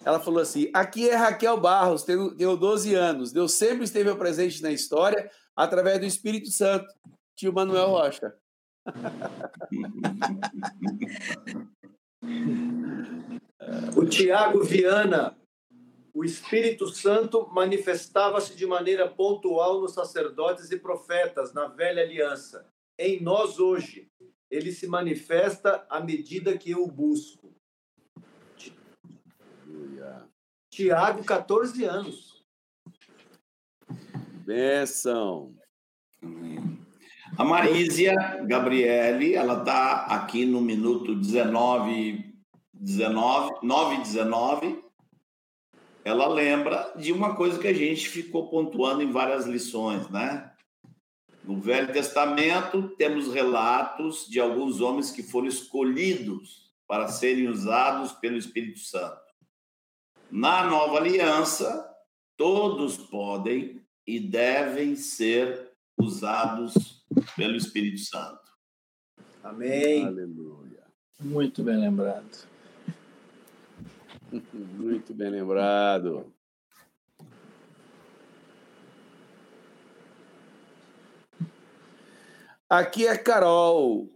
ela 0.05 0.21
falou 0.21 0.41
assim: 0.41 0.71
aqui 0.75 1.09
é 1.09 1.15
Raquel 1.15 1.61
Barros, 1.61 2.03
tenho, 2.03 2.35
tenho 2.37 2.57
12 2.57 2.95
anos. 2.95 3.33
Deus 3.33 3.53
sempre 3.53 3.85
esteve 3.85 4.15
presente 4.15 4.63
na 4.63 4.71
história 4.71 5.31
através 5.57 5.99
do 5.99 6.07
Espírito 6.07 6.51
Santo. 6.51 6.87
Tio 7.37 7.53
Manuel 7.53 7.89
Rocha. 7.89 8.35
O 13.97 14.05
Tiago 14.05 14.63
Viana, 14.63 15.37
o 16.13 16.25
Espírito 16.25 16.89
Santo 16.89 17.49
manifestava-se 17.53 18.55
de 18.55 18.67
maneira 18.67 19.09
pontual 19.09 19.81
nos 19.81 19.95
sacerdotes 19.95 20.71
e 20.71 20.79
profetas 20.79 21.53
na 21.53 21.67
velha 21.67 22.03
aliança. 22.03 22.67
Em 22.99 23.23
nós 23.23 23.59
hoje, 23.59 24.09
ele 24.51 24.71
se 24.71 24.87
manifesta 24.87 25.85
à 25.89 26.01
medida 26.01 26.57
que 26.57 26.71
eu 26.71 26.85
o 26.85 26.91
busco. 26.91 27.54
Tiago, 30.75 31.23
14 31.23 31.85
anos. 31.85 32.45
Benção. 34.45 35.55
A 37.39 37.45
Marísia 37.45 38.13
Gabriele, 38.45 39.35
ela 39.35 39.61
está 39.61 40.07
aqui 40.07 40.45
no 40.45 40.61
minuto 40.61 41.15
19, 41.15 42.35
19, 42.73 43.53
9 43.63 43.97
19. 43.99 44.85
Ela 46.05 46.27
lembra 46.27 46.93
de 46.97 47.13
uma 47.13 47.37
coisa 47.37 47.59
que 47.59 47.69
a 47.69 47.73
gente 47.73 48.09
ficou 48.09 48.51
pontuando 48.51 49.01
em 49.01 49.13
várias 49.13 49.47
lições, 49.47 50.09
né? 50.11 50.53
No 51.45 51.61
Velho 51.61 51.93
Testamento, 51.93 52.89
temos 52.97 53.33
relatos 53.33 54.27
de 54.29 54.41
alguns 54.41 54.81
homens 54.81 55.13
que 55.13 55.23
foram 55.23 55.47
escolhidos 55.47 56.75
para 56.89 57.07
serem 57.07 57.47
usados 57.47 58.11
pelo 58.13 58.37
Espírito 58.37 58.81
Santo. 58.81 59.24
Na 60.37 60.65
Nova 60.65 60.97
Aliança, 60.97 61.97
todos 62.37 62.97
podem 62.97 63.81
e 64.05 64.19
devem 64.19 64.97
ser 64.97 65.71
usados 65.97 67.07
pelo 67.37 67.55
Espírito 67.55 68.01
Santo. 68.01 68.51
Amém. 69.45 70.05
Aleluia. 70.05 70.83
Muito 71.21 71.63
bem 71.63 71.77
lembrado. 71.77 72.49
Muito 74.53 75.15
bem 75.15 75.31
lembrado. 75.31 76.35
Aqui 82.69 83.07
é 83.07 83.17
Carol, 83.17 84.14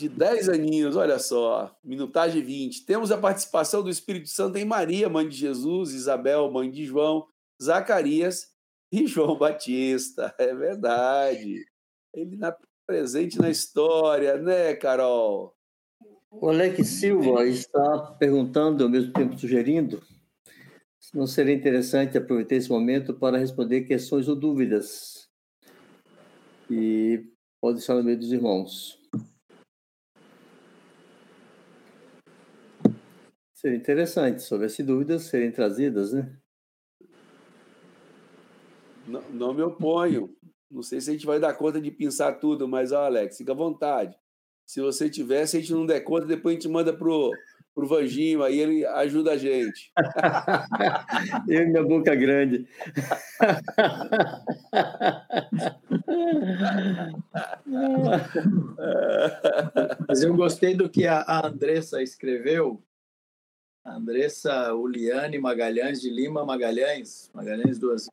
de 0.00 0.08
10 0.08 0.48
aninhos, 0.48 0.96
olha 0.96 1.18
só, 1.18 1.78
minutagem 1.84 2.42
20. 2.42 2.86
Temos 2.86 3.12
a 3.12 3.18
participação 3.18 3.82
do 3.82 3.90
Espírito 3.90 4.30
Santo 4.30 4.56
em 4.56 4.64
Maria, 4.64 5.10
mãe 5.10 5.28
de 5.28 5.36
Jesus, 5.36 5.92
Isabel, 5.92 6.50
mãe 6.50 6.70
de 6.70 6.86
João, 6.86 7.26
Zacarias 7.62 8.46
e 8.90 9.06
João 9.06 9.36
Batista. 9.36 10.34
É 10.38 10.54
verdade. 10.54 11.66
Ele 12.14 12.38
na, 12.38 12.56
presente 12.86 13.38
na 13.38 13.50
história, 13.50 14.38
né, 14.38 14.74
Carol? 14.74 15.54
O 16.30 16.48
Alex 16.48 16.88
Silva 16.88 17.44
está 17.46 18.16
perguntando, 18.18 18.84
ao 18.84 18.88
mesmo 18.88 19.12
tempo 19.12 19.38
sugerindo, 19.38 20.02
se 20.98 21.14
não 21.14 21.26
seria 21.26 21.54
interessante 21.54 22.16
aproveitar 22.16 22.54
esse 22.54 22.70
momento 22.70 23.12
para 23.12 23.36
responder 23.36 23.82
questões 23.82 24.28
ou 24.28 24.34
dúvidas. 24.34 25.28
E 26.70 27.22
pode 27.60 27.80
estar 27.80 27.96
no 27.96 28.02
meio 28.02 28.18
dos 28.18 28.32
irmãos. 28.32 28.99
Seria 33.60 33.76
interessante 33.76 34.40
se 34.40 34.54
houvesse 34.54 34.82
dúvidas 34.82 35.24
serem 35.24 35.52
trazidas, 35.52 36.14
né? 36.14 36.34
Não, 39.06 39.20
não 39.32 39.52
me 39.52 39.60
oponho. 39.60 40.34
Não 40.70 40.82
sei 40.82 40.98
se 40.98 41.10
a 41.10 41.12
gente 41.12 41.26
vai 41.26 41.38
dar 41.38 41.52
conta 41.52 41.78
de 41.78 41.90
pensar 41.90 42.32
tudo, 42.36 42.66
mas, 42.66 42.90
ó, 42.90 43.04
Alex, 43.04 43.36
fica 43.36 43.52
à 43.52 43.54
vontade. 43.54 44.16
Se 44.64 44.80
você 44.80 45.10
tiver, 45.10 45.44
se 45.44 45.58
a 45.58 45.60
gente 45.60 45.74
não 45.74 45.84
der 45.84 46.00
conta, 46.00 46.24
depois 46.24 46.54
a 46.54 46.58
gente 46.58 46.70
manda 46.70 46.90
pro, 46.90 47.30
pro 47.74 47.86
Vanginho, 47.86 48.42
aí 48.42 48.58
ele 48.58 48.86
ajuda 48.86 49.32
a 49.32 49.36
gente. 49.36 49.92
Eu 51.46 51.62
e 51.62 51.66
minha 51.66 51.82
boca 51.82 52.14
grande. 52.14 52.66
Mas 60.08 60.22
eu 60.22 60.34
gostei 60.34 60.74
do 60.74 60.88
que 60.88 61.06
a 61.06 61.46
Andressa 61.46 62.02
escreveu. 62.02 62.82
Andressa 63.84 64.74
Uliane 64.74 65.38
Magalhães 65.38 66.00
de 66.00 66.10
Lima 66.10 66.44
Magalhães, 66.44 67.30
Magalhães 67.34 67.78
duas 67.78 68.08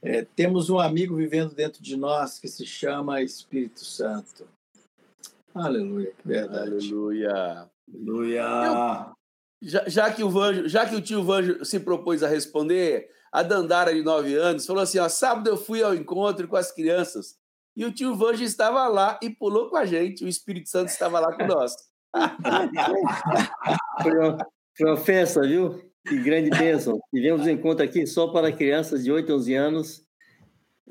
é, 0.00 0.24
temos 0.24 0.70
um 0.70 0.78
amigo 0.78 1.16
vivendo 1.16 1.54
dentro 1.54 1.82
de 1.82 1.96
nós 1.96 2.38
que 2.38 2.46
se 2.46 2.64
chama 2.64 3.20
Espírito 3.20 3.84
Santo. 3.84 4.46
Aleluia, 5.54 6.12
que 6.16 6.28
verdade. 6.28 6.70
Aleluia. 6.70 7.68
Aleluia. 7.92 9.12
Já, 9.60 9.88
já, 9.88 10.12
que 10.12 10.22
o 10.22 10.30
Vanjo, 10.30 10.68
já 10.68 10.88
que 10.88 10.94
o 10.94 11.02
tio 11.02 11.24
Vanjo 11.24 11.64
se 11.64 11.80
propôs 11.80 12.22
a 12.22 12.28
responder, 12.28 13.10
a 13.32 13.42
Dandara, 13.42 13.92
de 13.92 14.02
nove 14.02 14.36
anos, 14.36 14.64
falou 14.64 14.82
assim: 14.82 14.98
ó, 14.98 15.08
sábado 15.08 15.50
eu 15.50 15.56
fui 15.56 15.82
ao 15.82 15.94
encontro 15.94 16.46
com 16.46 16.56
as 16.56 16.70
crianças 16.70 17.36
e 17.76 17.84
o 17.84 17.92
tio 17.92 18.14
Vanjo 18.14 18.44
estava 18.44 18.86
lá 18.86 19.18
e 19.20 19.28
pulou 19.28 19.68
com 19.68 19.76
a 19.76 19.84
gente, 19.84 20.24
o 20.24 20.28
Espírito 20.28 20.68
Santo 20.68 20.88
estava 20.88 21.18
lá 21.18 21.34
com 21.34 21.44
nós. 21.44 21.74
Festa, 25.04 25.40
viu? 25.42 25.80
Que 26.06 26.18
grande 26.18 26.50
bênção. 26.50 26.98
Tivemos 27.14 27.46
um 27.46 27.50
encontro 27.50 27.84
aqui 27.84 28.06
só 28.06 28.28
para 28.28 28.52
crianças 28.52 29.04
de 29.04 29.12
8 29.12 29.32
a 29.32 29.36
11 29.36 29.54
anos 29.54 30.08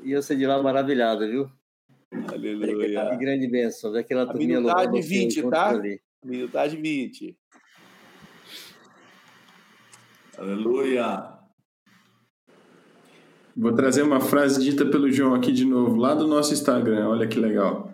e 0.02 0.12
eu 0.12 0.22
saí 0.22 0.36
de 0.36 0.46
lá 0.46 0.62
maravilhado, 0.62 1.26
viu? 1.26 1.50
Aleluia. 2.32 3.10
Que 3.10 3.16
grande 3.16 3.46
bênção. 3.48 3.92
Daquela 3.92 4.30
a 4.30 4.34
minutagem 4.34 5.00
20, 5.00 5.50
tá? 5.50 5.68
Ali. 5.70 6.00
Minutagem 6.24 6.80
20. 6.80 7.36
Aleluia. 10.38 11.38
Vou 13.56 13.72
trazer 13.72 14.02
uma 14.02 14.20
frase 14.20 14.62
dita 14.62 14.86
pelo 14.86 15.10
João 15.10 15.34
aqui 15.34 15.50
de 15.50 15.64
novo, 15.64 15.96
lá 15.96 16.14
do 16.14 16.28
nosso 16.28 16.52
Instagram. 16.52 17.08
Olha 17.08 17.26
que 17.26 17.40
legal. 17.40 17.87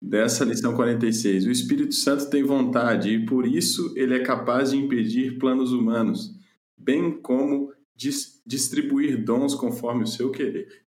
Dessa 0.00 0.44
lição 0.44 0.74
46. 0.74 1.46
O 1.46 1.50
Espírito 1.50 1.94
Santo 1.94 2.30
tem 2.30 2.42
vontade 2.42 3.10
e 3.10 3.26
por 3.26 3.46
isso 3.46 3.92
ele 3.96 4.14
é 4.14 4.22
capaz 4.22 4.70
de 4.70 4.78
impedir 4.78 5.38
planos 5.38 5.72
humanos, 5.72 6.34
bem 6.76 7.20
como 7.20 7.72
dis 7.94 8.40
distribuir 8.46 9.22
dons 9.22 9.54
conforme 9.54 10.04
o 10.04 10.06
seu 10.06 10.30
querer. 10.30 10.84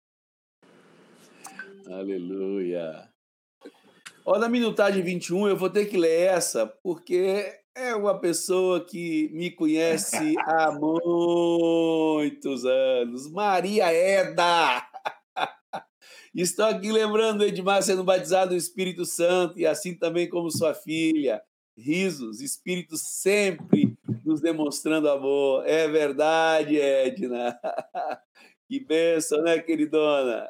Aleluia. 1.85 3.09
Ó, 4.25 4.39
na 4.39 4.47
minutagem 4.47 5.03
21, 5.03 5.49
eu 5.49 5.57
vou 5.57 5.69
ter 5.69 5.87
que 5.87 5.97
ler 5.97 6.27
essa, 6.27 6.65
porque 6.65 7.61
é 7.75 7.95
uma 7.95 8.17
pessoa 8.19 8.85
que 8.85 9.29
me 9.33 9.51
conhece 9.51 10.35
há 10.39 10.71
muitos 10.79 12.65
anos. 12.65 13.29
Maria 13.31 13.91
Eda! 13.91 14.90
Estou 16.33 16.63
aqui 16.65 16.91
lembrando 16.91 17.43
Edmar 17.43 17.83
sendo 17.83 18.05
batizado 18.05 18.51
no 18.51 18.57
Espírito 18.57 19.05
Santo 19.05 19.59
e 19.59 19.65
assim 19.65 19.93
também 19.93 20.29
como 20.29 20.49
sua 20.49 20.73
filha. 20.73 21.41
Risos, 21.77 22.39
Espírito 22.39 22.95
sempre 22.95 23.97
nos 24.23 24.39
demonstrando 24.39 25.09
amor. 25.09 25.67
É 25.67 25.87
verdade, 25.87 26.79
Edna. 26.79 27.59
Que 28.67 28.79
bênção, 28.79 29.41
né, 29.43 29.59
queridona? 29.59 30.47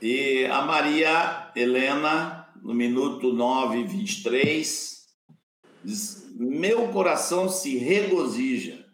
E 0.00 0.46
a 0.46 0.62
Maria 0.62 1.50
Helena, 1.56 2.48
no 2.62 2.72
minuto 2.72 3.32
9, 3.32 3.82
23, 3.82 5.04
diz: 5.82 6.23
Meu 6.36 6.88
coração 6.88 7.48
se 7.48 7.76
regozija 7.76 8.84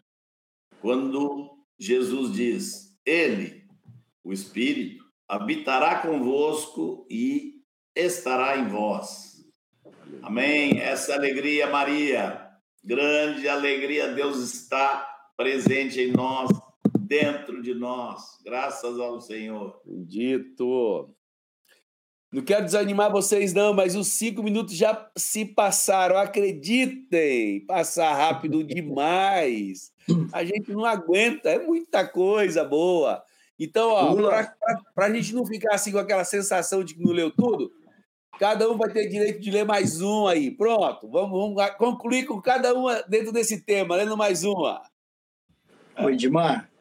quando 0.79 1.49
Jesus 1.79 2.31
diz: 2.31 2.95
Ele, 3.03 3.63
o 4.23 4.31
Espírito, 4.31 5.03
habitará 5.27 6.03
convosco 6.03 7.07
e 7.09 7.63
estará 7.95 8.57
em 8.57 8.67
vós. 8.67 9.43
Amém. 10.21 10.77
Essa 10.79 11.15
alegria, 11.15 11.67
Maria, 11.67 12.47
grande 12.83 13.47
alegria, 13.47 14.13
Deus 14.13 14.37
está 14.37 15.09
presente 15.35 15.99
em 15.99 16.11
nós 16.11 16.47
dentro 16.99 17.59
de 17.63 17.73
nós, 17.73 18.37
graças 18.45 18.99
ao 18.99 19.19
Senhor. 19.19 19.81
Bendito. 19.83 21.09
Não 22.31 22.41
quero 22.41 22.63
desanimar 22.63 23.11
vocês, 23.11 23.53
não, 23.53 23.73
mas 23.73 23.93
os 23.93 24.07
cinco 24.07 24.41
minutos 24.41 24.75
já 24.75 25.09
se 25.17 25.43
passaram. 25.43 26.17
Acreditem, 26.17 27.65
passar 27.65 28.13
rápido 28.13 28.63
demais. 28.63 29.91
A 30.31 30.43
gente 30.45 30.71
não 30.71 30.85
aguenta, 30.85 31.49
é 31.49 31.59
muita 31.59 32.07
coisa 32.07 32.63
boa. 32.63 33.21
Então, 33.59 34.15
para 34.95 35.05
a 35.07 35.13
gente 35.13 35.35
não 35.35 35.45
ficar 35.45 35.75
assim 35.75 35.91
com 35.91 35.97
aquela 35.97 36.23
sensação 36.23 36.83
de 36.83 36.95
que 36.95 37.03
não 37.03 37.11
leu 37.11 37.29
tudo, 37.29 37.69
cada 38.39 38.69
um 38.71 38.77
vai 38.77 38.89
ter 38.89 39.07
direito 39.07 39.41
de 39.41 39.51
ler 39.51 39.65
mais 39.65 40.01
um 40.01 40.25
aí. 40.25 40.49
Pronto, 40.49 41.09
vamos, 41.09 41.53
vamos 41.53 41.75
concluir 41.77 42.25
com 42.25 42.41
cada 42.41 42.73
uma 42.73 43.03
dentro 43.03 43.33
desse 43.33 43.61
tema, 43.61 43.97
lendo 43.97 44.15
mais 44.15 44.45
uma. 44.45 44.81
Oi, 45.99 46.13
Edmar, 46.13 46.71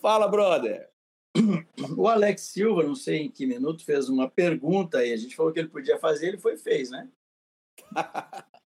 Fala, 0.00 0.26
brother. 0.28 0.93
o 1.96 2.08
Alex 2.08 2.42
Silva, 2.42 2.82
não 2.82 2.94
sei 2.94 3.22
em 3.22 3.30
que 3.30 3.46
minuto, 3.46 3.84
fez 3.84 4.08
uma 4.08 4.28
pergunta 4.28 5.04
e 5.04 5.12
a 5.12 5.16
gente 5.16 5.34
falou 5.34 5.52
que 5.52 5.58
ele 5.58 5.68
podia 5.68 5.98
fazer, 5.98 6.28
ele 6.28 6.38
foi 6.38 6.56
fez, 6.56 6.90
né? 6.90 7.08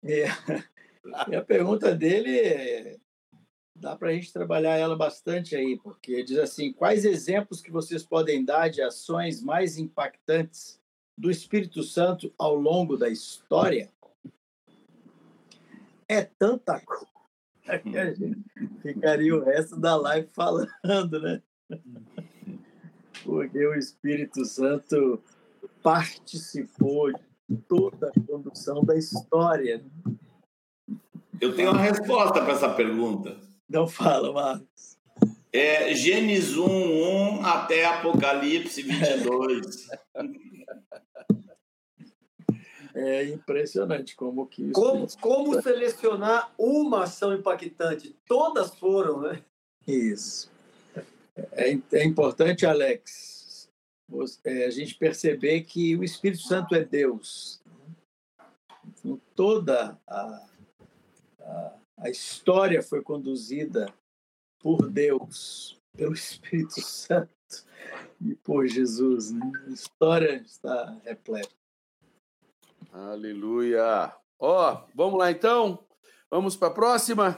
e, 0.03 0.23
e 1.29 1.35
a 1.35 1.43
pergunta 1.43 1.93
dele 1.93 2.99
dá 3.75 3.95
para 3.95 4.09
a 4.09 4.13
gente 4.13 4.33
trabalhar 4.33 4.75
ela 4.75 4.95
bastante 4.95 5.55
aí, 5.55 5.77
porque 5.77 6.23
diz 6.23 6.37
assim: 6.39 6.73
quais 6.73 7.05
exemplos 7.05 7.61
que 7.61 7.71
vocês 7.71 8.03
podem 8.03 8.43
dar 8.43 8.69
de 8.69 8.81
ações 8.81 9.41
mais 9.41 9.77
impactantes 9.77 10.79
do 11.17 11.29
Espírito 11.29 11.83
Santo 11.83 12.33
ao 12.37 12.55
longo 12.55 12.97
da 12.97 13.09
história? 13.09 13.91
É 16.09 16.23
tanta 16.23 16.79
coisa 16.79 17.05
que 17.83 17.97
a 17.97 18.13
gente 18.13 18.43
ficaria 18.81 19.35
o 19.35 19.43
resto 19.43 19.79
da 19.79 19.95
live 19.95 20.27
falando, 20.31 21.21
né? 21.21 21.43
Porque 23.27 23.67
o 23.67 23.75
Espírito 23.75 24.45
Santo 24.45 25.21
participou 25.83 27.11
de 27.11 27.57
toda 27.67 28.07
a 28.07 28.21
condução 28.25 28.85
da 28.85 28.95
história. 28.95 29.83
Eu 31.41 31.53
tenho 31.53 31.71
uma 31.71 31.81
resposta 31.81 32.41
para 32.41 32.53
essa 32.53 32.69
pergunta. 32.69 33.35
Não 33.69 33.85
fala, 33.85 34.31
Marcos. 34.31 34.97
É 35.51 35.93
Gênesis 35.93 36.55
1, 36.55 36.65
1 37.39 37.45
até 37.45 37.85
Apocalipse 37.85 38.81
22. 38.81 39.89
É 42.99 43.25
impressionante 43.25 44.15
como 44.15 44.47
que 44.47 44.63
isso. 44.63 44.73
Como, 44.73 45.07
como 45.21 45.61
selecionar 45.61 46.51
uma 46.57 47.03
ação 47.03 47.31
impactante? 47.31 48.15
Todas 48.25 48.73
foram, 48.73 49.21
né? 49.21 49.43
Isso. 49.85 50.49
É, 51.53 51.77
é 51.93 52.03
importante, 52.03 52.65
Alex, 52.65 53.69
é, 54.43 54.65
a 54.65 54.69
gente 54.71 54.95
perceber 54.95 55.61
que 55.61 55.95
o 55.95 56.03
Espírito 56.03 56.41
Santo 56.41 56.73
é 56.73 56.83
Deus. 56.83 57.61
Então, 58.85 59.21
toda 59.35 59.99
a, 60.07 60.47
a, 61.39 61.73
a 61.97 62.09
história 62.09 62.81
foi 62.81 63.01
conduzida 63.01 63.93
por 64.59 64.89
Deus, 64.89 65.79
pelo 65.95 66.13
Espírito 66.13 66.81
Santo 66.81 67.29
e 68.21 68.33
por 68.35 68.65
Jesus. 68.67 69.31
Né? 69.31 69.51
A 69.67 69.69
história 69.69 70.35
está 70.45 70.97
repleta. 71.03 71.53
Aleluia. 72.91 74.13
Ó, 74.39 74.73
oh, 74.73 74.87
vamos 74.95 75.19
lá 75.19 75.29
então. 75.29 75.85
Vamos 76.29 76.55
para 76.55 76.69
a 76.69 76.73
próxima. 76.73 77.37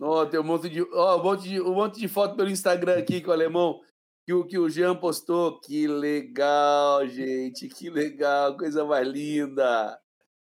Oh, 0.00 0.26
tem 0.26 0.40
um 0.40 0.44
monte 0.44 0.68
de, 0.68 0.82
oh, 0.82 1.16
um 1.16 1.22
monte 1.22 1.48
de, 1.48 1.60
um 1.60 1.74
monte 1.74 2.00
de 2.00 2.08
foto 2.08 2.36
pelo 2.36 2.50
Instagram 2.50 2.98
aqui 2.98 3.20
que 3.20 3.28
o 3.28 3.32
alemão 3.32 3.80
que 4.24 4.32
o 4.32 4.44
que 4.46 4.58
o 4.58 4.68
Jean 4.68 4.96
postou. 4.96 5.60
Que 5.60 5.86
legal, 5.86 7.06
gente, 7.06 7.68
que 7.68 7.90
legal, 7.90 8.56
coisa 8.56 8.84
mais 8.84 9.06
linda. 9.06 10.00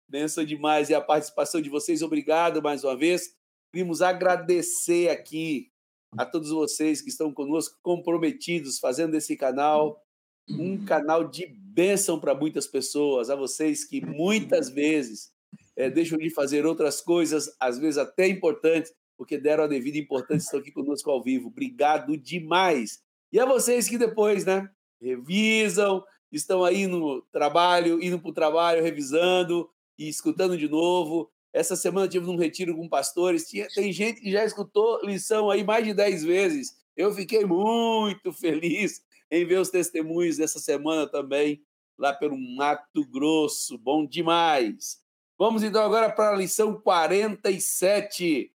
Benção 0.09 0.43
demais 0.43 0.89
e 0.89 0.93
a 0.93 1.01
participação 1.01 1.61
de 1.61 1.69
vocês. 1.69 2.01
Obrigado 2.01 2.61
mais 2.61 2.83
uma 2.83 2.97
vez. 2.97 3.33
Queremos 3.71 4.01
agradecer 4.01 5.09
aqui 5.09 5.71
a 6.17 6.25
todos 6.25 6.49
vocês 6.49 7.01
que 7.01 7.09
estão 7.09 7.33
conosco, 7.33 7.79
comprometidos, 7.81 8.77
fazendo 8.77 9.15
esse 9.15 9.37
canal 9.37 10.01
um 10.49 10.83
canal 10.83 11.27
de 11.27 11.45
bênção 11.47 12.19
para 12.19 12.35
muitas 12.35 12.67
pessoas, 12.67 13.29
a 13.29 13.35
vocês 13.35 13.85
que 13.85 14.05
muitas 14.05 14.69
vezes 14.69 15.31
é, 15.75 15.89
deixam 15.89 16.17
de 16.17 16.29
fazer 16.29 16.65
outras 16.65 16.99
coisas, 16.99 17.55
às 17.59 17.79
vezes 17.79 17.97
até 17.97 18.27
importantes, 18.27 18.91
porque 19.21 19.37
deram 19.37 19.65
a 19.65 19.67
devida 19.67 19.99
importância, 19.99 20.45
estão 20.45 20.59
aqui 20.59 20.71
conosco 20.71 21.11
ao 21.11 21.21
vivo. 21.21 21.49
Obrigado 21.49 22.17
demais. 22.17 23.03
E 23.31 23.39
a 23.39 23.45
vocês 23.45 23.87
que 23.87 23.95
depois, 23.95 24.45
né, 24.45 24.67
revisam, 24.99 26.03
estão 26.31 26.63
aí 26.63 26.87
no 26.87 27.21
trabalho, 27.31 28.01
indo 28.01 28.19
para 28.19 28.31
o 28.31 28.33
trabalho, 28.33 28.81
revisando 28.81 29.69
e 29.95 30.09
escutando 30.09 30.57
de 30.57 30.67
novo. 30.67 31.29
Essa 31.53 31.75
semana 31.75 32.07
tive 32.07 32.27
um 32.31 32.35
retiro 32.35 32.75
com 32.75 32.89
pastores, 32.89 33.47
tinha, 33.47 33.67
tem 33.67 33.93
gente 33.93 34.21
que 34.21 34.31
já 34.31 34.43
escutou 34.43 34.99
lição 35.05 35.51
aí 35.51 35.63
mais 35.63 35.85
de 35.85 35.93
10 35.93 36.23
vezes. 36.23 36.75
Eu 36.97 37.13
fiquei 37.13 37.45
muito 37.45 38.33
feliz 38.33 39.03
em 39.29 39.45
ver 39.45 39.59
os 39.59 39.69
testemunhos 39.69 40.37
dessa 40.37 40.57
semana 40.57 41.05
também, 41.05 41.61
lá 41.95 42.11
pelo 42.11 42.35
Mato 42.55 43.05
Grosso. 43.05 43.77
Bom 43.77 44.03
demais. 44.03 44.99
Vamos 45.37 45.61
então 45.61 45.83
agora 45.83 46.11
para 46.11 46.31
a 46.31 46.37
lição 46.37 46.73
47. 46.81 48.51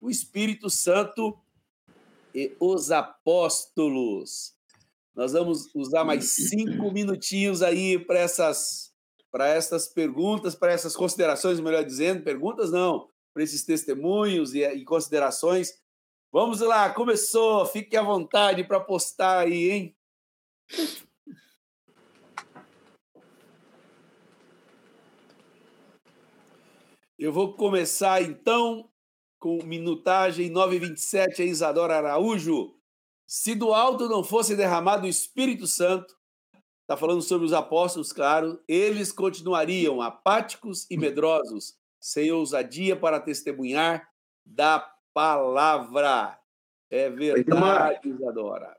O 0.00 0.10
Espírito 0.10 0.70
Santo 0.70 1.38
e 2.34 2.56
os 2.60 2.90
apóstolos. 2.90 4.54
Nós 5.14 5.32
vamos 5.32 5.74
usar 5.74 6.04
mais 6.04 6.32
cinco 6.34 6.92
minutinhos 6.92 7.62
aí 7.62 7.98
para 7.98 8.18
essas 8.18 8.88
para 9.30 9.48
essas 9.48 9.86
perguntas, 9.86 10.54
para 10.54 10.72
essas 10.72 10.96
considerações, 10.96 11.60
melhor 11.60 11.84
dizendo, 11.84 12.22
perguntas 12.22 12.70
não, 12.70 13.10
para 13.34 13.42
esses 13.42 13.62
testemunhos 13.62 14.54
e, 14.54 14.64
e 14.66 14.84
considerações. 14.84 15.74
Vamos 16.32 16.60
lá, 16.60 16.90
começou, 16.94 17.66
fique 17.66 17.96
à 17.96 18.02
vontade 18.02 18.64
para 18.64 18.80
postar 18.80 19.40
aí, 19.40 19.70
hein? 19.70 19.96
Eu 27.18 27.32
vou 27.32 27.54
começar 27.54 28.22
então 28.22 28.88
com 29.38 29.62
minutagem 29.64 30.50
927 30.50 31.42
a 31.42 31.44
Isadora 31.44 31.96
Araújo. 31.96 32.74
Se 33.26 33.54
do 33.54 33.72
alto 33.72 34.08
não 34.08 34.24
fosse 34.24 34.56
derramado 34.56 35.06
o 35.06 35.08
Espírito 35.08 35.66
Santo, 35.66 36.16
está 36.82 36.96
falando 36.96 37.22
sobre 37.22 37.46
os 37.46 37.52
apóstolos, 37.52 38.12
claro, 38.12 38.60
eles 38.66 39.12
continuariam 39.12 40.00
apáticos 40.00 40.86
e 40.90 40.96
medrosos, 40.96 41.76
sem 42.00 42.32
ousadia 42.32 42.96
para 42.96 43.20
testemunhar 43.20 44.08
da 44.44 44.80
palavra. 45.12 46.38
É 46.90 47.10
verdade, 47.10 48.08
Isadora. 48.08 48.76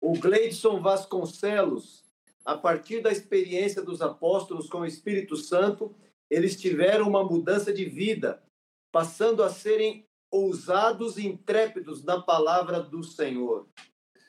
O 0.00 0.12
Gleidson 0.12 0.80
Vasconcelos, 0.80 2.04
a 2.44 2.56
partir 2.56 3.00
da 3.00 3.10
experiência 3.10 3.82
dos 3.82 4.02
apóstolos 4.02 4.68
com 4.68 4.80
o 4.80 4.86
Espírito 4.86 5.36
Santo, 5.36 5.94
eles 6.28 6.60
tiveram 6.60 7.08
uma 7.08 7.24
mudança 7.24 7.72
de 7.72 7.84
vida, 7.86 8.42
passando 8.92 9.42
a 9.42 9.50
serem 9.50 10.06
ousados 10.30 11.18
e 11.18 11.26
intrépidos 11.26 12.04
na 12.04 12.20
palavra 12.20 12.80
do 12.80 13.02
Senhor. 13.02 13.68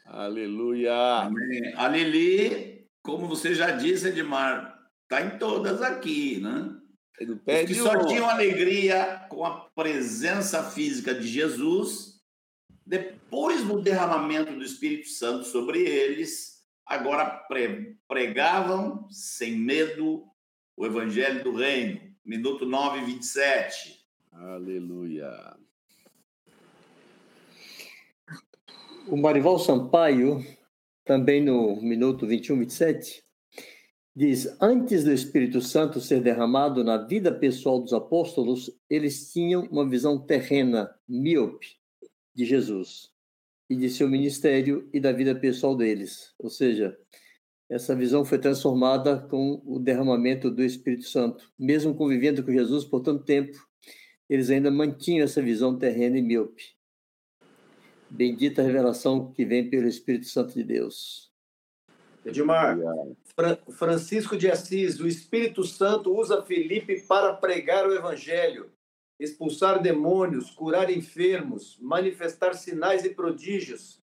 Aleluia. 0.05 0.93
Amém. 0.93 1.73
A 1.75 1.87
Lili 1.87 2.81
como 3.03 3.27
você 3.27 3.53
já 3.53 3.71
disse, 3.71 4.09
Edmar, 4.09 4.79
está 5.03 5.21
em 5.21 5.37
todas 5.37 5.81
aqui, 5.81 6.39
né? 6.39 6.77
Os 7.19 7.67
que 7.67 7.75
só 7.75 8.05
tinham 8.05 8.27
alegria 8.27 9.25
com 9.29 9.45
a 9.45 9.69
presença 9.75 10.63
física 10.71 11.13
de 11.13 11.27
Jesus, 11.27 12.19
depois 12.85 13.63
do 13.63 13.81
derramamento 13.81 14.53
do 14.53 14.63
Espírito 14.63 15.09
Santo 15.09 15.45
sobre 15.45 15.79
eles, 15.79 16.63
agora 16.85 17.45
pregavam 18.07 19.07
sem 19.09 19.55
medo 19.55 20.23
o 20.75 20.85
evangelho 20.85 21.43
do 21.43 21.55
reino. 21.55 22.01
Minuto 22.25 22.65
9, 22.65 23.05
27. 23.05 24.00
Aleluia. 24.31 25.31
O 29.07 29.17
Marival 29.17 29.59
Sampaio 29.59 30.43
também 31.03 31.43
no 31.43 31.81
minuto 31.81 32.25
21, 32.25 32.59
27, 32.59 33.23
diz: 34.15 34.55
Antes 34.61 35.03
do 35.03 35.11
Espírito 35.11 35.59
Santo 35.61 35.99
ser 35.99 36.21
derramado 36.21 36.83
na 36.83 36.97
vida 36.97 37.33
pessoal 37.33 37.81
dos 37.81 37.93
apóstolos, 37.93 38.71
eles 38.89 39.31
tinham 39.31 39.63
uma 39.71 39.87
visão 39.87 40.17
terrena, 40.17 40.93
míope, 41.07 41.75
de 42.33 42.45
Jesus 42.45 43.11
e 43.69 43.75
de 43.75 43.89
seu 43.89 44.07
ministério 44.07 44.89
e 44.93 44.99
da 44.99 45.11
vida 45.11 45.35
pessoal 45.35 45.75
deles. 45.75 46.33
Ou 46.39 46.49
seja, 46.49 46.97
essa 47.69 47.95
visão 47.95 48.23
foi 48.23 48.37
transformada 48.37 49.19
com 49.29 49.61
o 49.65 49.79
derramamento 49.79 50.51
do 50.51 50.63
Espírito 50.63 51.05
Santo. 51.05 51.51
Mesmo 51.57 51.95
convivendo 51.95 52.43
com 52.43 52.51
Jesus 52.51 52.85
por 52.85 53.01
tanto 53.01 53.23
tempo, 53.23 53.57
eles 54.31 54.49
ainda 54.49 54.71
mantinham 54.71 55.25
essa 55.25 55.41
visão 55.41 55.77
terrena 55.77 56.17
e 56.17 56.21
míope. 56.21 56.73
Bendita 58.09 58.61
a 58.61 58.65
revelação 58.65 59.29
que 59.33 59.43
vem 59.43 59.69
pelo 59.69 59.89
Espírito 59.89 60.27
Santo 60.27 60.53
de 60.53 60.63
Deus. 60.63 61.29
Edmar, 62.25 62.77
Francisco 63.71 64.37
de 64.37 64.49
Assis, 64.49 65.01
o 65.01 65.07
Espírito 65.07 65.65
Santo 65.65 66.15
usa 66.15 66.41
Felipe 66.41 67.01
para 67.01 67.33
pregar 67.33 67.85
o 67.85 67.93
Evangelho, 67.93 68.71
expulsar 69.19 69.81
demônios, 69.81 70.49
curar 70.49 70.89
enfermos, 70.89 71.77
manifestar 71.81 72.53
sinais 72.53 73.03
e 73.03 73.09
prodígios. 73.09 73.99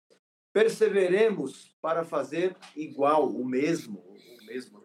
Perseveremos 0.53 1.75
para 1.81 2.05
fazer 2.05 2.55
igual, 2.77 3.31
o 3.31 3.47
mesmo. 3.47 4.01
O 4.01 4.45
mesmo? 4.45 4.78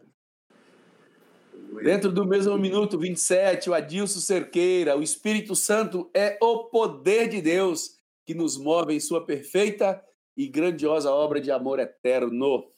Dentro 1.81 2.11
do 2.11 2.25
mesmo 2.25 2.57
minuto 2.57 2.99
27, 2.99 3.69
o 3.69 3.73
Adilson 3.73 4.19
Cerqueira, 4.19 4.97
o 4.97 5.01
Espírito 5.01 5.55
Santo 5.55 6.09
é 6.13 6.37
o 6.41 6.65
poder 6.65 7.27
de 7.29 7.41
Deus 7.41 7.99
que 8.25 8.33
nos 8.33 8.57
move 8.57 8.93
em 8.93 8.99
sua 8.99 9.25
perfeita 9.25 10.03
e 10.35 10.47
grandiosa 10.47 11.11
obra 11.11 11.39
de 11.41 11.51
amor 11.51 11.79
eterno. 11.79 12.69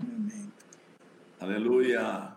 Amém. 0.00 0.52
Aleluia. 1.40 2.36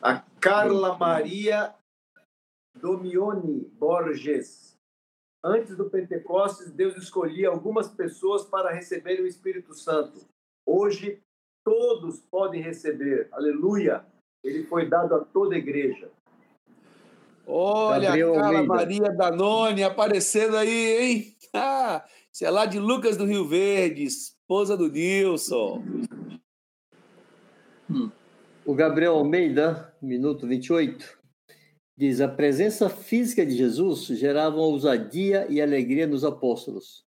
A 0.00 0.22
Carla 0.40 0.96
Maria 0.96 1.74
Domione 2.80 3.64
Borges. 3.78 4.77
Antes 5.42 5.76
do 5.76 5.88
Pentecostes, 5.88 6.72
Deus 6.72 6.96
escolhia 6.96 7.48
algumas 7.48 7.88
pessoas 7.88 8.44
para 8.44 8.72
receberem 8.72 9.24
o 9.24 9.26
Espírito 9.26 9.72
Santo. 9.72 10.26
Hoje, 10.66 11.22
todos 11.64 12.20
podem 12.20 12.60
receber. 12.60 13.28
Aleluia! 13.32 14.04
Ele 14.42 14.64
foi 14.64 14.88
dado 14.88 15.14
a 15.14 15.24
toda 15.24 15.54
a 15.54 15.58
igreja. 15.58 16.10
Olha 17.46 18.08
Gabriel 18.08 18.34
a 18.34 18.40
Carla 18.40 18.62
Maria 18.62 19.10
Danone 19.10 19.82
aparecendo 19.82 20.56
aí, 20.56 21.00
hein? 21.00 21.34
Ah, 21.54 22.04
isso 22.30 22.44
é 22.44 22.50
lá 22.50 22.66
de 22.66 22.78
Lucas 22.78 23.16
do 23.16 23.24
Rio 23.24 23.48
Verde, 23.48 24.04
esposa 24.04 24.76
do 24.76 24.86
Nilson. 24.86 25.82
Hum. 27.90 28.10
O 28.66 28.74
Gabriel 28.74 29.14
Almeida, 29.14 29.94
minuto 30.02 30.46
28, 30.46 31.17
diz: 31.98 32.20
A 32.20 32.28
presença 32.28 32.88
física 32.88 33.44
de 33.44 33.56
Jesus 33.56 34.06
gerava 34.06 34.56
ousadia 34.56 35.46
e 35.50 35.60
alegria 35.60 36.06
nos 36.06 36.24
apóstolos. 36.24 37.04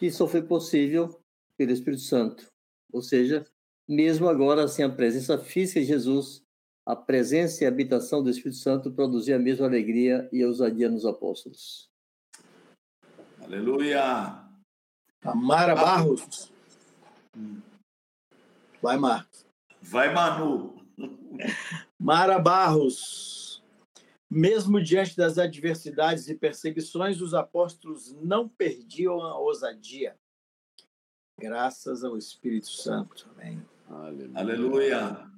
Isso 0.00 0.26
foi 0.26 0.42
possível 0.42 1.20
pelo 1.58 1.70
Espírito 1.70 2.02
Santo. 2.02 2.46
Ou 2.90 3.02
seja, 3.02 3.46
mesmo 3.86 4.26
agora 4.26 4.66
sem 4.66 4.84
a 4.84 4.88
presença 4.88 5.36
física 5.36 5.80
de 5.80 5.86
Jesus, 5.86 6.42
a 6.86 6.96
presença 6.96 7.62
e 7.62 7.66
a 7.66 7.68
habitação 7.68 8.22
do 8.22 8.30
Espírito 8.30 8.56
Santo 8.56 8.90
produzia 8.90 9.36
a 9.36 9.38
mesma 9.38 9.66
alegria 9.66 10.28
e 10.32 10.44
ousadia 10.44 10.88
nos 10.88 11.04
apóstolos. 11.04 11.90
Aleluia! 13.42 14.42
Amara 15.22 15.74
Barros. 15.74 16.50
Vai, 18.80 18.98
Marcos. 18.98 19.46
Vai, 19.82 20.12
Manu. 20.12 20.76
Mara 21.98 22.38
Barros. 22.38 23.43
Mesmo 24.34 24.82
diante 24.82 25.16
das 25.16 25.38
adversidades 25.38 26.28
e 26.28 26.34
perseguições, 26.34 27.20
os 27.20 27.34
apóstolos 27.34 28.12
não 28.20 28.48
perdiam 28.48 29.22
a 29.22 29.38
ousadia. 29.38 30.18
Graças 31.38 32.02
ao 32.02 32.18
Espírito 32.18 32.66
Santo. 32.66 33.30
Amém. 33.30 33.64
Aleluia. 33.88 34.40
Aleluia. 34.40 35.30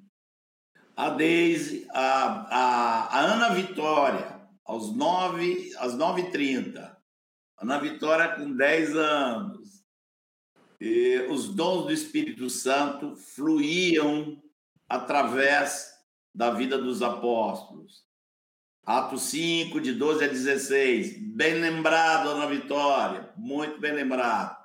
A 0.97 1.11
Deise, 1.11 1.87
a, 1.91 2.01
a, 2.01 3.19
a 3.19 3.35
Ana 3.35 3.51
Vitória, 3.51 4.49
aos 4.65 4.97
9, 4.97 5.75
às 5.77 5.95
9h30. 5.95 6.97
Ana 7.59 7.79
Vitória 7.79 8.35
com 8.35 8.51
10 8.51 8.97
anos. 8.97 9.85
E 10.81 11.19
os 11.29 11.55
dons 11.55 11.85
do 11.85 11.93
Espírito 11.93 12.49
Santo 12.49 13.15
fluíam 13.15 14.43
através 14.89 15.93
da 16.35 16.51
vida 16.51 16.79
dos 16.79 17.03
apóstolos. 17.03 18.07
Atos 18.87 19.23
5, 19.31 19.81
de 19.81 19.95
12 19.95 20.25
a 20.25 20.29
16. 20.29 21.19
Bem 21.35 21.55
lembrado, 21.55 22.29
Ana 22.29 22.47
Vitória. 22.47 23.33
Muito 23.37 23.81
bem 23.81 23.93
lembrado. 23.93 24.57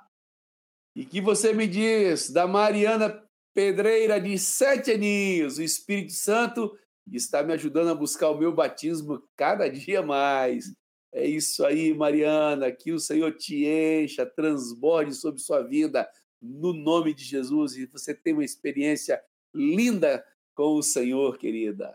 E 0.94 1.04
que 1.04 1.20
você 1.20 1.52
me 1.52 1.66
diz 1.66 2.30
da 2.30 2.46
Mariana 2.46 3.20
Pedreira, 3.52 4.20
de 4.20 4.38
sete 4.38 4.92
aninhos? 4.92 5.58
O 5.58 5.62
Espírito 5.62 6.12
Santo 6.12 6.72
está 7.10 7.42
me 7.42 7.52
ajudando 7.52 7.88
a 7.88 7.96
buscar 7.96 8.30
o 8.30 8.38
meu 8.38 8.54
batismo 8.54 9.20
cada 9.36 9.68
dia 9.68 10.02
mais. 10.02 10.72
É 11.12 11.26
isso 11.26 11.66
aí, 11.66 11.92
Mariana. 11.92 12.70
Que 12.70 12.92
o 12.92 13.00
Senhor 13.00 13.32
te 13.32 13.66
encha, 13.66 14.24
transborde 14.24 15.16
sobre 15.16 15.40
sua 15.40 15.62
vida, 15.62 16.08
no 16.40 16.72
nome 16.72 17.12
de 17.12 17.24
Jesus. 17.24 17.76
E 17.76 17.86
você 17.86 18.14
tem 18.14 18.34
uma 18.34 18.44
experiência 18.44 19.20
linda 19.52 20.24
com 20.54 20.76
o 20.76 20.82
Senhor, 20.82 21.36
querida. 21.38 21.92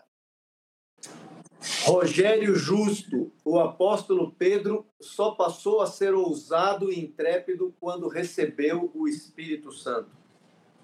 Rogério 1.84 2.56
Justo, 2.56 3.32
o 3.44 3.60
apóstolo 3.60 4.32
Pedro 4.32 4.86
só 5.02 5.32
passou 5.32 5.82
a 5.82 5.88
ser 5.88 6.14
ousado 6.14 6.92
e 6.92 7.00
intrépido 7.00 7.74
quando 7.80 8.08
recebeu 8.08 8.92
o 8.94 9.08
Espírito 9.08 9.72
Santo. 9.72 10.12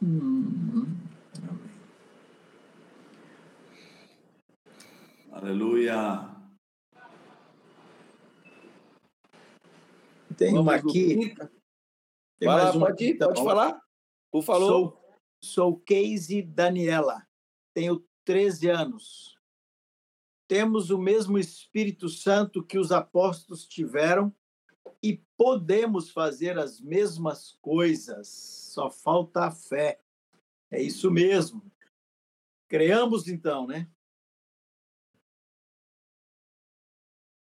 Hum. 0.02 0.98
Aleluia. 5.32 6.30
Tem 10.38 10.58
uma 10.58 10.76
aqui. 10.76 11.36
Tem 12.40 12.48
Fala, 12.48 12.64
mais 12.64 12.76
uma 12.76 12.88
pode, 12.88 13.04
aqui, 13.04 13.18
tá 13.18 13.28
pode 13.28 13.44
falar? 13.44 13.82
Por 14.32 14.44
favor. 14.44 14.68
Sou, 14.68 15.18
sou 15.44 15.84
Casey 15.86 16.42
Daniela. 16.42 17.26
Tenho 17.74 18.04
13 18.26 18.70
anos. 18.70 19.38
Temos 20.54 20.92
o 20.92 21.00
mesmo 21.00 21.40
Espírito 21.40 22.08
Santo 22.08 22.64
que 22.64 22.78
os 22.78 22.92
apóstolos 22.92 23.66
tiveram 23.68 24.32
e 25.02 25.20
podemos 25.36 26.12
fazer 26.12 26.60
as 26.60 26.80
mesmas 26.80 27.58
coisas. 27.60 28.28
Só 28.72 28.88
falta 28.88 29.46
a 29.46 29.52
fé. 29.52 30.00
É 30.70 30.80
isso 30.80 31.10
mesmo. 31.10 31.64
Creamos 32.70 33.28
então, 33.28 33.66
né? 33.66 33.90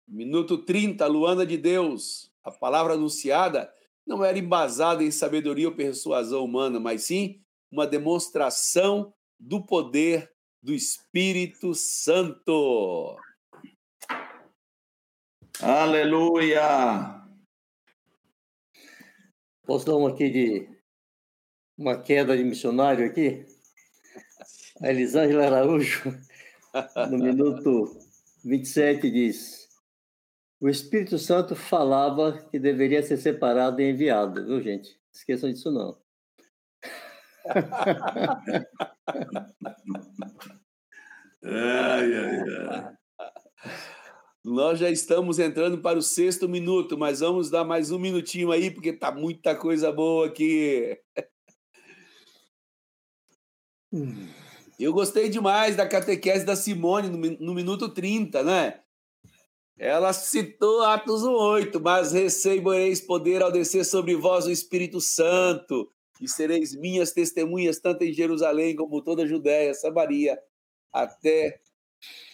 Minuto 0.07 0.57
30, 0.57 1.05
Luana 1.05 1.45
de 1.45 1.57
Deus. 1.59 2.33
A 2.43 2.49
palavra 2.49 2.95
anunciada 2.95 3.71
não 4.03 4.25
era 4.25 4.39
embasada 4.39 5.03
em 5.03 5.11
sabedoria 5.11 5.69
ou 5.69 5.75
persuasão 5.75 6.43
humana, 6.43 6.79
mas 6.79 7.03
sim 7.03 7.39
uma 7.71 7.85
demonstração 7.85 9.13
do 9.39 9.63
poder 9.63 10.34
do 10.65 10.73
Espírito 10.73 11.75
Santo. 11.75 13.15
Aleluia! 15.61 17.23
Posso 19.63 19.85
dar 19.85 19.95
uma 19.95 20.09
aqui 20.09 20.27
de 20.27 20.69
uma 21.77 22.01
queda 22.01 22.35
de 22.35 22.43
missionário 22.43 23.05
aqui? 23.05 23.45
A 24.81 24.89
Elisângela 24.89 25.45
Araújo, 25.45 26.01
no 27.11 27.19
minuto 27.19 27.99
27, 28.43 29.11
diz: 29.11 29.69
O 30.59 30.67
Espírito 30.67 31.19
Santo 31.19 31.55
falava 31.55 32.41
que 32.49 32.57
deveria 32.57 33.03
ser 33.03 33.17
separado 33.17 33.79
e 33.81 33.91
enviado, 33.91 34.43
viu, 34.43 34.59
gente? 34.63 34.99
Esqueçam 35.13 35.53
disso, 35.53 35.69
não 35.69 36.04
ai, 41.43 42.13
ai, 42.13 42.39
ai. 42.69 42.95
Nós 44.43 44.77
já 44.77 44.91
estamos 44.91 45.39
entrando 45.39 45.79
para 45.79 45.97
o 45.97 46.03
sexto 46.03 46.47
minuto, 46.47 46.95
mas 46.95 47.21
vamos 47.21 47.49
dar 47.49 47.63
mais 47.63 47.89
um 47.89 47.97
minutinho 47.97 48.51
aí, 48.51 48.69
porque 48.69 48.93
tá 48.93 49.11
muita 49.11 49.55
coisa 49.55 49.91
boa 49.91 50.27
aqui. 50.27 50.95
Eu 54.77 54.93
gostei 54.93 55.29
demais 55.29 55.75
da 55.75 55.87
catequese 55.87 56.45
da 56.45 56.55
Simone 56.55 57.09
no, 57.39 57.55
minuto 57.55 57.89
30, 57.89 58.43
né? 58.43 58.81
Ela 59.79 60.13
citou 60.13 60.83
Atos 60.83 61.23
8, 61.23 61.79
mas 61.81 62.11
recebereis 62.11 63.01
poder 63.01 63.41
ao 63.41 63.51
descer 63.51 63.83
sobre 63.83 64.15
vós 64.15 64.45
o 64.45 64.51
Espírito 64.51 65.01
Santo, 65.01 65.89
e 66.21 66.27
sereis 66.27 66.75
minhas 66.75 67.11
testemunhas 67.11 67.79
tanto 67.79 68.03
em 68.03 68.13
Jerusalém 68.13 68.75
como 68.75 69.01
toda 69.01 69.23
a 69.23 69.27
Judéia, 69.27 69.73
Samaria, 69.73 70.39
até 70.91 71.59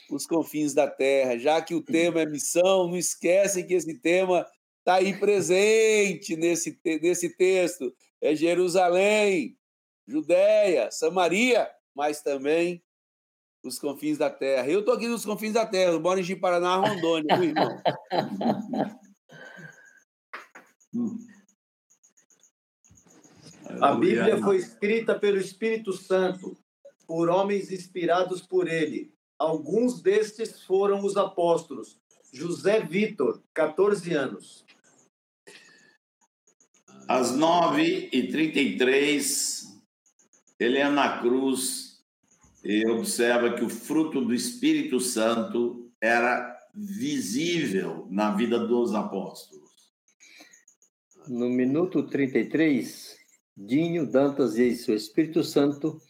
os 0.09 0.25
confins 0.25 0.73
da 0.73 0.89
terra. 0.89 1.37
Já 1.37 1.61
que 1.61 1.73
o 1.73 1.81
tema 1.81 2.21
é 2.21 2.25
missão, 2.25 2.87
não 2.87 2.97
esquecem 2.97 3.65
que 3.65 3.73
esse 3.73 3.99
tema 3.99 4.45
está 4.79 4.95
aí 4.95 5.17
presente 5.17 6.35
nesse, 6.35 6.79
nesse 6.83 7.35
texto. 7.35 7.93
É 8.19 8.35
Jerusalém, 8.35 9.57
Judéia, 10.07 10.91
Samaria, 10.91 11.69
mas 11.95 12.21
também 12.21 12.83
os 13.63 13.79
confins 13.79 14.17
da 14.17 14.29
terra. 14.29 14.67
Eu 14.67 14.81
estou 14.81 14.93
aqui 14.93 15.07
nos 15.07 15.25
confins 15.25 15.53
da 15.53 15.65
terra, 15.65 15.97
moro 15.99 16.19
em 16.19 16.39
Paraná, 16.39 16.75
Rondônia, 16.75 17.37
meu 17.37 17.49
irmão. 17.49 17.81
A 23.79 23.93
Bíblia 23.93 24.39
foi 24.39 24.57
escrita 24.57 25.17
pelo 25.17 25.37
Espírito 25.37 25.93
Santo, 25.93 26.57
por 27.07 27.29
homens 27.29 27.71
inspirados 27.71 28.41
por 28.41 28.67
ele. 28.67 29.13
Alguns 29.37 30.01
destes 30.01 30.63
foram 30.63 31.05
os 31.05 31.15
apóstolos. 31.17 32.01
José 32.33 32.79
Vitor, 32.79 33.43
14 33.53 34.13
anos. 34.13 34.65
Às 37.07 37.35
9h33, 37.35 39.65
Helena 40.59 41.19
Cruz 41.19 42.03
e 42.63 42.87
observa 42.87 43.53
que 43.53 43.63
o 43.63 43.69
fruto 43.69 44.23
do 44.23 44.33
Espírito 44.33 44.99
Santo 44.99 45.91
era 45.99 46.57
visível 46.73 48.07
na 48.09 48.35
vida 48.35 48.59
dos 48.59 48.93
apóstolos. 48.93 49.61
No 51.27 51.49
minuto 51.49 52.07
33, 52.07 53.17
Dinho, 53.55 54.09
Dantas 54.09 54.57
e 54.57 54.75
seu 54.75 54.95
Espírito 54.95 55.43
Santo 55.43 56.01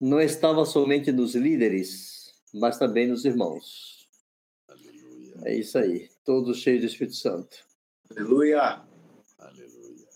não 0.00 0.20
estava 0.20 0.64
somente 0.64 1.10
nos 1.12 1.34
líderes, 1.34 2.32
mas 2.54 2.78
também 2.78 3.06
nos 3.06 3.24
irmãos. 3.24 4.08
Aleluia. 4.68 5.34
É 5.44 5.54
isso 5.56 5.78
aí, 5.78 6.08
todos 6.24 6.58
cheios 6.58 6.80
do 6.80 6.86
Espírito 6.86 7.16
Santo. 7.16 7.56
Aleluia. 8.10 8.82
Aleluia. 9.38 10.06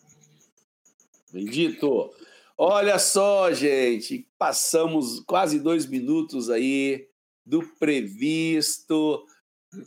Bendito. 1.33 2.13
Olha 2.57 2.99
só, 2.99 3.53
gente, 3.53 4.29
passamos 4.39 5.21
quase 5.21 5.59
dois 5.59 5.87
minutos 5.87 6.49
aí 6.49 7.09
do 7.45 7.63
previsto. 7.79 9.25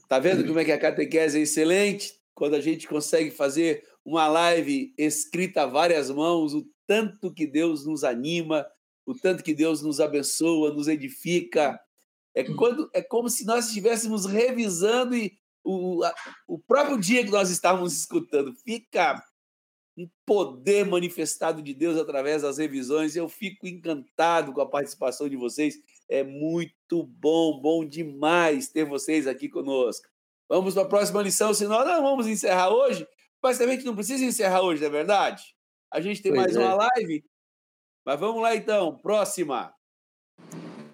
Tá 0.10 0.20
vendo 0.20 0.46
como 0.46 0.60
é 0.60 0.66
que 0.66 0.72
a 0.72 0.80
catequese 0.80 1.40
é 1.40 1.42
excelente? 1.42 2.14
Quando 2.34 2.56
a 2.56 2.62
gente 2.62 2.88
consegue 2.88 3.32
fazer 3.32 3.84
uma 4.04 4.28
live 4.28 4.94
escrita 4.98 5.64
a 5.64 5.66
várias 5.66 6.10
mãos, 6.10 6.54
o 6.54 6.66
tanto 6.88 7.34
que 7.34 7.46
Deus 7.46 7.86
nos 7.86 8.04
anima, 8.04 8.66
o 9.06 9.14
tanto 9.14 9.44
que 9.44 9.54
Deus 9.54 9.82
nos 9.82 10.00
abençoa, 10.00 10.74
nos 10.74 10.88
edifica. 10.88 11.80
É, 12.34 12.44
quando, 12.44 12.90
é 12.94 13.02
como 13.02 13.30
se 13.30 13.46
nós 13.46 13.68
estivéssemos 13.68 14.26
revisando 14.26 15.16
e 15.16 15.38
o, 15.64 16.04
a, 16.04 16.16
o 16.48 16.58
próprio 16.58 16.98
dia 16.98 17.24
que 17.24 17.32
nós 17.32 17.50
estávamos 17.50 17.94
escutando. 17.94 18.54
Fica 18.54 19.22
um 19.98 20.08
poder 20.26 20.86
manifestado 20.86 21.62
de 21.62 21.74
Deus 21.74 21.98
através 21.98 22.44
das 22.44 22.58
revisões. 22.58 23.16
Eu 23.16 23.28
fico 23.28 23.68
encantado 23.68 24.54
com 24.54 24.62
a 24.62 24.70
participação 24.70 25.28
de 25.28 25.36
vocês. 25.36 25.76
É 26.08 26.24
muito 26.24 27.04
bom, 27.04 27.60
bom 27.60 27.86
demais 27.86 28.70
ter 28.70 28.86
vocês 28.86 29.28
aqui 29.28 29.50
conosco. 29.50 30.08
Vamos 30.48 30.74
para 30.74 30.84
a 30.84 30.88
próxima 30.88 31.22
lição, 31.22 31.54
senão 31.54 31.84
não 31.84 32.02
vamos 32.02 32.28
encerrar 32.28 32.70
hoje, 32.70 33.06
mas 33.44 33.58
também 33.58 33.74
a 33.74 33.76
gente 33.78 33.86
não 33.86 33.96
precisa 33.96 34.24
encerrar 34.24 34.62
hoje, 34.62 34.80
não 34.80 34.88
é 34.88 34.92
verdade? 34.92 35.44
A 35.92 36.02
gente 36.02 36.22
tem 36.22 36.32
pois 36.32 36.44
mais 36.44 36.56
é. 36.56 36.60
uma 36.60 36.74
live, 36.74 37.24
mas 38.06 38.20
vamos 38.20 38.42
lá 38.42 38.56
então, 38.56 38.98
próxima. 38.98 39.74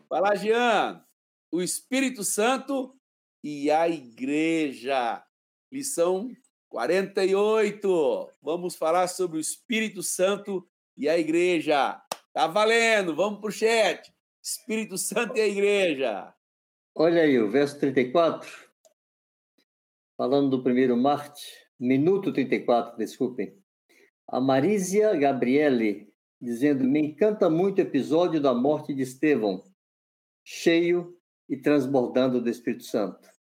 Lá, 0.10 0.36
Jean. 0.36 1.04
O 1.52 1.62
Espírito 1.62 2.24
Santo 2.24 2.96
e 3.44 3.70
a 3.70 3.88
Igreja. 3.88 5.24
Lição 5.72 6.30
48. 6.70 8.32
Vamos 8.42 8.76
falar 8.76 9.08
sobre 9.08 9.38
o 9.38 9.40
Espírito 9.40 10.02
Santo 10.02 10.68
e 10.98 11.08
a 11.08 11.18
igreja. 11.18 12.02
Tá 12.34 12.48
valendo, 12.48 13.16
vamos 13.16 13.40
pro 13.40 13.52
chat. 13.52 14.12
Espírito 14.42 14.98
Santo 14.98 15.38
e 15.38 15.42
a 15.42 15.48
igreja. 15.48 16.34
Olha 16.96 17.22
aí, 17.22 17.40
o 17.40 17.50
verso 17.50 17.80
34. 17.80 18.50
Falando 20.18 20.50
do 20.50 20.64
primeiro 20.64 20.98
Marte, 20.98 21.44
minuto 21.80 22.34
34, 22.34 22.98
desculpem. 22.98 23.63
A 24.28 24.40
Marísia 24.40 25.16
Gabriele 25.16 26.12
dizendo: 26.42 26.84
Me 26.84 27.00
encanta 27.00 27.50
muito 27.50 27.80
o 27.80 27.82
episódio 27.82 28.42
da 28.42 28.54
morte 28.54 28.94
de 28.94 29.04
Estevão, 29.04 29.64
cheio 30.44 31.18
e 31.50 31.58
transbordando 31.58 32.42
do 32.42 32.50
Espírito 32.50 32.84
Santo 32.84 33.34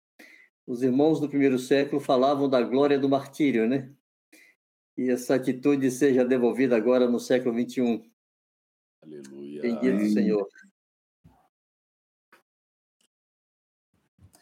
os 0.71 0.85
irmãos 0.85 1.19
do 1.19 1.29
primeiro 1.29 1.59
século 1.59 2.01
falavam 2.01 2.49
da 2.49 2.63
glória 2.63 2.97
do 2.97 3.09
martírio, 3.09 3.69
né? 3.69 3.93
E 4.97 5.11
essa 5.11 5.35
atitude 5.35 5.91
seja 5.91 6.25
devolvida 6.25 6.77
agora 6.77 7.11
no 7.11 7.19
século 7.19 7.59
XXI. 7.61 8.09
Aleluia. 9.03 9.63
Bendito 9.63 10.13
Senhor. 10.13 10.49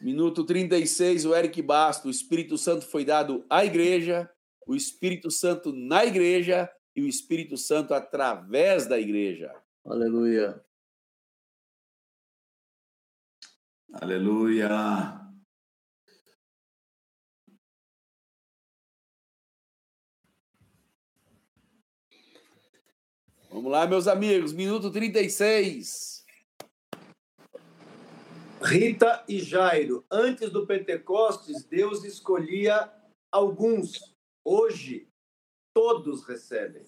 Minuto 0.03 0.45
36, 0.45 1.25
o 1.25 1.35
Eric 1.35 1.63
Basto. 1.63 2.09
O 2.09 2.11
Espírito 2.11 2.59
Santo 2.59 2.85
foi 2.85 3.07
dado 3.07 3.47
à 3.49 3.65
igreja, 3.65 4.31
o 4.69 4.77
Espírito 4.77 5.31
Santo 5.31 5.73
na 5.73 6.05
igreja 6.05 6.71
e 6.95 7.01
o 7.01 7.09
Espírito 7.09 7.57
Santo 7.57 7.95
através 7.95 8.87
da 8.87 9.01
igreja. 9.01 9.51
Aleluia. 9.83 10.63
Aleluia. 13.95 14.69
Vamos 23.49 23.73
lá, 23.73 23.87
meus 23.87 24.07
amigos, 24.07 24.53
minuto 24.53 24.93
36. 24.93 26.27
Rita 28.61 29.25
e 29.27 29.39
Jairo, 29.39 30.05
antes 30.11 30.51
do 30.51 30.67
Pentecostes, 30.67 31.65
Deus 31.65 32.05
escolhia 32.05 32.93
alguns. 33.33 34.18
Hoje, 34.45 35.09
todos 35.75 36.27
recebem. 36.27 36.83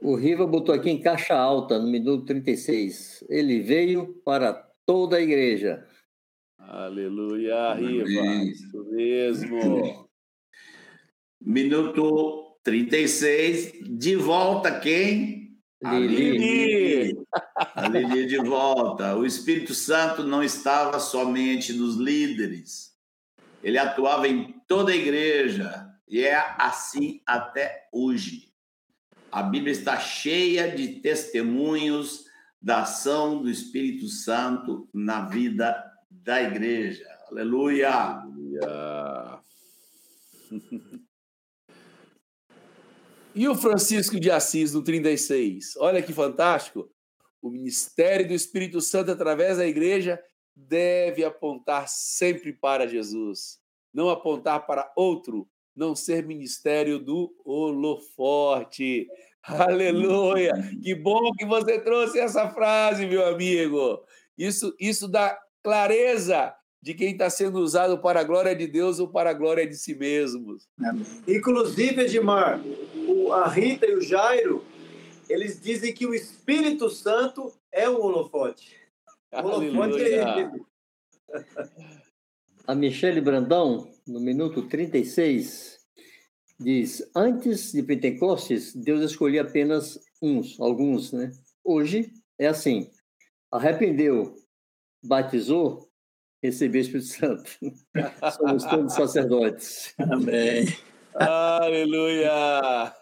O 0.00 0.16
Riva 0.16 0.46
botou 0.46 0.74
aqui 0.74 0.90
em 0.90 1.00
caixa 1.00 1.34
alta, 1.34 1.78
no 1.78 1.86
minuto 1.86 2.26
36. 2.26 3.24
Ele 3.28 3.60
veio 3.60 4.14
para 4.24 4.52
toda 4.84 5.16
a 5.16 5.22
igreja. 5.22 5.86
Aleluia, 6.58 7.74
Riva. 7.74 8.44
Isso 8.44 8.84
mesmo. 8.90 10.08
Minuto 11.40 12.58
36, 12.62 13.72
de 13.98 14.16
volta 14.16 14.78
quem? 14.80 15.58
A 15.82 15.98
Lili. 15.98 17.14
A 17.56 17.88
Lili 17.88 18.26
de 18.26 18.38
volta. 18.38 19.16
O 19.16 19.26
Espírito 19.26 19.74
Santo 19.74 20.22
não 20.22 20.42
estava 20.42 20.98
somente 20.98 21.72
nos 21.72 21.96
líderes, 21.96 22.94
ele 23.62 23.78
atuava 23.78 24.28
em 24.28 24.54
toda 24.66 24.92
a 24.92 24.96
igreja 24.96 25.93
e 26.08 26.22
é 26.22 26.36
assim 26.58 27.20
até 27.26 27.88
hoje. 27.92 28.52
A 29.30 29.42
Bíblia 29.42 29.72
está 29.72 29.98
cheia 29.98 30.74
de 30.74 31.00
testemunhos 31.00 32.24
da 32.60 32.82
ação 32.82 33.42
do 33.42 33.50
Espírito 33.50 34.08
Santo 34.08 34.88
na 34.92 35.26
vida 35.26 35.84
da 36.10 36.42
igreja. 36.42 37.04
Aleluia! 37.30 37.90
Aleluia. 37.90 39.40
E 43.36 43.48
o 43.48 43.54
Francisco 43.56 44.20
de 44.20 44.30
Assis, 44.30 44.72
no 44.72 44.84
36? 44.84 45.76
Olha 45.78 46.00
que 46.00 46.12
fantástico. 46.12 46.88
O 47.42 47.50
ministério 47.50 48.28
do 48.28 48.32
Espírito 48.32 48.80
Santo 48.80 49.10
através 49.10 49.58
da 49.58 49.66
igreja 49.66 50.22
deve 50.54 51.24
apontar 51.24 51.88
sempre 51.88 52.52
para 52.52 52.86
Jesus, 52.86 53.58
não 53.92 54.08
apontar 54.08 54.64
para 54.68 54.92
outro, 54.96 55.50
não 55.74 55.94
ser 55.94 56.26
ministério 56.26 56.98
do 56.98 57.34
holoforte. 57.44 59.08
Aleluia! 59.42 60.52
Que 60.82 60.94
bom 60.94 61.32
que 61.32 61.44
você 61.44 61.78
trouxe 61.78 62.18
essa 62.18 62.48
frase, 62.50 63.06
meu 63.06 63.26
amigo. 63.26 64.02
Isso, 64.38 64.74
isso 64.78 65.06
dá 65.06 65.38
clareza 65.62 66.54
de 66.82 66.92
quem 66.92 67.12
está 67.12 67.30
sendo 67.30 67.60
usado 67.60 67.98
para 67.98 68.20
a 68.20 68.24
glória 68.24 68.54
de 68.54 68.66
Deus 68.66 68.98
ou 68.98 69.08
para 69.08 69.30
a 69.30 69.34
glória 69.34 69.66
de 69.66 69.74
si 69.74 69.94
mesmos. 69.94 70.68
Inclusive, 71.26 72.02
Edmar, 72.02 72.60
a 73.32 73.48
Rita 73.48 73.86
e 73.86 73.94
o 73.94 74.02
Jairo, 74.02 74.62
eles 75.28 75.58
dizem 75.60 75.94
que 75.94 76.06
o 76.06 76.14
Espírito 76.14 76.90
Santo 76.90 77.50
é 77.72 77.88
o 77.88 78.00
holofote. 78.02 78.76
O 79.32 79.38
holofote 79.38 80.02
é 80.02 80.40
ele. 80.40 80.64
A 82.66 82.74
Michele 82.74 83.20
Brandão, 83.20 83.93
no 84.06 84.20
minuto 84.20 84.62
36, 84.68 85.78
diz: 86.58 87.10
Antes 87.14 87.72
de 87.72 87.82
Pentecostes, 87.82 88.74
Deus 88.74 89.02
escolhia 89.02 89.42
apenas 89.42 89.98
uns, 90.22 90.60
alguns, 90.60 91.12
né? 91.12 91.32
Hoje 91.62 92.12
é 92.38 92.46
assim: 92.46 92.90
arrependeu, 93.50 94.34
batizou, 95.02 95.88
receber 96.42 96.78
o 96.78 96.80
Espírito 96.80 97.06
Santo. 97.06 97.50
Somos 98.36 98.64
todos 98.64 98.94
sacerdotes. 98.94 99.94
Amém. 99.98 100.66
Aleluia! 101.14 102.92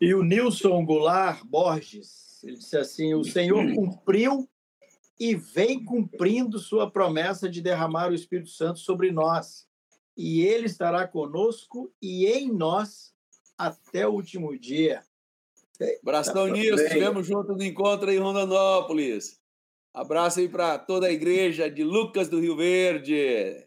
E 0.00 0.14
o 0.14 0.22
Nilson 0.22 0.84
Goulart 0.84 1.42
Borges, 1.44 2.42
ele 2.44 2.56
disse 2.56 2.76
assim: 2.76 3.14
o 3.14 3.24
Senhor 3.24 3.74
cumpriu 3.74 4.48
e 5.18 5.34
vem 5.34 5.84
cumprindo 5.84 6.58
sua 6.58 6.90
promessa 6.90 7.48
de 7.48 7.60
derramar 7.60 8.10
o 8.10 8.14
Espírito 8.14 8.50
Santo 8.50 8.78
sobre 8.78 9.10
nós. 9.10 9.66
E 10.16 10.42
ele 10.42 10.66
estará 10.66 11.06
conosco 11.06 11.92
e 12.00 12.26
em 12.26 12.52
nós 12.52 13.14
até 13.56 14.06
o 14.06 14.12
último 14.12 14.56
dia. 14.58 15.02
Abração, 16.02 16.48
Nilson. 16.48 16.82
Estivemos 16.82 17.26
juntos 17.26 17.56
no 17.56 17.62
encontro 17.62 18.10
em 18.10 18.18
Rondonópolis. 18.18 19.40
Abraço 19.94 20.40
aí 20.40 20.48
para 20.48 20.78
toda 20.78 21.06
a 21.06 21.12
igreja 21.12 21.70
de 21.70 21.82
Lucas 21.82 22.28
do 22.28 22.40
Rio 22.40 22.56
Verde. 22.56 23.64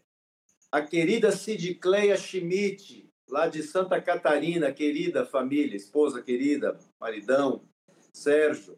A 0.72 0.82
querida 0.82 1.32
Sidcleia 1.32 2.16
Schmidt, 2.16 3.10
lá 3.30 3.47
de 3.47 3.64
Santa 3.64 4.02
Catarina, 4.02 4.72
querida 4.72 5.26
família, 5.26 5.76
esposa 5.76 6.22
querida, 6.22 6.78
maridão, 6.99 7.64
Sérgio. 8.14 8.78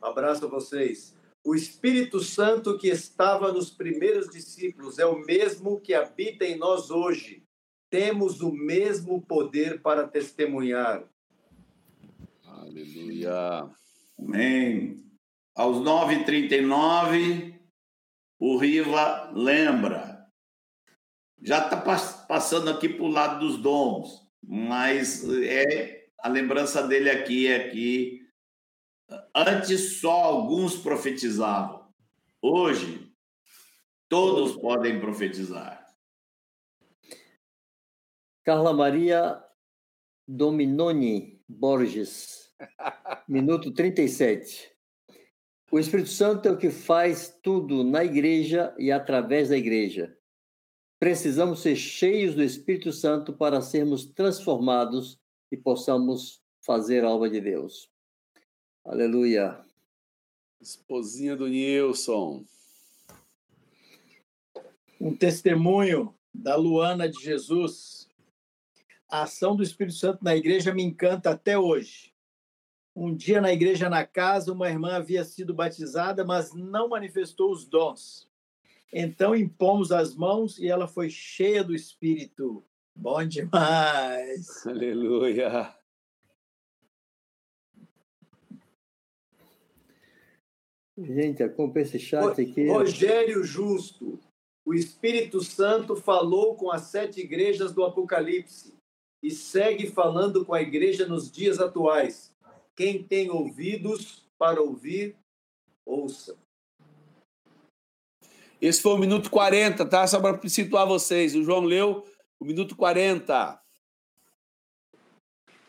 Abraço 0.00 0.46
a 0.46 0.48
vocês. 0.48 1.14
O 1.44 1.54
Espírito 1.54 2.20
Santo 2.20 2.78
que 2.78 2.88
estava 2.88 3.52
nos 3.52 3.70
primeiros 3.70 4.30
discípulos 4.30 4.98
é 4.98 5.04
o 5.04 5.18
mesmo 5.26 5.78
que 5.78 5.92
habita 5.92 6.42
em 6.46 6.56
nós 6.56 6.90
hoje. 6.90 7.44
Temos 7.90 8.40
o 8.40 8.50
mesmo 8.50 9.20
poder 9.20 9.82
para 9.82 10.08
testemunhar. 10.08 11.06
Aleluia. 12.46 13.70
Amém. 14.18 15.04
Aos 15.54 15.76
9h39, 15.76 17.60
o 18.38 18.56
Riva 18.56 19.30
lembra. 19.34 20.26
Já 21.42 21.58
está 21.58 21.76
passando 22.26 22.70
aqui 22.70 22.88
para 22.88 23.04
o 23.04 23.08
lado 23.08 23.46
dos 23.46 23.58
dons, 23.58 24.26
mas 24.42 25.28
é 25.42 26.06
a 26.20 26.28
lembrança 26.28 26.82
dele 26.88 27.10
aqui 27.10 27.46
é 27.48 27.68
que 27.68 28.23
antes 29.34 30.00
só 30.00 30.12
alguns 30.12 30.76
profetizavam. 30.76 31.92
Hoje, 32.40 33.12
todos 34.08 34.56
podem 34.56 35.00
profetizar. 35.00 35.84
Carla 38.44 38.72
Maria 38.72 39.42
Dominoni 40.28 41.42
Borges, 41.48 42.54
minuto 43.28 43.72
37. 43.72 44.70
O 45.70 45.78
Espírito 45.78 46.10
Santo 46.10 46.46
é 46.46 46.52
o 46.52 46.58
que 46.58 46.70
faz 46.70 47.36
tudo 47.42 47.82
na 47.82 48.04
igreja 48.04 48.74
e 48.78 48.92
através 48.92 49.48
da 49.48 49.56
igreja. 49.56 50.16
Precisamos 51.00 51.60
ser 51.60 51.74
cheios 51.74 52.34
do 52.34 52.42
Espírito 52.42 52.92
Santo 52.92 53.32
para 53.32 53.60
sermos 53.60 54.06
transformados 54.06 55.18
e 55.50 55.56
possamos 55.56 56.42
fazer 56.64 57.04
a 57.04 57.10
obra 57.10 57.28
de 57.28 57.40
Deus. 57.40 57.93
Aleluia. 58.84 59.58
Esposinha 60.60 61.34
do 61.34 61.48
Nilson. 61.48 62.44
Um 65.00 65.16
testemunho 65.16 66.14
da 66.32 66.54
Luana 66.54 67.08
de 67.08 67.18
Jesus. 67.18 68.06
A 69.08 69.22
ação 69.22 69.56
do 69.56 69.62
Espírito 69.62 69.96
Santo 69.96 70.22
na 70.22 70.36
igreja 70.36 70.74
me 70.74 70.82
encanta 70.82 71.30
até 71.30 71.58
hoje. 71.58 72.12
Um 72.94 73.14
dia 73.14 73.40
na 73.40 73.52
igreja 73.52 73.88
na 73.88 74.04
casa, 74.04 74.52
uma 74.52 74.68
irmã 74.68 74.96
havia 74.96 75.24
sido 75.24 75.54
batizada, 75.54 76.22
mas 76.22 76.52
não 76.52 76.86
manifestou 76.86 77.50
os 77.52 77.64
dons. 77.64 78.28
Então 78.92 79.34
impomos 79.34 79.92
as 79.92 80.14
mãos 80.14 80.58
e 80.58 80.68
ela 80.68 80.86
foi 80.86 81.08
cheia 81.08 81.64
do 81.64 81.74
Espírito. 81.74 82.62
Bom 82.94 83.24
demais! 83.26 84.66
Aleluia! 84.66 85.74
Gente, 90.96 91.42
acompanha 91.42 91.84
esse 91.84 91.98
chat 91.98 92.40
aqui. 92.40 92.68
Rogério 92.68 93.42
Justo. 93.42 94.20
O 94.64 94.72
Espírito 94.72 95.42
Santo 95.42 95.96
falou 95.96 96.54
com 96.54 96.70
as 96.70 96.82
sete 96.82 97.20
igrejas 97.20 97.72
do 97.72 97.84
Apocalipse 97.84 98.74
e 99.22 99.30
segue 99.30 99.88
falando 99.88 100.44
com 100.44 100.54
a 100.54 100.62
igreja 100.62 101.06
nos 101.06 101.30
dias 101.30 101.60
atuais. 101.60 102.32
Quem 102.76 103.02
tem 103.02 103.30
ouvidos 103.30 104.24
para 104.38 104.62
ouvir, 104.62 105.16
ouça. 105.84 106.36
Esse 108.60 108.80
foi 108.80 108.92
o 108.92 108.98
minuto 108.98 109.30
40, 109.30 109.84
tá? 109.84 110.06
Só 110.06 110.20
para 110.20 110.48
situar 110.48 110.86
vocês. 110.86 111.34
O 111.34 111.42
João 111.42 111.60
leu 111.60 112.04
o 112.40 112.44
minuto 112.44 112.74
40. 112.76 113.60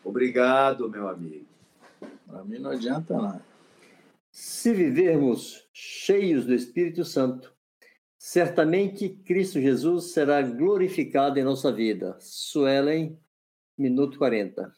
Obrigado, 0.02 0.88
meu 0.88 1.08
amigo. 1.08 1.46
Para 2.26 2.44
mim 2.44 2.58
não 2.58 2.70
adianta 2.70 3.14
nada. 3.20 3.55
Se 4.38 4.70
vivermos 4.74 5.66
cheios 5.72 6.44
do 6.44 6.52
Espírito 6.52 7.06
Santo, 7.06 7.56
certamente 8.18 9.08
Cristo 9.08 9.58
Jesus 9.58 10.12
será 10.12 10.42
glorificado 10.42 11.38
em 11.38 11.42
nossa 11.42 11.72
vida. 11.72 12.18
Suelen, 12.20 13.18
minuto 13.78 14.18
40. 14.18 14.70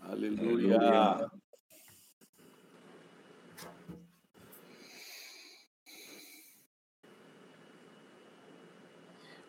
Aleluia. 0.00 0.76
Aleluia. 0.76 1.41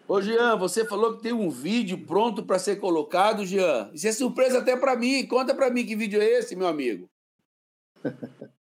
Ô, 0.07 0.21
Jean, 0.21 0.57
você 0.57 0.85
falou 0.85 1.15
que 1.15 1.23
tem 1.23 1.33
um 1.33 1.49
vídeo 1.49 2.05
pronto 2.05 2.43
para 2.43 2.59
ser 2.59 2.75
colocado, 2.75 3.45
Jean. 3.45 3.89
Isso 3.93 4.07
é 4.07 4.11
surpresa 4.11 4.59
até 4.59 4.75
para 4.75 4.97
mim. 4.97 5.25
Conta 5.25 5.55
para 5.55 5.69
mim 5.69 5.85
que 5.85 5.95
vídeo 5.95 6.21
é 6.21 6.25
esse, 6.25 6.55
meu 6.55 6.67
amigo. 6.67 7.09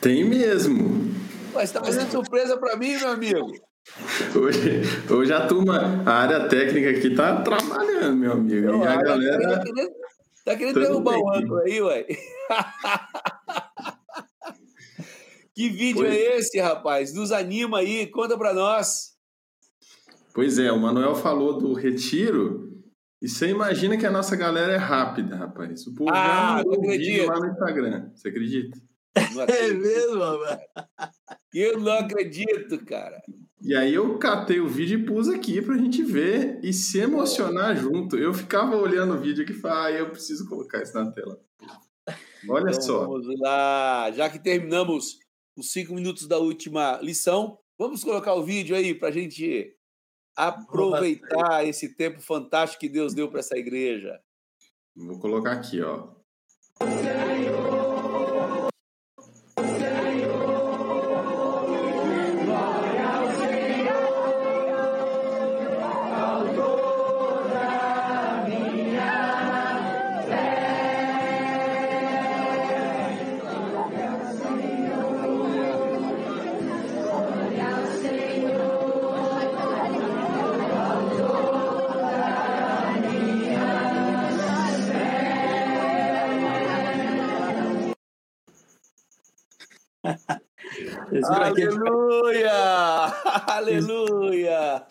Tem 0.00 0.24
mesmo. 0.24 1.12
Mas 1.52 1.64
está 1.64 1.82
fazendo 1.82 2.08
surpresa 2.10 2.56
para 2.56 2.76
mim, 2.76 2.96
meu 2.96 3.08
amigo. 3.08 3.52
Hoje, 4.36 4.82
hoje 5.10 5.32
a 5.32 5.46
turma, 5.46 6.04
a 6.06 6.12
área 6.12 6.48
técnica 6.48 6.90
aqui 6.90 7.14
tá 7.14 7.42
trabalhando, 7.42 8.16
meu 8.16 8.32
amigo. 8.32 8.68
Eu, 8.68 8.82
e 8.82 8.86
a 8.86 9.02
galera. 9.02 9.58
Tá 9.58 9.64
querendo, 9.64 9.90
tá 10.44 10.56
querendo 10.56 10.80
derrubar 10.80 11.18
o 11.18 11.32
ângulo 11.32 11.60
aí, 11.62 11.82
ué. 11.82 12.06
que 15.54 15.68
vídeo 15.70 16.06
é 16.06 16.36
esse, 16.36 16.60
rapaz? 16.60 17.14
Nos 17.14 17.32
anima 17.32 17.78
aí, 17.78 18.06
conta 18.06 18.38
para 18.38 18.54
nós. 18.54 19.17
Pois 20.38 20.56
é, 20.56 20.70
o 20.70 20.78
Manuel 20.78 21.16
falou 21.16 21.58
do 21.58 21.72
retiro. 21.72 22.80
E 23.20 23.28
você 23.28 23.48
imagina 23.48 23.98
que 23.98 24.06
a 24.06 24.10
nossa 24.12 24.36
galera 24.36 24.72
é 24.72 24.76
rápida, 24.76 25.34
rapaz. 25.34 25.84
O 25.84 25.94
povo 25.96 26.12
ah, 26.14 26.58
já 26.58 26.64
mandou 26.64 26.80
vídeo 26.80 27.26
lá 27.26 27.40
no 27.40 27.46
Instagram. 27.48 28.12
Você 28.14 28.28
acredita? 28.28 28.78
É 29.48 29.72
mesmo, 29.72 30.16
mano? 30.16 30.60
Eu 31.52 31.80
não 31.80 31.90
acredito, 31.90 32.78
cara. 32.84 33.20
E 33.60 33.74
aí 33.74 33.92
eu 33.92 34.16
catei 34.16 34.60
o 34.60 34.68
vídeo 34.68 35.00
e 35.00 35.04
pus 35.04 35.28
aqui 35.28 35.60
pra 35.60 35.76
gente 35.76 36.04
ver 36.04 36.60
e 36.62 36.72
se 36.72 37.00
emocionar 37.00 37.76
junto. 37.76 38.16
Eu 38.16 38.32
ficava 38.32 38.76
olhando 38.76 39.14
o 39.14 39.20
vídeo 39.20 39.42
aqui 39.42 39.50
e 39.50 39.56
falava, 39.60 39.86
ah, 39.86 39.90
eu 39.90 40.10
preciso 40.10 40.48
colocar 40.48 40.80
isso 40.80 40.94
na 40.94 41.10
tela. 41.10 41.36
Olha 42.48 42.70
então, 42.70 42.80
só. 42.80 43.00
Vamos 43.08 43.26
lá. 43.40 44.12
Já 44.12 44.30
que 44.30 44.38
terminamos 44.38 45.18
os 45.56 45.72
cinco 45.72 45.94
minutos 45.94 46.28
da 46.28 46.38
última 46.38 47.00
lição, 47.02 47.58
vamos 47.76 48.04
colocar 48.04 48.34
o 48.34 48.44
vídeo 48.44 48.76
aí 48.76 48.94
pra 48.94 49.10
gente 49.10 49.76
aproveitar 50.38 51.66
esse 51.66 51.96
tempo 51.96 52.20
fantástico 52.20 52.80
que 52.80 52.88
Deus 52.88 53.12
deu 53.12 53.28
para 53.28 53.40
essa 53.40 53.58
igreja. 53.58 54.20
Vou 54.94 55.18
colocar 55.18 55.52
aqui, 55.52 55.80
ó. 55.82 56.08
Aleluia! 91.28 92.52
Aleluia! 93.46 94.86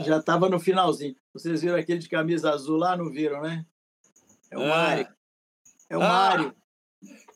Já 0.00 0.18
estava 0.18 0.48
no 0.48 0.60
finalzinho. 0.60 1.16
Vocês 1.32 1.62
viram 1.62 1.76
aquele 1.76 1.98
de 1.98 2.08
camisa 2.08 2.50
azul 2.50 2.76
lá? 2.76 2.96
Não 2.96 3.10
viram, 3.10 3.40
né? 3.40 3.64
É 4.50 4.58
o 4.58 4.62
ah. 4.62 4.68
Mário. 4.68 5.08
É 5.88 5.96
o 5.96 6.02
ah. 6.02 6.08
Mário. 6.08 6.56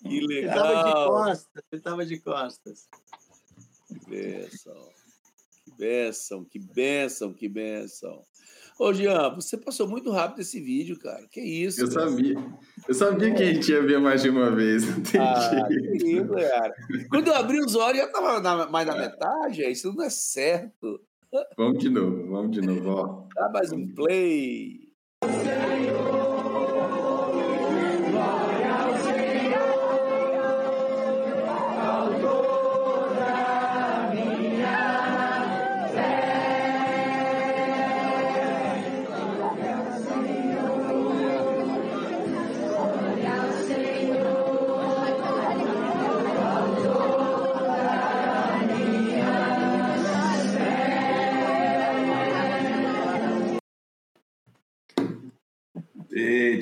Que 0.02 0.20
legal! 0.20 0.30
Ele 0.30 0.46
estava 0.48 0.84
de 0.84 0.92
costas. 0.92 1.62
Ele 1.72 1.80
estava 1.80 2.06
de 2.06 2.20
costas. 2.20 2.88
Que 3.88 4.10
bênção. 4.10 4.88
Que 5.74 5.78
bênção, 5.78 6.44
que 6.44 6.58
bênção, 6.58 7.32
que 7.32 7.48
bênção. 7.48 8.22
Ô, 8.78 8.92
Jean, 8.92 9.34
você 9.34 9.56
passou 9.56 9.86
muito 9.86 10.10
rápido 10.10 10.40
esse 10.40 10.60
vídeo, 10.60 10.98
cara. 10.98 11.26
Que 11.30 11.40
isso? 11.40 11.80
Eu 11.80 11.88
cara? 11.88 12.10
sabia. 12.10 12.34
Eu 12.88 12.94
sabia 12.94 13.34
que 13.34 13.42
a 13.42 13.46
gente 13.46 13.70
ia 13.70 13.82
ver 13.82 14.00
mais 14.00 14.22
de 14.22 14.30
uma 14.30 14.50
vez. 14.50 14.82
ah, 15.18 15.66
que 15.68 16.06
isso, 16.06 16.28
cara. 16.28 16.74
Quando 17.08 17.28
eu 17.28 17.34
abri 17.34 17.60
os 17.60 17.74
olhos, 17.76 18.00
eu 18.00 18.10
tava 18.10 18.40
na, 18.40 18.66
mais 18.68 18.86
na 18.86 18.96
metade. 18.96 19.62
Isso 19.62 19.92
não 19.92 20.04
é 20.04 20.10
certo. 20.10 21.00
Vamos 21.56 21.78
de 21.78 21.88
novo, 21.88 22.30
vamos 22.30 22.52
de 22.52 22.60
novo. 22.60 22.90
Ó. 22.90 23.28
Dá 23.34 23.48
mais 23.48 23.72
um 23.72 23.86
play. 23.94 24.92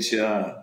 Eita. 0.03 0.63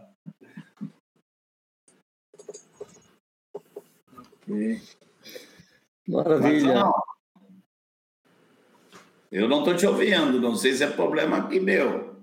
Maravilha. 6.07 6.83
Eu 9.31 9.47
não 9.47 9.59
estou 9.59 9.75
te 9.75 9.85
ouvindo, 9.85 10.41
não 10.41 10.55
sei 10.55 10.73
se 10.73 10.83
é 10.83 10.87
problema 10.87 11.37
aqui 11.37 11.59
meu. 11.59 12.15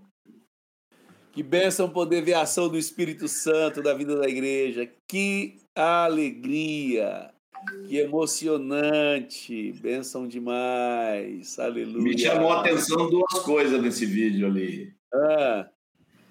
Que 1.33 1.43
bênção 1.43 1.89
poder 1.89 2.23
ver 2.23 2.35
a 2.35 2.43
ação 2.43 2.69
do 2.69 2.77
Espírito 2.77 3.29
Santo 3.29 3.83
da 3.83 3.95
vida 3.95 4.17
da 4.17 4.29
igreja. 4.29 4.91
Que 5.09 5.61
alegria! 5.75 7.33
Que 7.89 7.99
emocionante! 7.99 9.73
Bênção 9.73 10.27
demais! 10.27 11.59
Aleluia! 11.59 12.03
Me 12.03 12.19
chamou 12.19 12.53
a 12.53 12.61
atenção 12.61 13.09
duas 13.09 13.39
coisas 13.45 13.81
nesse 13.81 14.05
vídeo 14.05 14.47
ali. 14.47 14.95
Ah. 15.15 15.69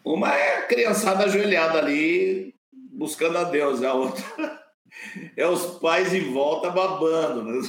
Uma 0.06 0.32
é 0.36 0.60
a 0.60 0.68
criançada 0.68 1.24
ajoelhada 1.24 1.80
ali, 1.80 2.54
buscando 2.92 3.40
a 3.40 3.44
Deus, 3.44 3.82
a 3.82 3.96
outra 3.96 4.24
é 5.36 5.48
os 5.48 5.80
pais 5.80 6.14
em 6.14 6.32
volta 6.32 6.70
babando, 6.70 7.44
né? 7.44 7.60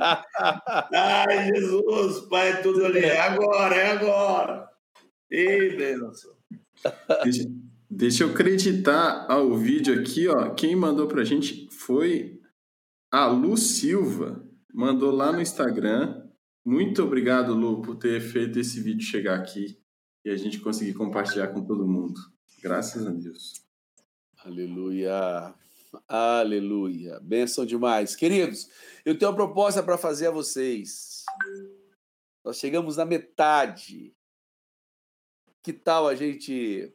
Ai, 0.90 1.48
Jesus, 1.54 2.20
pai, 2.30 2.52
é 2.52 2.56
tudo 2.56 2.86
ali. 2.86 3.00
É 3.00 3.20
agora, 3.20 3.74
é 3.74 3.90
agora. 3.90 4.68
Ei, 5.30 5.76
benção. 5.76 6.32
Deixa, 7.22 7.44
deixa 7.90 8.24
eu 8.24 8.30
acreditar 8.30 9.26
ao 9.28 9.54
vídeo 9.54 10.00
aqui, 10.00 10.26
ó. 10.28 10.48
Quem 10.54 10.74
mandou 10.74 11.06
pra 11.06 11.24
gente 11.24 11.68
foi 11.70 12.40
a 13.12 13.26
Lu 13.26 13.58
Silva. 13.58 14.42
Mandou 14.72 15.10
lá 15.14 15.30
no 15.30 15.42
Instagram. 15.42 16.22
Muito 16.64 17.02
obrigado, 17.02 17.52
Lu, 17.52 17.82
por 17.82 17.96
ter 17.96 18.18
feito 18.22 18.58
esse 18.58 18.80
vídeo 18.80 19.04
chegar 19.04 19.38
aqui 19.38 19.83
e 20.24 20.30
a 20.30 20.36
gente 20.36 20.58
conseguir 20.60 20.94
compartilhar 20.94 21.48
com 21.48 21.64
todo 21.64 21.86
mundo. 21.86 22.18
Graças 22.62 23.06
a 23.06 23.10
Deus. 23.10 23.62
Aleluia. 24.38 25.54
Aleluia. 26.08 27.20
Benção 27.20 27.66
demais. 27.66 28.16
Queridos, 28.16 28.68
eu 29.04 29.18
tenho 29.18 29.30
uma 29.30 29.36
proposta 29.36 29.82
para 29.82 29.98
fazer 29.98 30.28
a 30.28 30.30
vocês. 30.30 31.24
Nós 32.42 32.58
chegamos 32.58 32.96
na 32.96 33.04
metade. 33.04 34.14
Que 35.62 35.72
tal 35.72 36.08
a 36.08 36.14
gente 36.14 36.92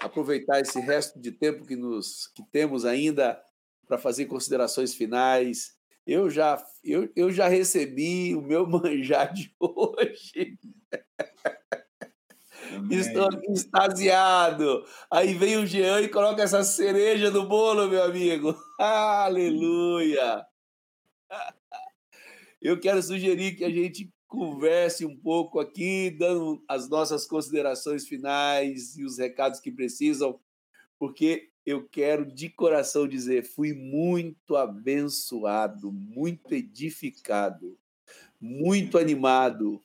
aproveitar 0.00 0.60
esse 0.60 0.80
resto 0.80 1.18
de 1.18 1.32
tempo 1.32 1.66
que, 1.66 1.76
nos, 1.76 2.26
que 2.28 2.42
temos 2.50 2.84
ainda 2.84 3.42
para 3.86 3.98
fazer 3.98 4.26
considerações 4.26 4.94
finais? 4.94 5.76
Eu 6.06 6.30
já, 6.30 6.62
eu, 6.82 7.10
eu 7.14 7.30
já 7.30 7.48
recebi 7.48 8.34
o 8.34 8.40
meu 8.40 8.64
manjar 8.68 9.32
de 9.32 9.54
hoje. 9.60 10.58
Estou 12.90 13.26
aqui 13.26 13.52
extasiado. 13.52 14.84
Aí 15.10 15.34
vem 15.34 15.56
o 15.56 15.66
Jean 15.66 16.00
e 16.00 16.08
coloca 16.08 16.42
essa 16.42 16.62
cereja 16.62 17.30
no 17.30 17.46
bolo, 17.46 17.88
meu 17.88 18.02
amigo. 18.02 18.54
Aleluia! 18.78 20.46
Eu 22.60 22.80
quero 22.80 23.00
sugerir 23.02 23.54
que 23.54 23.64
a 23.64 23.70
gente 23.70 24.12
converse 24.26 25.06
um 25.06 25.16
pouco 25.16 25.60
aqui, 25.60 26.10
dando 26.10 26.62
as 26.68 26.88
nossas 26.88 27.24
considerações 27.26 28.06
finais 28.06 28.96
e 28.96 29.04
os 29.04 29.16
recados 29.16 29.60
que 29.60 29.70
precisam, 29.70 30.38
porque 30.98 31.50
eu 31.64 31.88
quero 31.88 32.26
de 32.26 32.48
coração 32.48 33.06
dizer, 33.06 33.44
fui 33.44 33.72
muito 33.72 34.56
abençoado, 34.56 35.92
muito 35.92 36.52
edificado, 36.52 37.78
muito 38.40 38.98
animado 38.98 39.82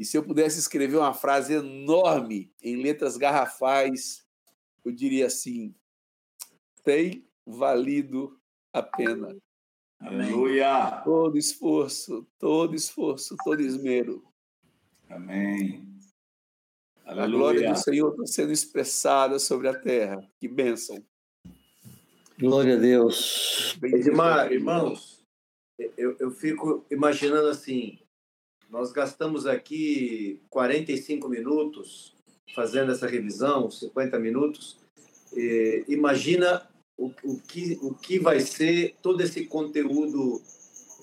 e 0.00 0.04
se 0.06 0.16
eu 0.16 0.24
pudesse 0.24 0.58
escrever 0.58 0.96
uma 0.96 1.12
frase 1.12 1.52
enorme 1.52 2.50
em 2.62 2.82
letras 2.82 3.18
garrafais, 3.18 4.26
eu 4.82 4.90
diria 4.90 5.26
assim: 5.26 5.74
tem 6.82 7.28
valido 7.44 8.40
a 8.72 8.82
pena. 8.82 9.36
Aleluia! 10.00 11.02
Todo 11.04 11.36
esforço, 11.36 12.26
todo 12.38 12.74
esforço, 12.74 13.36
todo 13.44 13.60
esmero. 13.60 14.24
Amém. 15.06 15.86
Aleluia. 17.04 17.24
A 17.24 17.28
glória 17.28 17.70
do 17.70 17.78
Senhor 17.78 18.10
está 18.12 18.26
sendo 18.26 18.52
expressada 18.52 19.38
sobre 19.38 19.68
a 19.68 19.78
terra. 19.78 20.26
Que 20.38 20.48
bênção. 20.48 21.04
Glória 22.38 22.76
a 22.76 22.78
Deus. 22.78 23.76
Edmar, 23.82 24.50
irmãos, 24.50 25.22
eu, 25.98 26.16
eu 26.18 26.30
fico 26.30 26.86
imaginando 26.90 27.48
assim, 27.48 27.99
nós 28.70 28.92
gastamos 28.92 29.46
aqui 29.46 30.40
45 30.48 31.28
minutos 31.28 32.14
fazendo 32.54 32.92
essa 32.92 33.06
revisão, 33.06 33.70
50 33.70 34.18
minutos. 34.18 34.78
E, 35.32 35.84
imagina 35.88 36.68
o, 36.96 37.12
o, 37.24 37.40
que, 37.40 37.78
o 37.82 37.94
que 37.94 38.18
vai 38.18 38.40
ser 38.40 38.96
todo 39.02 39.20
esse 39.22 39.46
conteúdo, 39.46 40.40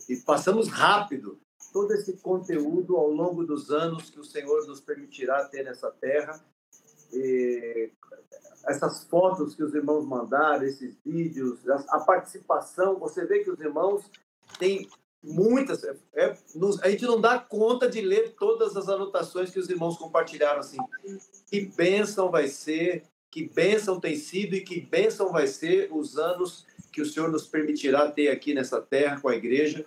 e 0.08 0.16
passamos 0.18 0.70
rápido, 0.70 1.40
todo 1.74 1.92
esse 1.94 2.14
conteúdo 2.14 2.96
ao 2.96 3.12
longo 3.12 3.44
dos 3.44 3.70
anos 3.70 4.10
que 4.10 4.20
o 4.20 4.24
Senhor 4.24 4.66
nos 4.66 4.80
permitirá 4.80 5.46
ter 5.46 5.64
nessa 5.64 5.92
terra. 5.92 6.44
E 7.12 7.92
essas 8.66 9.06
fotos 9.06 9.56
que 9.56 9.64
os 9.64 9.74
irmãos 9.74 10.06
mandaram, 10.06 10.64
esses 10.64 10.98
vídeos, 11.06 11.68
a 11.70 12.00
participação, 12.00 12.98
você 12.98 13.26
vê 13.26 13.44
que 13.44 13.50
os 13.50 13.60
irmãos 13.60 14.10
têm 14.60 14.90
muitas. 15.24 15.84
É, 15.84 15.96
é, 16.16 16.38
a 16.82 16.90
gente 16.90 17.06
não 17.06 17.20
dá 17.20 17.40
conta 17.40 17.90
de 17.90 18.02
ler 18.02 18.36
todas 18.38 18.76
as 18.76 18.88
anotações 18.88 19.50
que 19.50 19.60
os 19.60 19.70
irmãos 19.70 19.98
compartilharam. 19.98 20.60
Assim, 20.60 20.78
que 21.50 21.62
bênção 21.62 22.30
vai 22.30 22.48
ser, 22.48 23.04
que 23.30 23.48
bênção 23.48 24.00
tem 24.00 24.16
sido 24.16 24.56
e 24.56 24.62
que 24.62 24.80
bênção 24.80 25.32
vai 25.32 25.48
ser 25.48 25.90
os 25.92 26.18
anos 26.18 26.66
que 26.92 27.02
o 27.02 27.06
Senhor 27.06 27.32
nos 27.32 27.46
permitirá 27.46 28.10
ter 28.10 28.30
aqui 28.30 28.54
nessa 28.54 28.82
terra 28.82 29.20
com 29.20 29.30
a 29.30 29.36
igreja 29.36 29.84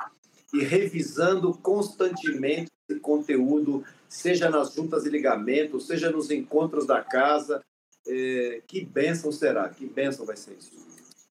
e 0.53 0.63
revisando 0.63 1.53
constantemente 1.55 2.71
esse 2.89 3.01
conteúdo, 3.01 3.85
seja 4.09 4.51
nas 4.51 4.75
juntas 4.75 5.07
e 5.07 5.11
ligamentos, 5.11 5.87
seja 5.87 6.11
nos 6.11 6.31
encontros 6.31 6.87
da 6.87 7.03
casa. 7.03 7.65
É, 8.07 8.63
que 8.67 8.85
bênção 8.85 9.31
será, 9.31 9.69
que 9.69 9.87
bênção 9.87 10.25
vai 10.25 10.37
ser 10.37 10.57
isso. 10.59 10.73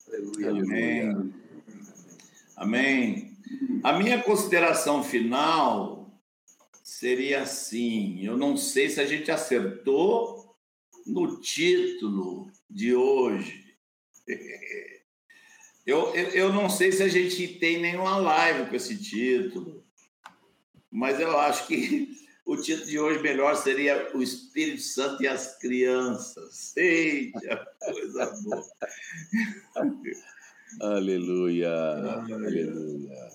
Aleluia. 0.07 0.49
Amém. 0.49 1.33
Amém. 2.55 3.28
A 3.83 3.93
minha 3.93 4.21
consideração 4.21 5.03
final 5.03 6.11
seria 6.83 7.41
assim: 7.43 8.25
eu 8.25 8.37
não 8.37 8.57
sei 8.57 8.89
se 8.89 8.99
a 8.99 9.05
gente 9.05 9.31
acertou 9.31 10.55
no 11.05 11.39
título 11.39 12.51
de 12.69 12.93
hoje. 12.95 13.75
Eu, 15.85 16.13
eu, 16.13 16.29
eu 16.29 16.53
não 16.53 16.69
sei 16.69 16.91
se 16.91 17.01
a 17.01 17.07
gente 17.07 17.47
tem 17.57 17.81
nenhuma 17.81 18.17
live 18.17 18.69
com 18.69 18.75
esse 18.75 18.95
título, 18.95 19.83
mas 20.91 21.19
eu 21.19 21.35
acho 21.39 21.65
que 21.65 22.15
o 22.45 22.55
título 22.57 22.85
de 22.85 22.99
hoje 22.99 23.23
melhor 23.23 23.55
seria 23.55 24.11
O 24.15 24.21
Espírito 24.21 24.83
Santo 24.83 25.23
e 25.23 25.27
as 25.27 25.57
Crianças. 25.57 26.77
Eita, 26.77 27.67
coisa 27.79 28.25
boa. 28.43 28.63
Aleluia. 30.81 31.71
Aleluia. 32.31 33.29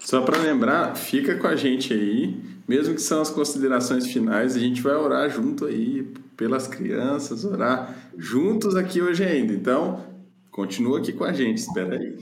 Só 0.00 0.22
para 0.22 0.38
lembrar, 0.38 0.96
fica 0.96 1.38
com 1.38 1.46
a 1.46 1.54
gente 1.54 1.92
aí, 1.92 2.40
mesmo 2.66 2.94
que 2.94 3.00
são 3.00 3.20
as 3.20 3.30
considerações 3.30 4.06
finais, 4.06 4.56
a 4.56 4.58
gente 4.58 4.82
vai 4.82 4.94
orar 4.94 5.30
junto 5.30 5.66
aí 5.66 6.02
pelas 6.36 6.66
crianças, 6.66 7.44
orar 7.44 8.10
juntos 8.16 8.74
aqui 8.74 9.00
hoje 9.00 9.22
ainda. 9.24 9.52
Então, 9.52 10.04
continua 10.50 10.98
aqui 10.98 11.12
com 11.12 11.24
a 11.24 11.32
gente, 11.32 11.58
espera 11.58 11.96
aí. 11.96 12.18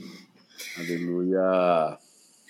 Aleluia. 0.77 1.97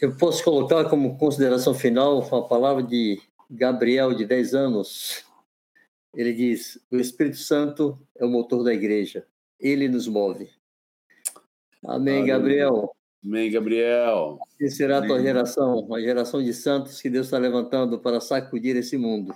Eu 0.02 0.16
posso 0.16 0.44
colocar 0.44 0.86
como 0.86 1.18
consideração 1.18 1.74
final 1.74 2.20
a 2.36 2.42
palavra 2.42 2.84
de 2.84 3.22
Gabriel, 3.50 4.14
de 4.14 4.26
10 4.26 4.54
anos. 4.54 5.24
Ele 6.14 6.34
diz: 6.34 6.80
O 6.92 6.98
Espírito 6.98 7.38
Santo 7.38 7.98
é 8.18 8.26
o 8.26 8.30
motor 8.30 8.64
da 8.64 8.74
igreja, 8.74 9.26
ele 9.60 9.88
nos 9.88 10.08
move. 10.08 10.50
Amém, 11.86 12.26
Gabriel. 12.26 12.94
Amém, 13.24 13.52
Gabriel. 13.52 14.40
E 14.60 14.70
será 14.70 15.00
a 15.00 15.06
tua 15.06 15.22
geração, 15.22 15.80
uma 15.80 16.02
geração 16.02 16.42
de 16.42 16.54
santos 16.54 17.02
que 17.02 17.10
Deus 17.10 17.28
está 17.28 17.38
levantando 17.38 18.00
para 18.00 18.22
sacudir 18.22 18.76
esse 18.76 18.98
mundo. 18.98 19.34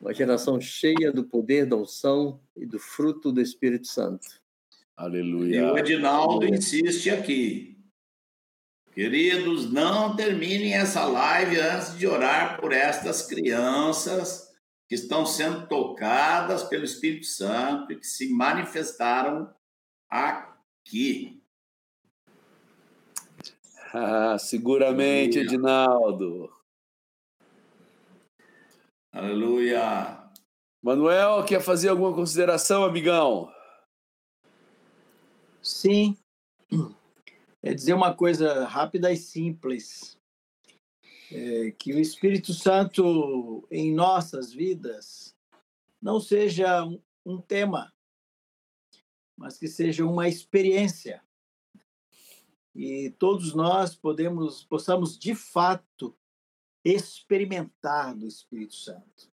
Uma 0.00 0.12
geração 0.12 0.60
cheia 0.60 1.12
do 1.12 1.24
poder 1.24 1.66
da 1.66 1.76
unção 1.76 2.40
e 2.56 2.66
do 2.66 2.78
fruto 2.78 3.32
do 3.32 3.40
Espírito 3.40 3.86
Santo. 3.86 4.26
Aleluia. 4.96 5.56
E 5.56 5.62
o 5.62 5.78
Edinaldo 5.78 6.46
insiste 6.46 7.10
aqui. 7.10 7.78
Queridos, 8.92 9.72
não 9.72 10.14
terminem 10.14 10.74
essa 10.74 11.04
live 11.04 11.58
antes 11.58 11.98
de 11.98 12.06
orar 12.06 12.60
por 12.60 12.72
estas 12.72 13.26
crianças 13.26 14.52
que 14.88 14.94
estão 14.94 15.26
sendo 15.26 15.66
tocadas 15.66 16.62
pelo 16.64 16.84
Espírito 16.84 17.26
Santo 17.26 17.92
e 17.92 17.96
que 17.96 18.06
se 18.06 18.32
manifestaram 18.32 19.52
aqui. 20.08 20.53
Ah, 23.92 24.36
seguramente, 24.38 25.38
Edinaldo. 25.38 26.52
Aleluia. 29.12 30.24
Manuel, 30.82 31.44
quer 31.44 31.62
fazer 31.62 31.88
alguma 31.88 32.12
consideração, 32.12 32.84
amigão? 32.84 33.48
Sim. 35.62 36.18
É 37.62 37.72
dizer 37.72 37.94
uma 37.94 38.12
coisa 38.12 38.66
rápida 38.66 39.12
e 39.12 39.16
simples. 39.16 40.18
É 41.32 41.70
que 41.70 41.94
o 41.94 42.00
Espírito 42.00 42.52
Santo 42.52 43.66
em 43.70 43.94
nossas 43.94 44.52
vidas 44.52 45.34
não 46.02 46.18
seja 46.18 46.84
um 47.24 47.40
tema, 47.40 47.93
mas 49.36 49.58
que 49.58 49.68
seja 49.68 50.04
uma 50.04 50.28
experiência. 50.28 51.22
E 52.74 53.10
todos 53.18 53.54
nós 53.54 53.94
podemos 53.94 54.64
possamos 54.64 55.18
de 55.18 55.34
fato 55.34 56.16
experimentar 56.84 58.14
do 58.14 58.26
Espírito 58.26 58.74
Santo. 58.74 59.32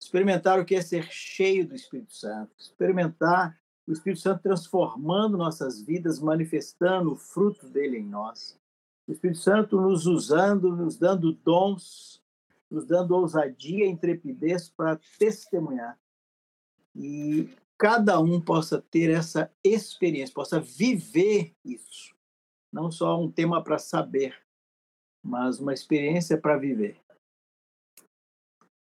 Experimentar 0.00 0.58
o 0.58 0.64
que 0.64 0.74
é 0.74 0.80
ser 0.80 1.04
cheio 1.10 1.66
do 1.66 1.74
Espírito 1.74 2.14
Santo, 2.14 2.52
experimentar 2.58 3.58
o 3.86 3.92
Espírito 3.92 4.20
Santo 4.20 4.42
transformando 4.42 5.36
nossas 5.36 5.80
vidas, 5.80 6.20
manifestando 6.20 7.12
o 7.12 7.16
fruto 7.16 7.68
dele 7.68 7.98
em 7.98 8.04
nós. 8.04 8.58
O 9.06 9.12
Espírito 9.12 9.40
Santo 9.40 9.80
nos 9.80 10.06
usando, 10.06 10.76
nos 10.76 10.98
dando 10.98 11.32
dons, 11.32 12.22
nos 12.70 12.86
dando 12.86 13.16
ousadia 13.16 13.86
intrepidez 13.86 14.68
para 14.68 15.00
testemunhar. 15.18 15.98
E 16.94 17.48
cada 17.78 18.20
um 18.20 18.40
possa 18.40 18.82
ter 18.90 19.08
essa 19.08 19.50
experiência, 19.64 20.34
possa 20.34 20.60
viver 20.60 21.54
isso. 21.64 22.14
Não 22.72 22.90
só 22.90 23.18
um 23.18 23.30
tema 23.30 23.62
para 23.62 23.78
saber, 23.78 24.36
mas 25.24 25.60
uma 25.60 25.72
experiência 25.72 26.36
para 26.36 26.58
viver. 26.58 26.98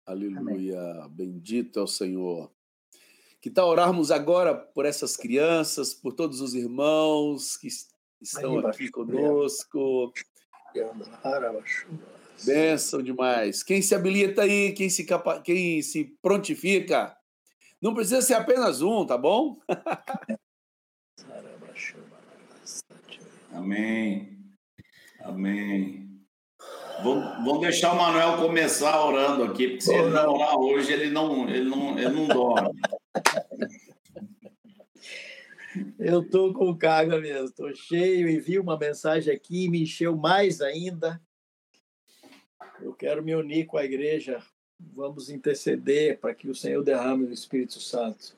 Aleluia. 0.05 1.03
Amém. 1.03 1.09
Bendito 1.09 1.79
é 1.79 1.83
o 1.83 1.87
Senhor. 1.87 2.51
Que 3.39 3.51
tal 3.51 3.69
orarmos 3.69 4.09
agora 4.09 4.55
por 4.55 4.85
essas 4.85 5.15
crianças, 5.15 5.93
por 5.93 6.13
todos 6.13 6.41
os 6.41 6.55
irmãos 6.55 7.55
que 7.55 7.67
estão 8.21 8.59
aqui 8.65 8.89
conosco. 8.89 10.11
Benção 12.43 13.01
demais. 13.01 13.63
Quem 13.63 13.81
se 13.81 13.93
habilita 13.93 14.43
aí, 14.43 14.73
quem 14.73 14.89
se, 14.89 15.05
capa... 15.05 15.41
quem 15.41 15.81
se 15.81 16.17
prontifica, 16.21 17.17
não 17.81 17.93
precisa 17.93 18.21
ser 18.21 18.33
apenas 18.33 18.81
um, 18.81 19.05
tá 19.05 19.17
bom? 19.17 19.57
Amém. 23.51 24.37
Amém. 25.21 26.07
Vamos 27.03 27.61
deixar 27.61 27.93
o 27.93 27.97
Manuel 27.97 28.37
começar 28.37 29.05
orando 29.05 29.43
aqui, 29.43 29.67
porque 29.67 29.81
se 29.81 29.93
ele 29.93 30.09
não 30.09 30.33
orar 30.33 30.57
hoje, 30.57 30.91
ele 30.91 31.09
não, 31.09 31.47
ele 31.47 31.69
não, 31.69 31.97
ele 31.97 32.09
não 32.09 32.27
dorme. 32.27 32.71
Eu 35.99 36.21
estou 36.21 36.53
com 36.53 36.75
carga 36.75 37.19
mesmo, 37.19 37.45
estou 37.45 37.73
cheio 37.75 38.27
e 38.27 38.39
vi 38.39 38.57
uma 38.57 38.77
mensagem 38.77 39.33
aqui 39.33 39.65
e 39.65 39.69
me 39.69 39.83
encheu 39.83 40.17
mais 40.17 40.59
ainda. 40.61 41.21
Eu 42.81 42.93
quero 42.93 43.23
me 43.23 43.35
unir 43.35 43.65
com 43.65 43.77
a 43.77 43.85
igreja 43.85 44.43
Vamos 44.79 45.29
interceder 45.29 46.19
para 46.19 46.35
que 46.35 46.49
o 46.49 46.55
Senhor 46.55 46.83
derrame 46.83 47.25
o 47.25 47.33
Espírito 47.33 47.79
Santo. 47.79 48.35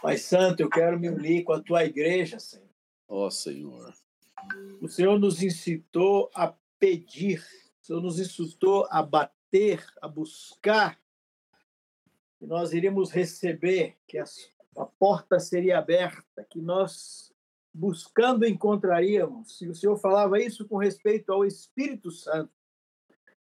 Pai 0.00 0.16
Santo, 0.16 0.60
eu 0.60 0.70
quero 0.70 0.98
me 0.98 1.08
unir 1.10 1.44
com 1.44 1.52
a 1.52 1.60
tua 1.60 1.84
igreja, 1.84 2.38
Senhor. 2.38 2.68
Ó 3.06 3.26
oh, 3.26 3.30
Senhor. 3.30 3.94
O 4.80 4.88
Senhor 4.88 5.18
nos 5.18 5.42
incitou 5.42 6.30
a 6.34 6.54
pedir, 6.78 7.40
o 7.82 7.86
Senhor 7.86 8.00
nos 8.00 8.18
incitou 8.18 8.86
a 8.90 9.02
bater, 9.02 9.84
a 10.00 10.08
buscar, 10.08 10.98
que 12.38 12.46
nós 12.46 12.72
iríamos 12.72 13.10
receber, 13.10 13.96
que 14.06 14.18
a 14.18 14.24
porta 14.98 15.40
seria 15.40 15.78
aberta, 15.78 16.46
que 16.48 16.60
nós 16.60 17.32
buscando 17.74 18.46
encontraríamos. 18.46 19.60
E 19.60 19.68
o 19.68 19.74
Senhor 19.74 19.96
falava 19.98 20.40
isso 20.40 20.66
com 20.66 20.76
respeito 20.76 21.32
ao 21.32 21.44
Espírito 21.44 22.10
Santo 22.10 22.57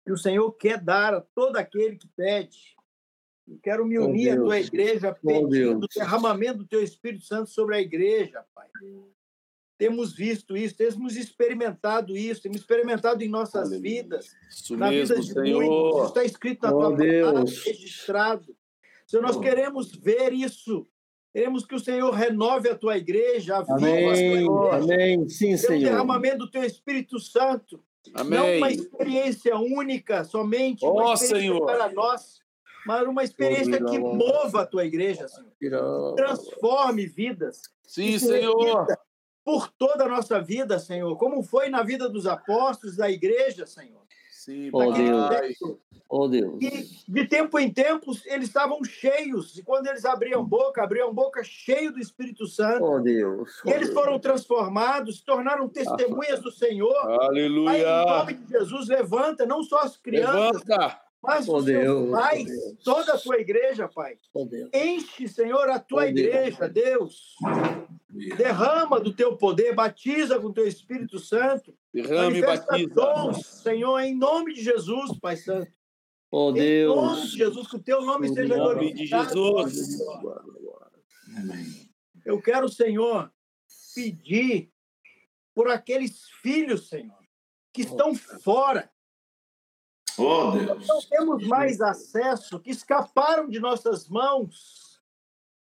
que 0.08 0.14
o 0.14 0.18
Senhor 0.18 0.50
quer 0.54 0.82
dar 0.82 1.14
a 1.14 1.20
todo 1.20 1.58
aquele 1.58 1.98
que 1.98 2.08
pede. 2.08 2.78
Eu 3.46 3.60
quero 3.62 3.86
me 3.86 4.00
unir 4.00 4.30
oh, 4.30 4.34
à 4.34 4.46
tua 4.46 4.60
igreja 4.62 5.14
pedindo 5.14 5.84
o 5.84 5.88
derramamento 5.94 6.60
do 6.60 6.68
teu 6.68 6.82
Espírito 6.82 7.26
Santo 7.26 7.50
sobre 7.50 7.76
a 7.76 7.82
igreja, 7.82 8.46
Pai. 8.56 8.68
Temos 9.78 10.14
visto 10.14 10.56
isso, 10.56 10.78
temos 10.78 11.18
experimentado 11.18 12.16
isso, 12.16 12.42
temos 12.42 12.58
experimentado 12.62 13.22
em 13.22 13.28
nossas 13.28 13.68
Aleluia. 13.68 13.82
vidas, 13.82 14.34
isso 14.50 14.78
na 14.78 14.90
mesmo, 14.90 15.18
vida 15.18 15.28
de 15.28 15.34
Senhor. 15.34 15.64
muitos. 15.64 15.98
Isso 15.98 16.08
está 16.08 16.24
escrito 16.24 16.62
na 16.62 16.70
oh, 16.70 16.80
tua 16.80 16.98
palavra, 16.98 17.40
registrado. 17.66 18.58
Senhor, 19.06 19.22
nós 19.22 19.36
oh. 19.36 19.42
queremos 19.42 19.92
ver 19.92 20.32
isso. 20.32 20.88
Queremos 21.34 21.66
que 21.66 21.76
o 21.76 21.80
Senhor 21.80 22.12
renove 22.14 22.70
a 22.70 22.76
tua 22.76 22.98
igreja, 22.98 23.58
aviva 23.58 23.76
Amém. 23.76 24.10
a 24.10 24.14
tua 24.14 24.18
igreja. 24.18 24.94
Amém. 24.94 25.30
Sim, 25.30 25.58
Senhor. 25.58 25.82
O 25.82 25.84
derramamento 25.84 26.38
do 26.38 26.50
teu 26.50 26.64
Espírito 26.64 27.20
Santo 27.20 27.84
Amém. 28.14 28.40
Não 28.40 28.58
uma 28.58 28.72
experiência 28.72 29.58
única 29.58 30.24
somente, 30.24 30.86
oh, 30.86 30.92
uma 30.92 31.14
experiência 31.14 31.54
Senhor. 31.54 31.66
para 31.66 31.92
nós, 31.92 32.40
mas 32.86 33.08
uma 33.08 33.24
experiência 33.24 33.84
que 33.84 34.00
mova 34.00 34.62
a 34.62 34.66
tua 34.66 34.86
igreja, 34.86 35.28
Senhor. 35.28 36.16
Transforme 36.16 37.06
vidas. 37.06 37.62
Sim, 37.84 38.18
Senhor. 38.18 38.88
Por 39.44 39.70
toda 39.72 40.06
a 40.06 40.10
nossa 40.10 40.42
vida, 40.42 40.78
Senhor, 40.78 41.16
como 41.18 41.42
foi 41.42 41.70
na 41.70 41.82
vida 41.82 42.10
dos 42.10 42.28
apóstolos, 42.28 42.98
da 42.98 43.10
igreja, 43.10 43.66
Senhor. 43.66 44.02
Sim, 44.48 44.70
oh, 44.72 44.94
Deus. 44.94 45.58
Oh, 46.08 46.26
Deus. 46.30 46.58
E 46.62 47.12
de 47.12 47.28
tempo 47.28 47.60
em 47.60 47.70
tempo 47.70 48.14
eles 48.28 48.48
estavam 48.48 48.82
cheios, 48.82 49.58
e 49.58 49.62
quando 49.62 49.88
eles 49.88 50.06
abriam 50.06 50.42
boca, 50.42 50.82
abriam 50.82 51.14
boca 51.14 51.44
cheio 51.44 51.92
do 51.92 52.00
Espírito 52.00 52.48
Santo. 52.48 52.82
Oh, 52.86 52.98
Deus. 53.02 53.62
Oh, 53.66 53.70
e 53.70 53.74
eles 53.74 53.92
foram 53.92 54.18
transformados, 54.18 55.18
se 55.18 55.26
tornaram 55.26 55.68
testemunhas 55.68 56.40
do 56.42 56.50
Senhor. 56.50 56.96
Aleluia. 57.22 57.72
Aí, 57.72 57.82
em 57.82 58.06
nome 58.06 58.34
de 58.36 58.48
Jesus, 58.54 58.88
levanta 58.88 59.46
não 59.46 59.62
só 59.64 59.80
as 59.80 59.98
crianças, 59.98 60.64
levanta. 60.66 60.98
mas 61.22 61.50
oh, 61.50 61.58
os 61.58 61.66
Deus, 61.66 62.12
pais, 62.12 62.48
oh, 62.50 62.76
toda 62.86 63.16
a 63.16 63.18
tua 63.18 63.40
igreja, 63.40 63.90
Pai. 63.94 64.18
Oh, 64.34 64.48
Enche, 64.74 65.28
Senhor, 65.28 65.70
a 65.70 65.78
tua 65.78 66.08
igreja, 66.08 66.70
Deus. 66.70 67.36
Derrama 68.36 69.00
do 69.00 69.14
teu 69.14 69.38
poder, 69.38 69.76
batiza 69.76 70.40
com 70.40 70.48
o 70.48 70.54
teu 70.54 70.68
Espírito 70.68 71.20
Santo. 71.20 71.78
Derrame 71.94 72.40
e 72.40 72.42
batiza. 72.42 72.94
Dons, 72.94 73.46
Senhor, 73.46 74.00
em 74.00 74.16
nome 74.16 74.54
de 74.54 74.64
Jesus, 74.64 75.18
Pai 75.20 75.38
Santo. 75.38 75.72
Oh 76.32 76.52
Deus. 76.52 76.98
Em 76.98 77.02
nome 77.02 77.22
de 77.22 77.38
Jesus, 77.38 77.68
que 77.68 77.76
o 77.76 77.84
teu 77.84 78.02
nome 78.02 78.28
seja 78.30 78.56
glorificado. 78.56 79.30
de 79.30 79.72
Jesus. 79.76 80.00
Eu 82.26 82.42
quero, 82.42 82.68
Senhor, 82.68 83.32
pedir 83.96 84.72
por 85.54 85.70
aqueles 85.70 86.30
filhos, 86.42 86.90
Senhor, 86.90 87.18
que 87.74 87.82
estão 87.82 88.14
fora. 88.14 88.92
Oh, 90.18 90.52
Deus. 90.52 90.88
Não 90.88 91.02
temos 91.02 91.48
mais 91.48 91.80
acesso, 91.80 92.60
que 92.60 92.72
escaparam 92.72 93.48
de 93.48 93.60
nossas 93.60 94.10
mãos. 94.10 94.87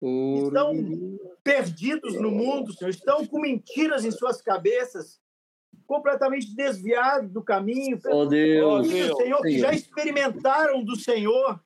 Estão 0.02 1.18
perdidos 1.44 2.14
no 2.14 2.30
mundo, 2.30 2.72
Senhor. 2.72 2.90
Estão 2.90 3.26
com 3.26 3.38
mentiras 3.38 4.04
em 4.04 4.10
suas 4.10 4.40
cabeças 4.40 5.20
completamente 5.86 6.54
desviados 6.54 7.30
do 7.30 7.42
caminho. 7.42 7.98
Oh, 8.06 8.24
Deus. 8.24 8.88
Filhos, 8.88 9.16
Senhor, 9.16 9.42
que 9.42 9.58
já 9.58 9.72
experimentaram 9.72 10.82
do 10.82 10.96
Senhor. 10.96 11.60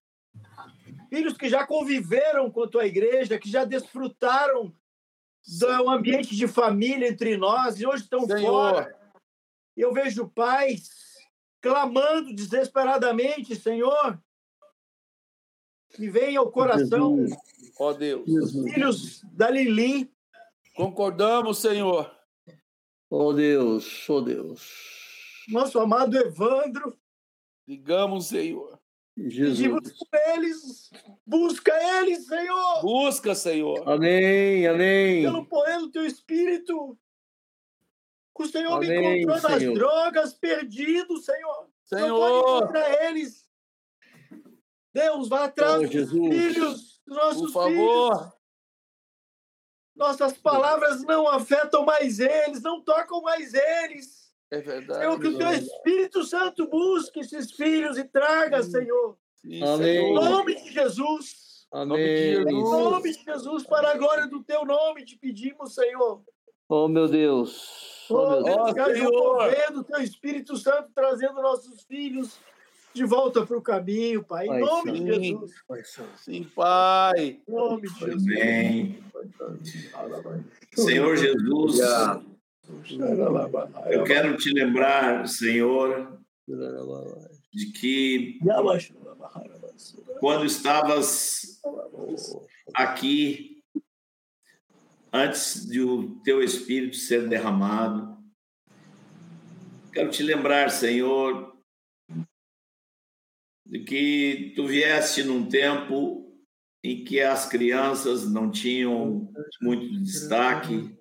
Filhos 1.09 1.37
que 1.37 1.49
já 1.49 1.67
conviveram 1.67 2.51
com 2.51 2.65
a 2.65 2.69
tua 2.69 2.87
igreja, 2.87 3.39
que 3.39 3.49
já 3.51 3.65
desfrutaram 3.65 4.75
do 5.47 5.91
ambiente 5.91 6.35
de 6.35 6.49
família 6.49 7.09
entre 7.09 7.37
nós 7.37 7.79
e 7.79 7.87
hoje 7.87 8.05
estão 8.05 8.27
Senhor. 8.27 8.41
fora. 8.43 8.97
Eu 9.77 9.93
vejo 9.93 10.29
pais 10.29 10.89
clamando 11.61 12.35
desesperadamente, 12.35 13.55
Senhor, 13.55 14.19
que 15.91 16.09
vem 16.09 16.37
ao 16.37 16.51
coração. 16.51 17.27
Ó 17.79 17.91
oh, 17.91 17.95
Deus. 17.95 18.29
Os 18.29 18.53
filhos 18.53 19.23
da 19.33 19.51
Lili. 19.51 20.13
Concordamos, 20.77 21.59
Senhor. 21.59 22.11
Oh 23.11 23.33
Deus, 23.33 24.09
oh 24.09 24.21
Deus. 24.21 24.69
Nosso 25.49 25.79
amado 25.79 26.17
Evandro. 26.17 26.99
Digamos, 27.67 28.27
Senhor. 28.27 28.79
Jesus. 29.17 29.59
Pedimos 29.59 29.93
por 29.93 30.21
eles. 30.35 30.91
Busca 31.25 31.73
eles, 31.99 32.27
Senhor. 32.27 32.83
Busca, 32.83 33.35
Senhor. 33.35 33.89
Amém, 33.89 34.67
amém. 34.67 35.23
Pelo 35.23 35.47
poder 35.47 35.79
do 35.79 35.91
teu 35.91 36.05
espírito. 36.05 36.99
O 38.37 38.47
Senhor 38.47 38.73
amém, 38.73 38.89
me 38.89 39.23
encontrou 39.23 39.51
nas 39.51 39.61
Senhor. 39.61 39.75
drogas, 39.75 40.35
perdido, 40.35 41.17
Senhor. 41.19 41.69
Senhor. 41.85 42.69
Para 42.69 43.09
eles. 43.09 43.49
Deus, 44.93 45.29
vá 45.29 45.45
atrás 45.45 45.83
oh, 45.83 45.89
dos 45.89 46.11
filhos, 46.11 46.94
nossos 47.07 47.53
Por 47.53 47.65
favor. 47.65 48.19
filhos. 48.19 48.35
Nossas 49.95 50.33
palavras 50.33 51.05
não 51.05 51.29
afetam 51.29 51.85
mais 51.85 52.19
eles, 52.19 52.63
não 52.63 52.81
tocam 52.81 53.23
mais 53.23 53.55
eles. 53.55 54.33
É 54.51 54.61
verdade. 54.61 55.01
Senhor, 55.01 55.21
que 55.21 55.29
o 55.29 55.39
teu 55.39 55.53
Espírito 55.53 56.25
Santo 56.25 56.69
busque 56.69 57.21
esses 57.21 57.53
filhos 57.53 57.97
e 57.97 58.05
traga, 58.05 58.63
Senhor, 58.63 59.17
Amém. 59.63 60.11
Em 60.11 60.15
nome 60.15 60.55
de 60.55 60.73
Jesus. 60.73 61.67
Amém. 61.71 61.99
Em 61.99 62.63
nome 62.63 63.13
de 63.13 63.25
Jesus, 63.25 63.65
para 63.65 63.91
a 63.91 63.97
glória 63.97 64.27
do 64.27 64.43
teu 64.43 64.65
nome, 64.65 65.05
te 65.05 65.19
pedimos, 65.19 65.75
Senhor. 65.75 66.23
Oh, 66.69 66.89
meu 66.89 67.09
Deus. 67.09 68.07
Oh, 68.09 68.17
oh 68.17 68.43
Deus, 68.43 68.73
oh, 68.79 68.95
Senhor. 68.95 69.51
vendo 69.51 69.85
teu 69.85 70.01
Espírito 70.01 70.57
Santo 70.57 70.91
trazendo 70.95 71.43
nossos 71.43 71.83
filhos 71.83 72.39
de 72.95 73.05
volta 73.05 73.45
para 73.45 73.59
o 73.59 73.63
caminho, 73.63 74.23
Pai. 74.23 74.45
Em 74.45 74.49
pai, 74.49 74.61
nome 74.61 74.93
sim. 74.93 75.05
de 75.05 75.13
Jesus. 75.13 75.53
Sim, 76.17 76.51
Pai. 76.55 77.41
Em 77.47 77.53
nome 77.53 77.83
de 77.83 77.99
Jesus. 77.99 78.27
Amém. 78.27 79.05
Senhor 80.73 81.17
Jesus, 81.17 81.81
eu 83.91 84.05
quero 84.05 84.37
te 84.37 84.53
lembrar, 84.53 85.27
Senhor, 85.27 86.19
de 87.53 87.67
que 87.73 88.39
quando 90.21 90.45
estavas 90.45 91.61
aqui, 92.75 93.63
antes 95.13 95.67
de 95.67 95.81
o 95.81 96.21
teu 96.23 96.43
Espírito 96.43 96.97
ser 96.97 97.29
derramado, 97.29 98.17
quero 99.93 100.11
te 100.11 100.23
lembrar, 100.23 100.71
Senhor, 100.71 101.54
de 103.65 103.81
que 103.85 104.53
tu 104.55 104.67
vieste 104.67 105.23
num 105.23 105.49
tempo 105.49 106.25
em 106.83 107.03
que 107.03 107.21
as 107.21 107.47
crianças 107.47 108.31
não 108.31 108.51
tinham 108.51 109.33
muito 109.63 110.03
destaque, 110.03 110.95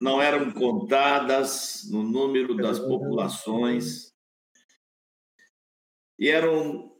não 0.00 0.20
eram 0.20 0.50
contadas 0.50 1.88
no 1.88 2.02
número 2.02 2.56
das 2.56 2.80
populações 2.80 4.12
e 6.18 6.28
eram, 6.28 6.92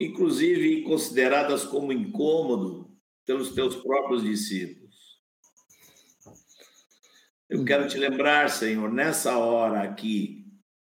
inclusive, 0.00 0.82
consideradas 0.82 1.62
como 1.64 1.92
incômodo 1.92 2.90
pelos 3.26 3.54
teus 3.54 3.76
próprios 3.76 4.22
discípulos. 4.22 4.82
Eu 7.50 7.66
quero 7.66 7.86
te 7.86 7.98
lembrar, 7.98 8.48
Senhor, 8.48 8.90
nessa 8.90 9.36
hora 9.36 9.82
aqui, 9.82 10.41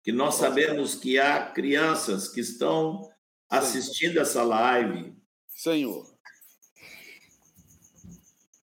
que 0.06 0.12
nós 0.12 0.36
sabemos 0.36 0.94
que 0.94 1.18
há 1.18 1.52
crianças 1.52 2.28
que 2.28 2.40
estão 2.40 3.12
assistindo 3.50 4.20
essa 4.20 4.44
live. 4.44 5.18
Senhor. 5.50 6.16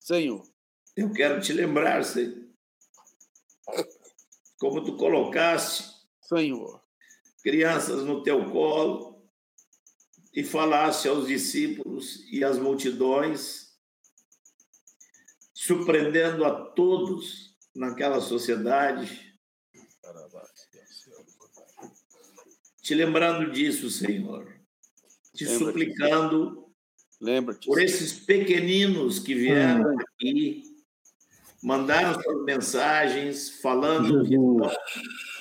Senhor. 0.02 0.45
Eu 0.98 1.14
quero 1.14 1.40
te 1.40 1.53
lembrar, 1.53 2.03
Senhor, 2.03 2.45
como 4.57 4.84
tu 4.84 4.98
colocaste, 4.98 5.86
Senhor, 6.20 6.84
crianças 7.41 8.03
no 8.03 8.22
teu 8.22 8.52
colo 8.52 9.26
e 10.34 10.44
falaste 10.44 11.07
aos 11.07 11.26
discípulos 11.26 12.30
e 12.30 12.44
às 12.44 12.60
multidões, 12.60 13.78
surpreendendo 15.53 16.44
a 16.44 16.66
todos 16.72 17.57
naquela 17.74 18.20
sociedade 18.20 19.28
te 22.90 22.95
lembrando 22.95 23.52
disso, 23.52 23.88
Senhor, 23.88 24.52
te 25.32 25.45
Lembra 25.45 25.68
suplicando 25.68 26.66
por 27.64 27.80
esses 27.80 28.14
pequeninos 28.14 29.20
que 29.20 29.36
vieram 29.36 29.94
hum. 29.94 29.98
aqui, 29.99 30.64
mandaram 31.61 32.20
suas 32.20 32.44
mensagens, 32.45 33.61
falando 33.61 34.26
Jesus, 34.26 34.74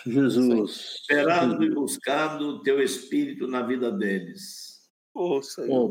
Jesus 0.04 1.00
esperando 1.00 1.52
Jesus. 1.52 1.70
e 1.70 1.74
buscando 1.74 2.48
o 2.48 2.62
teu 2.62 2.82
Espírito 2.82 3.46
na 3.46 3.62
vida 3.62 3.90
deles. 3.90 4.86
Oh, 5.14 5.40
Senhor. 5.40 5.90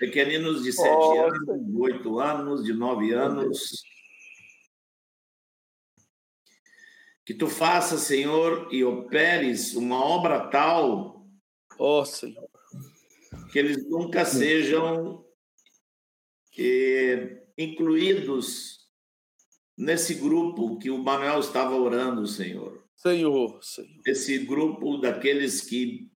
Pequeninos 0.00 0.64
de 0.64 0.72
sete 0.72 0.88
oh, 0.88 1.26
anos, 1.28 1.66
de 1.66 1.76
oito 1.76 2.18
anos, 2.18 2.64
de 2.64 2.72
nove 2.72 3.12
anos. 3.12 3.80
Que 7.26 7.34
tu 7.34 7.48
faças, 7.48 8.02
Senhor, 8.02 8.68
e 8.72 8.84
operes 8.84 9.74
uma 9.74 10.02
obra 10.02 10.48
tal, 10.48 11.26
ó 11.76 12.00
oh, 12.00 12.04
Senhor, 12.04 12.48
que 13.50 13.58
eles 13.58 13.84
nunca 13.90 14.24
sejam 14.24 15.26
eh, 16.56 17.42
incluídos 17.58 18.88
nesse 19.76 20.14
grupo 20.14 20.78
que 20.78 20.88
o 20.88 20.98
Manuel 20.98 21.40
estava 21.40 21.74
orando, 21.74 22.26
Senhor. 22.28 22.86
Senhor, 22.94 23.58
Senhor. 23.60 24.02
Esse 24.06 24.38
grupo 24.38 24.96
daqueles 24.98 25.60
que 25.60 26.08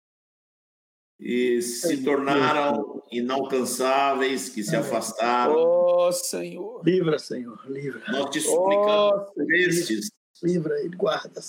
e 1.18 1.60
se 1.60 2.02
tornaram 2.02 3.02
inalcançáveis, 3.12 4.48
que 4.48 4.62
se 4.62 4.74
afastaram. 4.74 5.54
Oh, 5.54 6.10
Senhor. 6.10 6.82
Livra, 6.82 7.18
Senhor, 7.18 7.60
livra. 7.68 8.02
Nós 8.10 8.30
te 8.30 8.40
suplicamos 8.40 9.28
oh, 9.36 9.52
estes 9.52 10.08
Livra 10.42 10.78
ele, 10.80 10.96
guarda. 10.96 11.40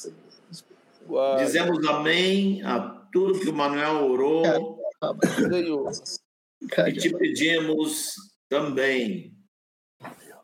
Guarda. 1.07 1.45
Dizemos 1.45 1.87
amém 1.87 2.61
a 2.63 2.79
tudo 3.11 3.39
que 3.39 3.49
o 3.49 3.53
Manuel 3.53 4.09
orou. 4.09 4.43
E 6.87 6.93
te 6.93 7.13
pedimos 7.15 8.13
também 8.47 9.33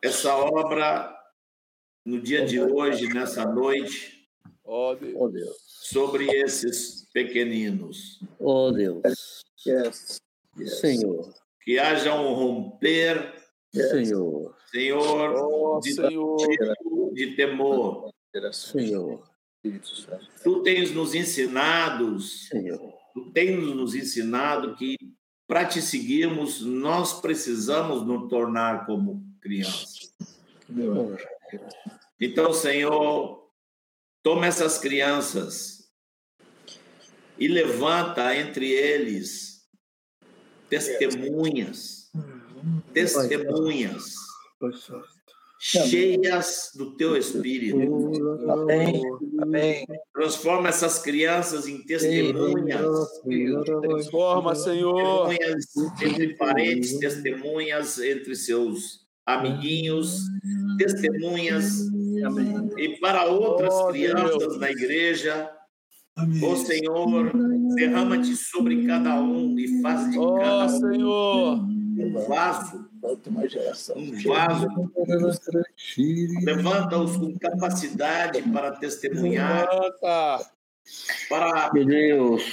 essa 0.02 0.36
obra 0.36 1.14
no 2.06 2.22
dia 2.22 2.45
de 2.45 2.61
hoje, 2.61 3.07
nessa 3.14 3.45
noite, 3.45 4.28
oh 4.64 4.95
Deus. 4.95 5.57
sobre 5.68 6.26
esses 6.26 7.07
pequeninos. 7.14 8.19
Oh 8.40 8.72
Deus. 8.72 9.44
Yes. 9.65 10.18
yes. 10.57 10.80
Senhor. 10.80 11.34
Que 11.61 11.78
haja 11.78 12.15
um 12.15 12.34
romper, 12.34 13.36
Senhor. 13.74 14.56
Senhor, 14.72 15.36
oh, 15.36 15.80
de, 15.82 15.94
Senhor. 15.94 16.38
de 17.14 17.36
temor. 17.36 18.14
Senhor. 18.53 19.23
Tu 20.43 20.64
tens 20.64 20.91
nos 20.91 21.14
ensinado, 21.14 22.19
Senhor. 22.19 22.93
Tu 23.14 23.31
tens 23.31 23.76
nos 23.76 23.95
ensinado 23.95 24.76
que 24.76 24.95
para 25.47 25.65
te 25.65 25.81
seguirmos 25.81 26.61
nós 26.61 27.22
precisamos 27.22 28.05
nos 28.05 28.30
tornar 28.30 28.85
como 28.85 29.26
crianças. 29.41 30.14
Então, 32.19 32.53
Senhor, 32.53 33.49
toma 34.22 34.45
essas 34.45 34.77
crianças 34.77 35.89
e 37.38 37.47
levanta 37.47 38.35
entre 38.35 38.69
eles 38.69 39.68
testemunhas, 40.69 42.11
testemunhas 42.93 44.15
cheias 45.59 46.71
do 46.75 46.95
teu 46.95 47.15
espírito. 47.17 48.11
Amém. 48.49 49.01
Amém. 49.39 49.85
Transforma 50.13 50.69
essas 50.69 50.99
crianças 50.99 51.67
em 51.67 51.84
testemunhas. 51.84 52.85
Transforma, 53.81 54.55
Senhor. 54.55 55.29
Testemunhas 55.29 56.01
entre 56.01 56.35
parentes, 56.35 56.97
testemunhas 56.99 57.99
entre 57.99 58.35
seus 58.35 59.07
amiguinhos, 59.25 60.21
testemunhas 60.77 61.81
Amém. 62.25 62.69
e 62.77 62.97
para 62.99 63.25
outras 63.25 63.73
oh, 63.73 63.88
crianças 63.88 64.38
Deus. 64.38 64.59
na 64.59 64.71
igreja. 64.71 65.51
Ó 66.17 66.51
oh, 66.51 66.55
Senhor, 66.55 67.31
derrama-te 67.75 68.35
sobre 68.35 68.88
cada 68.88 69.21
um 69.21 69.57
e 69.59 69.81
faz 69.81 70.09
de 70.09 70.17
oh, 70.17 70.35
cada 70.35 70.65
um 70.65 70.79
Senhor. 70.79 71.59
um 71.59 72.25
vaso 72.27 72.86
uma 73.28 73.48
geração. 73.48 73.98
Um 73.98 74.11
vaso. 74.24 74.68
Levanta-os 76.44 77.18
com 77.18 77.38
capacidade 77.38 78.41
para 78.44 78.72
testemunhar. 78.74 79.68
Para 81.30 81.69
Deus. 81.69 82.44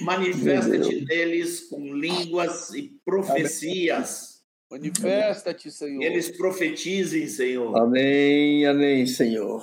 Manifesta-te 0.00 1.04
neles 1.04 1.68
com 1.68 1.94
línguas 1.94 2.72
e 2.74 2.98
profecias. 3.04 4.42
Manifesta-te, 4.70 5.70
Senhor. 5.70 6.02
Eles 6.02 6.30
profetizem, 6.36 7.26
Senhor. 7.26 7.76
Amém, 7.76 8.66
amém, 8.66 9.04
Senhor. 9.06 9.62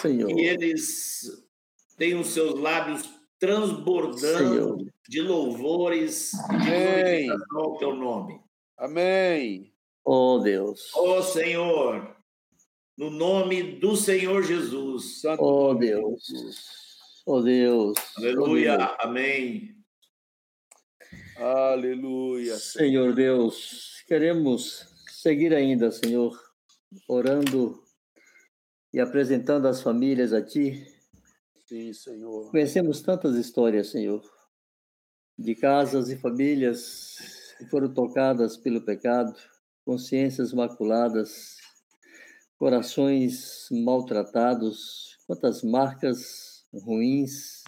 Senhor. 0.00 0.30
E 0.30 0.40
eles 0.40 1.44
têm 1.96 2.14
os 2.14 2.28
seus 2.28 2.58
lábios 2.58 3.08
transbordando 3.38 4.54
Senhor. 4.54 4.86
de 5.08 5.20
louvores 5.20 6.32
e 6.32 6.58
de 6.58 6.70
glorificação 6.70 7.60
ao 7.60 7.78
teu 7.78 7.94
nome. 7.94 8.40
Amém. 8.82 9.72
Oh 10.04 10.40
Deus. 10.40 10.90
Oh 10.96 11.22
Senhor, 11.22 12.16
no 12.98 13.10
nome 13.10 13.78
do 13.78 13.94
Senhor 13.94 14.42
Jesus. 14.42 15.20
Santo 15.20 15.40
oh 15.40 15.72
Deus. 15.72 16.20
Oh 17.24 17.40
Deus. 17.40 17.96
Aleluia. 18.16 18.74
Oh, 18.74 18.78
Deus. 18.78 18.96
Amém. 18.98 19.76
Aleluia. 21.36 22.56
Senhor 22.56 23.14
Deus, 23.14 24.02
queremos 24.08 24.84
seguir 25.12 25.54
ainda, 25.54 25.92
Senhor, 25.92 26.36
orando 27.06 27.80
e 28.92 28.98
apresentando 28.98 29.68
as 29.68 29.80
famílias 29.80 30.32
a 30.32 30.42
Ti. 30.42 30.84
Sim, 31.68 31.92
Senhor. 31.92 32.50
Conhecemos 32.50 33.00
tantas 33.00 33.36
histórias, 33.36 33.92
Senhor, 33.92 34.28
de 35.38 35.54
casas 35.54 36.10
e 36.10 36.18
famílias 36.18 37.41
que 37.62 37.70
foram 37.70 37.92
tocadas 37.92 38.56
pelo 38.56 38.80
pecado, 38.80 39.34
consciências 39.84 40.52
maculadas, 40.52 41.56
corações 42.58 43.68
maltratados, 43.70 45.16
quantas 45.26 45.62
marcas 45.62 46.64
ruins. 46.72 47.62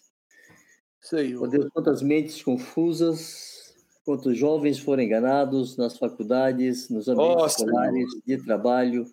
Senhor. 1.00 1.48
Deus, 1.48 1.68
quantas 1.72 2.02
mentes 2.02 2.42
confusas, 2.42 3.74
quantos 4.04 4.36
jovens 4.36 4.78
foram 4.78 5.02
enganados 5.02 5.76
nas 5.76 5.96
faculdades, 5.96 6.88
nos 6.88 7.06
ambientes 7.06 7.42
oh, 7.42 7.46
escolares, 7.46 8.10
Senhor. 8.10 8.22
de 8.26 8.44
trabalho, 8.44 9.06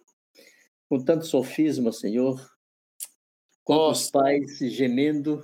com 0.89 1.03
tanto 1.03 1.25
sofisma, 1.25 1.91
Senhor. 1.91 2.39
Quantos 3.63 4.07
oh, 4.07 4.11
pais 4.13 4.57
gemendo, 4.57 5.43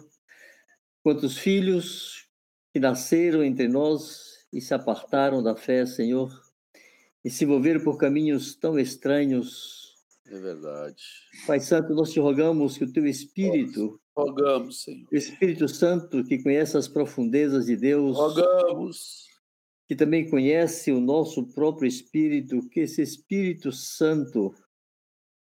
quantos 1.04 1.38
filhos 1.38 2.28
que 2.74 2.80
nasceram 2.80 3.44
entre 3.44 3.68
nós 3.68 4.37
e 4.58 4.62
se 4.62 4.74
apartaram 4.74 5.44
da 5.44 5.56
fé, 5.56 5.86
Senhor, 5.86 6.32
e 7.24 7.30
se 7.30 7.44
envolveram 7.44 7.80
por 7.84 7.96
caminhos 7.96 8.56
tão 8.56 8.80
estranhos, 8.80 9.96
é 10.26 10.40
verdade. 10.40 11.04
Pai 11.46 11.60
Santo, 11.60 11.94
nós 11.94 12.12
te 12.12 12.20
rogamos 12.20 12.76
que 12.76 12.84
o 12.84 12.92
teu 12.92 13.06
Espírito. 13.06 14.02
Rogamos, 14.16 14.84
Senhor. 14.84 15.08
O 15.12 15.16
Espírito 15.16 15.70
Santo, 15.70 16.24
que 16.24 16.42
conhece 16.42 16.76
as 16.76 16.88
profundezas 16.88 17.68
de 17.68 17.78
Deus. 17.78 18.18
Rogamos. 18.18 19.28
Que 19.88 19.96
também 19.96 20.30
conhece 20.30 20.92
o 20.92 21.00
nosso 21.00 21.46
próprio 21.54 21.88
Espírito, 21.88 22.68
que 22.70 22.82
esse 22.82 23.02
Espírito 23.02 23.72
Santo 23.72 24.54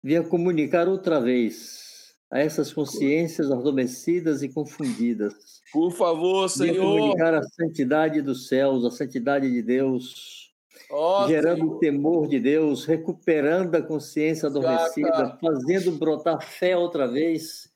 venha 0.03 0.24
comunicar 0.24 0.89
outra 0.89 1.19
vez 1.20 2.15
a 2.31 2.41
essas 2.41 2.73
consciências 2.73 3.51
adormecidas 3.51 4.43
e 4.43 4.49
confundidas. 4.51 5.53
Por 5.74 5.90
favor, 5.90 6.48
Senhor. 6.48 6.80
Comunicar 7.01 7.34
a 7.34 7.42
santidade 7.42 8.22
dos 8.22 8.46
céus, 8.46 8.84
a 8.84 8.90
santidade 8.92 9.51
de 9.51 9.60
Deus 9.60 10.44
Oh, 10.90 11.26
gerando 11.26 11.59
Senhor. 11.62 11.74
o 11.74 11.78
temor 11.80 12.28
de 12.28 12.38
Deus, 12.38 12.84
recuperando 12.84 13.74
a 13.74 13.82
consciência 13.82 14.48
adormecida, 14.48 15.36
fazendo 15.40 15.92
brotar 15.92 16.40
fé 16.40 16.76
outra 16.76 17.09
vez, 17.09 17.68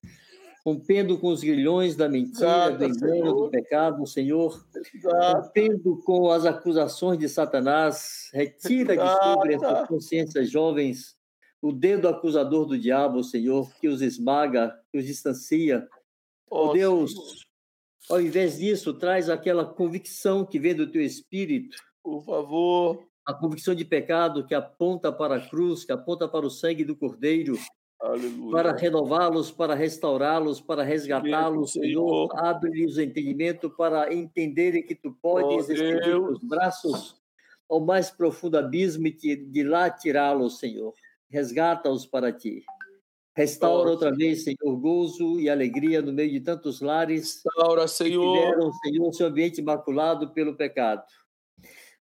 rompendo 0.64 1.18
com 1.18 1.28
os 1.28 1.40
grilhões 1.40 1.96
da 1.96 2.08
mentira, 2.08 2.70
do 2.70 2.84
engano, 2.84 3.34
do 3.34 3.50
pecado, 3.50 4.06
Senhor, 4.06 4.64
rompendo 5.04 6.00
com 6.04 6.30
as 6.30 6.44
acusações 6.46 7.18
de 7.18 7.28
Satanás, 7.28 8.30
retira 8.32 8.96
de 8.96 9.24
sobre 9.24 9.54
essas 9.54 9.88
consciências 9.88 10.48
jovens 10.48 11.16
o 11.60 11.72
dedo 11.72 12.06
acusador 12.06 12.66
do 12.66 12.78
diabo, 12.78 13.24
Senhor, 13.24 13.68
que 13.80 13.88
os 13.88 14.00
esmaga, 14.00 14.72
que 14.92 14.98
os 14.98 15.04
distancia. 15.04 15.88
Oh, 16.48 16.72
Deus, 16.72 17.10
Senhor. 17.10 17.47
Ao 18.08 18.20
invés 18.20 18.58
disso, 18.58 18.94
traz 18.94 19.28
aquela 19.28 19.64
convicção 19.64 20.44
que 20.44 20.58
vem 20.58 20.74
do 20.74 20.90
teu 20.90 21.02
espírito, 21.02 21.76
por 22.02 22.24
favor. 22.24 23.06
A 23.26 23.34
convicção 23.34 23.74
de 23.74 23.84
pecado 23.84 24.46
que 24.46 24.54
aponta 24.54 25.12
para 25.12 25.36
a 25.36 25.48
cruz, 25.48 25.84
que 25.84 25.92
aponta 25.92 26.26
para 26.26 26.46
o 26.46 26.50
sangue 26.50 26.82
do 26.82 26.96
Cordeiro, 26.96 27.58
Aleluia. 28.00 28.50
para 28.50 28.72
renová-los, 28.72 29.50
para 29.50 29.74
restaurá-los, 29.74 30.62
para 30.62 30.82
resgatá-los, 30.82 31.72
Senhor. 31.72 32.30
Abre-lhes 32.34 32.96
o 32.96 33.02
entendimento 33.02 33.68
para 33.68 34.14
entenderem 34.14 34.82
que 34.82 34.94
tu 34.94 35.12
podes 35.20 35.68
oh, 35.68 35.72
estender 35.72 36.18
os 36.18 36.38
braços 36.42 37.18
ao 37.68 37.80
mais 37.80 38.10
profundo 38.10 38.56
abismo 38.56 39.06
e 39.06 39.36
de 39.36 39.62
lá 39.62 39.90
tirá-los, 39.90 40.58
Senhor. 40.58 40.94
Resgata-os 41.28 42.06
para 42.06 42.32
ti. 42.32 42.64
Restaura 43.38 43.90
outra 43.90 44.12
vez, 44.12 44.42
Senhor, 44.42 44.76
gozo 44.80 45.38
e 45.38 45.48
alegria 45.48 46.02
no 46.02 46.12
meio 46.12 46.32
de 46.32 46.40
tantos 46.40 46.80
lares. 46.80 47.40
Restaura, 47.44 47.86
Senhor. 47.86 48.34
Que 48.34 48.40
tiveram, 48.40 48.72
Senhor, 48.72 49.12
seu 49.12 49.26
ambiente 49.28 49.60
imaculado 49.60 50.32
pelo 50.34 50.56
pecado. 50.56 51.04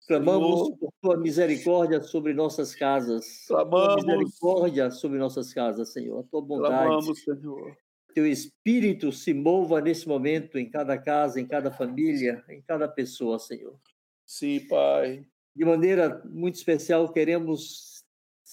Clamamos 0.07 0.62
Senhor. 0.62 0.78
por 0.78 0.94
tua 1.02 1.18
misericórdia 1.18 2.02
sobre 2.02 2.34
nossas 2.34 2.74
casas. 2.74 3.45
Clamamos. 3.49 4.02
Tua 4.02 4.16
misericórdia 4.16 4.90
sobre 4.90 5.20
nossas 5.20 5.53
casas, 5.53 5.91
Senhor. 5.91 6.22
A 6.22 6.24
tua 6.24 6.41
bondade. 6.41 6.86
Clamamos, 6.86 7.20
Senhor. 7.22 7.78
Teu 8.14 8.26
espírito 8.26 9.12
se 9.12 9.34
mova 9.34 9.82
nesse 9.82 10.07
momento 10.07 10.57
em 10.57 10.72
cada 10.72 10.98
casa, 10.98 11.41
em 11.41 11.45
cada 11.45 11.70
família, 11.70 12.45
em 12.48 12.62
cada 12.62 12.88
pessoa, 12.88 13.38
Senhor. 13.40 13.78
Sim, 14.26 14.62
Pai. 14.70 15.26
De 15.53 15.66
maneira 15.66 16.22
muito 16.24 16.56
especial, 16.56 17.12
queremos, 17.12 17.94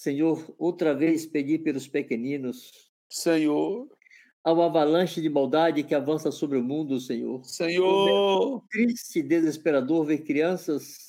Senhor, 0.03 0.53
outra 0.59 0.93
vez 0.93 1.25
pedir 1.25 1.59
pelos 1.59 1.87
pequeninos. 1.87 2.69
Senhor. 3.09 3.87
Há 4.43 4.51
uma 4.51 4.65
avalanche 4.65 5.21
de 5.21 5.29
maldade 5.29 5.81
que 5.81 5.95
avança 5.95 6.29
sobre 6.29 6.57
o 6.57 6.63
mundo, 6.63 6.99
Senhor. 6.99 7.41
Senhor. 7.45 8.61
É 8.65 8.67
triste 8.69 9.19
e 9.19 9.23
desesperador 9.23 10.05
ver 10.05 10.25
crianças 10.25 11.07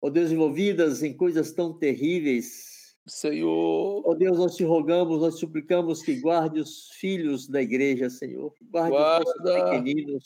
ó 0.00 0.06
oh 0.06 0.10
Deus, 0.10 0.30
envolvidas 0.30 1.02
em 1.02 1.12
coisas 1.12 1.52
tão 1.52 1.78
terríveis. 1.78 2.96
Senhor. 3.06 4.02
Ó 4.06 4.10
oh 4.10 4.14
Deus, 4.14 4.38
nós 4.38 4.56
te 4.56 4.64
rogamos, 4.64 5.20
nós 5.20 5.38
suplicamos 5.38 6.00
que 6.00 6.18
guarde 6.18 6.60
os 6.60 6.88
filhos 6.92 7.46
da 7.46 7.60
igreja, 7.60 8.08
Senhor. 8.08 8.54
Guarde 8.70 8.90
Guarda. 8.90 9.24
os 9.44 9.70
pequeninos. 9.70 10.24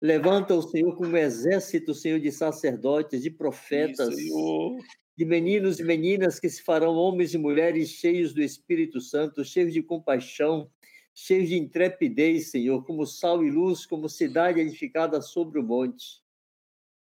Levanta 0.00 0.54
o 0.54 0.62
Senhor 0.62 0.94
como 0.94 1.10
um 1.10 1.16
exército, 1.16 1.92
Senhor, 1.92 2.20
de 2.20 2.30
sacerdotes, 2.30 3.20
de 3.20 3.32
profetas, 3.32 4.14
Sim, 4.14 4.78
de 5.20 5.26
meninos 5.26 5.78
e 5.78 5.84
meninas 5.84 6.40
que 6.40 6.48
se 6.48 6.62
farão 6.62 6.94
homens 6.94 7.34
e 7.34 7.36
mulheres 7.36 7.90
cheios 7.90 8.32
do 8.32 8.40
Espírito 8.40 9.02
Santo, 9.02 9.44
cheios 9.44 9.70
de 9.70 9.82
compaixão, 9.82 10.70
cheios 11.12 11.50
de 11.50 11.58
intrepidez, 11.58 12.50
Senhor, 12.50 12.82
como 12.86 13.04
sal 13.04 13.44
e 13.44 13.50
luz, 13.50 13.84
como 13.84 14.08
cidade 14.08 14.60
edificada 14.60 15.20
sobre 15.20 15.60
o 15.60 15.62
monte. 15.62 16.22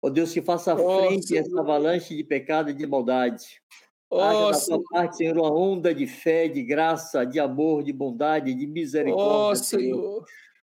Ó 0.03 0.09
oh 0.09 0.11
Deus, 0.11 0.33
que 0.33 0.43
faça 0.43 0.75
frente 0.77 1.39
a 1.39 1.41
essa 1.41 1.61
avalanche 1.61 2.17
de 2.17 2.25
pecado 2.25 2.71
e 2.71 2.75
de 2.75 2.85
maldade. 2.85 3.63
Oh, 4.11 4.21
Haja 4.21 4.59
da 4.59 4.67
tua 4.67 4.85
parte, 4.91 5.19
Senhor, 5.19 5.39
uma 5.39 5.55
onda 5.55 5.95
de 5.95 6.09
fé, 6.09 6.49
de 6.49 6.65
graça, 6.65 7.25
de 7.25 7.39
amor, 7.39 7.85
de 7.85 7.93
bondade, 7.93 8.53
de 8.53 8.67
misericórdia. 8.67 9.53
Oh, 9.53 9.55
Senhor. 9.55 10.25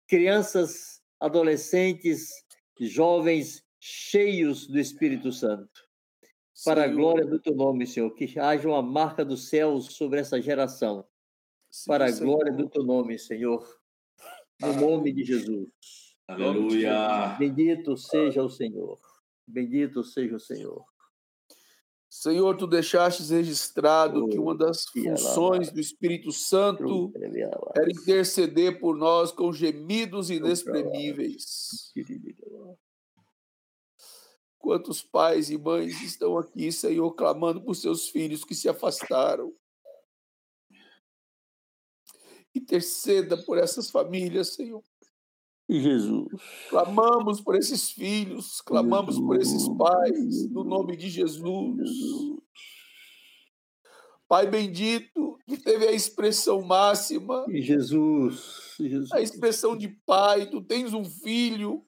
Crianças, 0.06 1.02
adolescentes, 1.18 2.32
jovens 2.82 3.64
cheios 3.80 4.68
do 4.68 4.78
Espírito 4.78 5.32
Santo. 5.32 5.88
Para 6.66 6.84
Senhor. 6.84 6.94
a 6.94 6.96
glória 6.96 7.26
do 7.26 7.40
teu 7.40 7.56
nome, 7.56 7.88
Senhor, 7.88 8.10
que 8.12 8.40
haja 8.40 8.68
uma 8.68 8.82
marca 8.82 9.24
dos 9.24 9.48
céus 9.48 9.94
sobre 9.94 10.20
essa 10.20 10.42
geração. 10.42 11.06
Sim, 11.70 11.88
para 11.88 12.08
a 12.08 12.12
glória 12.12 12.52
do 12.52 12.68
teu 12.68 12.84
nome, 12.84 13.18
Senhor. 13.18 13.66
No 14.62 14.74
nome 14.74 15.14
de 15.14 15.24
Jesus. 15.24 15.70
Aleluia. 16.28 17.36
Bendito 17.40 17.96
seja 17.96 18.44
o 18.44 18.50
Senhor. 18.50 19.00
Bendito 19.48 20.04
seja 20.04 20.36
o 20.36 20.40
Senhor. 20.40 20.86
Senhor, 22.10 22.58
tu 22.58 22.66
deixastes 22.66 23.30
registrado 23.30 24.28
que 24.28 24.40
uma 24.40 24.58
das 24.58 24.84
funções 24.86 25.72
do 25.72 25.80
Espírito 25.80 26.32
Santo 26.32 27.14
era 27.76 27.90
interceder 27.90 28.80
por 28.80 28.98
nós 28.98 29.32
com 29.32 29.54
gemidos 29.54 30.32
inexprimíveis. 30.32 31.94
Quantos 34.60 35.02
pais 35.02 35.50
e 35.50 35.58
mães 35.58 36.02
estão 36.02 36.38
aqui, 36.38 36.72
Senhor, 36.72 37.12
clamando 37.14 37.62
por 37.62 37.76
seus 37.76 38.10
filhos 38.10 38.44
que 38.44 38.54
se 38.54 38.68
afastaram? 38.68 39.54
Interceda 42.54 43.38
por 43.38 43.58
essas 43.58 43.90
famílias, 43.90 44.54
Senhor. 44.54 44.84
Jesus. 45.70 46.28
Clamamos 46.70 47.40
por 47.40 47.56
esses 47.56 47.92
filhos, 47.92 48.60
clamamos 48.62 49.16
Jesus. 49.16 49.28
por 49.28 49.38
esses 49.38 49.70
pais, 49.78 50.50
no 50.50 50.64
nome 50.64 50.98
de 50.98 51.10
Jesus. 51.10 51.78
Jesus. 51.78 52.40
Pai 54.28 54.48
bendito, 54.48 55.40
que 55.48 55.58
teve 55.58 55.88
a 55.88 55.92
expressão 55.92 56.62
máxima. 56.62 57.46
Jesus. 57.50 58.76
Jesus. 58.80 59.12
A 59.12 59.22
expressão 59.22 59.76
de 59.78 59.88
pai, 60.06 60.50
tu 60.50 60.62
tens 60.62 60.94
um 60.94 61.06
filho. 61.06 61.84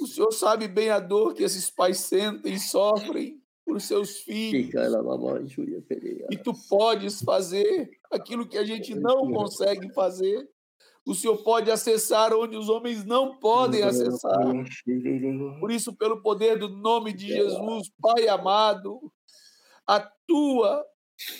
O 0.00 0.06
Senhor 0.06 0.32
sabe 0.32 0.68
bem 0.68 0.90
a 0.90 0.98
dor 0.98 1.34
que 1.34 1.42
esses 1.42 1.70
pais 1.70 1.98
sentem 1.98 2.54
e 2.54 2.58
sofrem 2.58 3.40
por 3.64 3.80
seus 3.80 4.18
filhos. 4.18 4.72
E 6.30 6.36
tu 6.36 6.52
podes 6.68 7.22
fazer 7.22 7.90
aquilo 8.10 8.48
que 8.48 8.58
a 8.58 8.64
gente 8.64 8.94
não 8.94 9.30
consegue 9.30 9.92
fazer. 9.92 10.48
O 11.06 11.14
Senhor 11.14 11.38
pode 11.38 11.70
acessar 11.70 12.34
onde 12.34 12.56
os 12.56 12.68
homens 12.68 13.04
não 13.04 13.38
podem 13.38 13.82
acessar. 13.82 14.38
Por 15.58 15.70
isso, 15.70 15.96
pelo 15.96 16.20
poder 16.20 16.58
do 16.58 16.68
nome 16.68 17.12
de 17.12 17.28
Jesus, 17.28 17.90
Pai 18.00 18.28
amado, 18.28 19.00
atua 19.86 20.84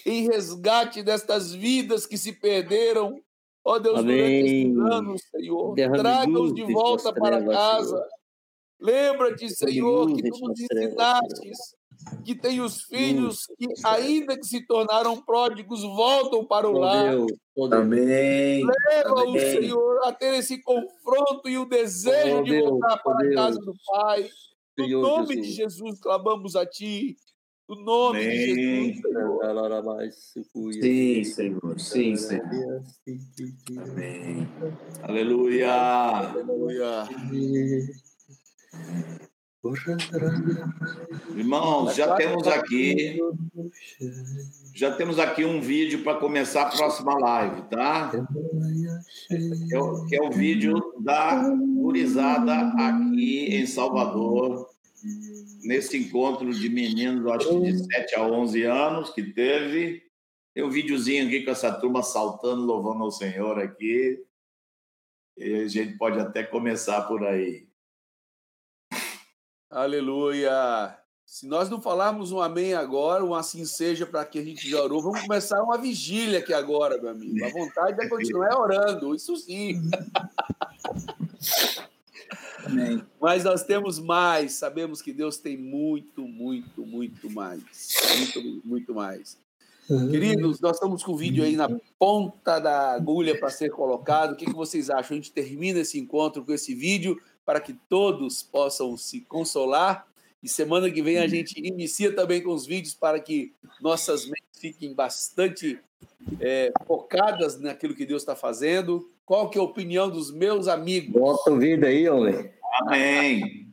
em 0.05 0.27
resgate 0.29 1.03
destas 1.03 1.53
vidas 1.53 2.07
que 2.07 2.17
se 2.17 2.33
perderam. 2.33 3.21
Ó 3.65 3.79
Deus, 3.79 3.99
Amém. 3.99 4.17
durante 4.17 4.47
esses 4.47 4.93
anos, 4.93 5.23
Senhor. 5.31 5.75
Traga-os 5.75 6.55
de 6.55 6.73
volta 6.73 7.12
para 7.12 7.45
casa. 7.45 8.09
Lembra-te, 8.81 9.48
Senhor, 9.51 10.15
que 10.15 10.23
tu 10.31 10.39
nos 10.40 10.61
ensinaste 10.61 11.51
que 12.24 12.35
tem 12.35 12.61
os 12.61 12.82
filhos 12.82 13.47
que, 13.59 13.66
ainda 13.85 14.36
que 14.36 14.47
se 14.47 14.66
tornaram 14.66 15.20
pródigos, 15.20 15.82
voltam 15.82 16.44
para 16.44 16.69
o 16.69 16.73
lar. 16.73 17.15
Amém. 17.73 18.65
Leva 18.65 19.24
o 19.27 19.39
Senhor 19.39 20.01
a 20.05 20.12
ter 20.12 20.35
esse 20.35 20.62
confronto 20.62 21.48
e 21.48 21.59
o 21.59 21.66
desejo 21.66 22.43
de 22.43 22.61
voltar 22.61 22.98
para 23.02 23.27
a 23.27 23.35
casa 23.35 23.59
do 23.61 23.74
Pai. 23.86 24.28
No 24.78 25.02
nome 25.02 25.40
de 25.40 25.51
Jesus, 25.51 26.01
clamamos 26.01 26.57
a 26.57 26.65
Ti. 26.65 27.16
No 27.69 27.77
nome 27.77 28.20
Amém. 28.20 28.93
de 28.93 28.94
Jesus. 28.94 30.77
Sim, 30.81 31.24
Senhor. 31.24 31.78
Sim, 31.78 32.16
Senhor. 32.16 32.82
Amém. 33.78 34.48
Aleluia. 35.02 35.73
Aleluia. 35.73 37.09
Irmãos, 41.37 41.95
já 41.95 42.15
temos 42.17 42.47
aqui 42.47 43.21
já 44.75 44.95
temos 44.95 45.19
aqui 45.19 45.45
um 45.45 45.61
vídeo 45.61 46.03
para 46.03 46.19
começar 46.19 46.63
a 46.63 46.71
próxima 46.71 47.19
live, 47.19 47.63
tá? 47.69 48.11
Que 49.29 49.75
é 49.75 49.79
o, 49.79 50.07
que 50.07 50.17
é 50.17 50.23
o 50.23 50.31
vídeo 50.31 50.95
da 51.01 51.43
gurizada 51.51 52.69
aqui 52.79 53.55
em 53.55 53.67
Salvador, 53.67 54.67
nesse 55.63 55.99
encontro 55.99 56.53
de 56.53 56.69
meninos, 56.69 57.31
acho 57.31 57.49
que 57.49 57.73
de 57.73 57.85
7 57.85 58.15
a 58.17 58.23
11 58.23 58.63
anos 58.65 59.11
que 59.11 59.23
teve. 59.23 60.03
Tem 60.55 60.65
um 60.65 60.71
videozinho 60.71 61.27
aqui 61.27 61.45
com 61.45 61.51
essa 61.51 61.73
turma 61.73 62.03
saltando, 62.03 62.65
louvando 62.65 63.05
ao 63.05 63.11
Senhor 63.11 63.59
aqui. 63.59 64.19
E 65.37 65.55
a 65.55 65.69
gente 65.69 65.97
pode 65.97 66.19
até 66.19 66.43
começar 66.43 67.03
por 67.03 67.25
aí. 67.25 67.70
Aleluia. 69.71 70.97
Se 71.25 71.47
nós 71.47 71.71
não 71.71 71.81
falarmos 71.81 72.33
um 72.33 72.41
amém 72.41 72.75
agora, 72.75 73.25
um 73.25 73.33
assim 73.33 73.65
seja 73.65 74.05
para 74.05 74.25
que 74.25 74.41
a 74.41 74.43
gente 74.43 74.69
já 74.69 74.83
orou, 74.83 75.01
vamos 75.01 75.21
começar 75.21 75.63
uma 75.63 75.79
vigília 75.79 76.41
aqui 76.41 76.53
agora, 76.53 77.01
meu 77.01 77.09
amigo. 77.09 77.45
A 77.45 77.51
vontade 77.51 78.05
é 78.05 78.09
continuar 78.09 78.59
orando, 78.59 79.15
isso 79.15 79.37
sim. 79.37 79.81
Amém. 82.67 83.01
Mas 83.21 83.45
nós 83.45 83.63
temos 83.63 84.01
mais, 84.01 84.55
sabemos 84.55 85.01
que 85.01 85.13
Deus 85.13 85.39
tem 85.39 85.57
muito, 85.57 86.27
muito, 86.27 86.85
muito 86.85 87.31
mais. 87.31 87.63
Muito, 88.17 88.67
muito 88.67 88.93
mais. 88.93 89.39
Queridos, 89.87 90.61
nós 90.61 90.77
estamos 90.77 91.05
com 91.05 91.13
o 91.13 91.17
vídeo 91.17 91.45
aí 91.45 91.55
na 91.55 91.69
ponta 91.97 92.59
da 92.59 92.93
agulha 92.93 93.39
para 93.39 93.51
ser 93.51 93.71
colocado. 93.71 94.33
O 94.33 94.37
que, 94.37 94.47
que 94.47 94.53
vocês 94.53 94.91
acham? 94.91 95.17
A 95.17 95.21
gente 95.21 95.33
termina 95.33 95.79
esse 95.79 95.99
encontro 95.99 96.45
com 96.45 96.53
esse 96.53 96.75
vídeo 96.75 97.21
para 97.51 97.60
que 97.60 97.72
todos 97.89 98.44
possam 98.44 98.97
se 98.97 99.22
consolar. 99.22 100.06
E 100.40 100.48
semana 100.48 100.89
que 100.89 101.02
vem 101.02 101.18
a 101.18 101.27
gente 101.27 101.59
inicia 101.59 102.14
também 102.14 102.40
com 102.40 102.52
os 102.52 102.64
vídeos 102.64 102.94
para 102.94 103.18
que 103.18 103.52
nossas 103.81 104.24
mentes 104.24 104.60
fiquem 104.60 104.94
bastante 104.94 105.81
é, 106.40 106.70
focadas 106.86 107.59
naquilo 107.59 107.97
que 107.97 108.06
Deus 108.06 108.22
está 108.22 108.36
fazendo. 108.36 109.10
Qual 109.27 109.51
que 109.51 109.59
é 109.59 109.60
a 109.60 109.64
opinião 109.64 110.09
dos 110.09 110.31
meus 110.31 110.68
amigos? 110.68 111.10
Bota 111.12 111.51
o 111.51 111.59
vídeo 111.59 111.89
aí, 111.89 112.09
homem. 112.09 112.52
Amém. 112.82 113.66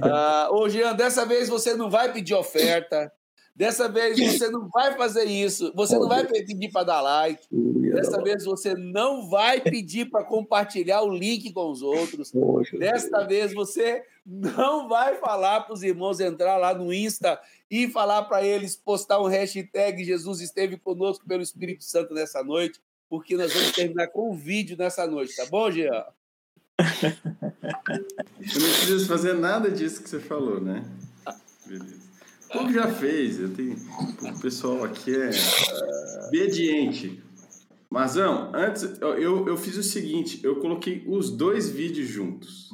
Ah, 0.00 0.48
ô, 0.50 0.66
Jean, 0.66 0.94
dessa 0.94 1.26
vez 1.26 1.46
você 1.46 1.74
não 1.74 1.90
vai 1.90 2.10
pedir 2.10 2.32
oferta, 2.32 3.12
Dessa 3.56 3.88
vez 3.88 4.18
você 4.18 4.50
não 4.50 4.68
vai 4.68 4.96
fazer 4.96 5.24
isso. 5.24 5.72
Você 5.76 5.96
não 5.96 6.08
vai 6.08 6.26
pedir 6.26 6.72
para 6.72 6.84
dar 6.84 7.00
like. 7.00 7.46
Dessa 7.50 8.20
vez 8.20 8.44
você 8.44 8.74
não 8.74 9.28
vai 9.28 9.60
pedir 9.60 10.10
para 10.10 10.24
compartilhar 10.24 11.02
o 11.02 11.14
link 11.14 11.52
com 11.52 11.70
os 11.70 11.80
outros. 11.80 12.32
Desta 12.76 13.24
vez 13.24 13.54
você 13.54 14.02
não 14.26 14.88
vai 14.88 15.16
falar 15.16 15.60
para 15.60 15.74
os 15.74 15.84
irmãos 15.84 16.18
entrar 16.18 16.56
lá 16.56 16.74
no 16.74 16.92
Insta 16.92 17.40
e 17.70 17.88
falar 17.88 18.24
para 18.24 18.42
eles 18.42 18.74
postar 18.74 19.20
um 19.20 19.28
hashtag 19.28 20.02
Jesus 20.02 20.40
esteve 20.40 20.76
conosco 20.76 21.24
pelo 21.26 21.42
Espírito 21.42 21.84
Santo 21.84 22.12
nessa 22.12 22.42
noite, 22.42 22.80
porque 23.08 23.36
nós 23.36 23.52
vamos 23.52 23.72
terminar 23.72 24.08
com 24.08 24.32
um 24.32 24.34
vídeo 24.34 24.76
nessa 24.76 25.06
noite, 25.06 25.36
tá 25.36 25.46
bom, 25.46 25.70
Jean? 25.70 26.06
Eu 26.80 28.60
não 28.60 28.68
preciso 28.68 29.06
fazer 29.06 29.34
nada 29.34 29.70
disso 29.70 30.02
que 30.02 30.08
você 30.08 30.18
falou, 30.18 30.60
né? 30.60 30.84
Beleza. 31.66 32.03
Tudo 32.54 32.72
já 32.72 32.86
fez. 32.86 33.40
Eu 33.40 33.52
tenho, 33.52 33.74
o 33.74 34.40
pessoal 34.40 34.84
aqui 34.84 35.12
é 35.12 35.30
obediente. 36.28 37.20
Mazão, 37.90 38.52
antes 38.54 38.82
eu, 39.00 39.48
eu 39.48 39.56
fiz 39.56 39.76
o 39.76 39.82
seguinte: 39.82 40.40
eu 40.44 40.60
coloquei 40.60 41.04
os 41.08 41.36
dois 41.36 41.68
vídeos 41.68 42.06
juntos. 42.06 42.68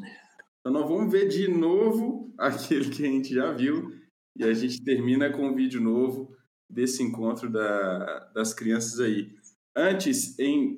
Então 0.60 0.70
nós 0.70 0.86
vamos 0.86 1.10
ver 1.10 1.28
de 1.28 1.48
novo 1.48 2.30
aquele 2.38 2.90
que 2.90 3.02
a 3.06 3.08
gente 3.08 3.34
já 3.34 3.52
viu 3.52 3.90
e 4.36 4.44
a 4.44 4.52
gente 4.52 4.84
termina 4.84 5.32
com 5.32 5.48
um 5.48 5.54
vídeo 5.54 5.80
novo 5.80 6.30
desse 6.68 7.02
encontro 7.02 7.50
da, 7.50 8.30
das 8.34 8.52
crianças 8.52 9.00
aí. 9.00 9.34
Antes, 9.74 10.38
em 10.38 10.76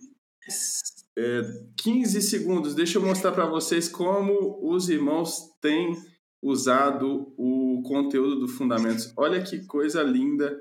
é, 1.19 1.43
15 1.83 2.23
segundos, 2.23 2.77
deixa 2.77 2.99
eu 2.99 3.03
mostrar 3.03 3.33
para 3.33 3.47
vocês 3.47 3.89
como 3.89 4.61
os 4.63 4.89
irmãos 4.89 5.51
têm 5.61 5.97
usado 6.43 7.33
o 7.37 7.81
conteúdo 7.83 8.41
do 8.41 8.49
Fundamentos. 8.49 9.13
Olha 9.17 9.41
que 9.43 9.65
coisa 9.65 10.03
linda 10.03 10.61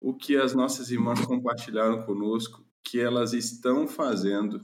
o 0.00 0.12
que 0.12 0.36
as 0.36 0.54
nossas 0.54 0.90
irmãs 0.90 1.24
compartilharam 1.24 2.02
conosco, 2.02 2.62
que 2.82 3.00
elas 3.00 3.32
estão 3.32 3.86
fazendo 3.86 4.60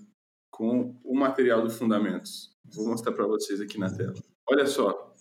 com 0.51 1.01
o 1.05 1.16
material 1.16 1.62
do 1.62 1.70
Fundamentos. 1.70 2.55
Vou 2.74 2.89
mostrar 2.89 3.12
para 3.12 3.27
vocês 3.27 3.60
aqui 3.60 3.78
na 3.78 3.89
tela. 3.90 4.14
Olha 4.51 4.66
só. 4.66 5.14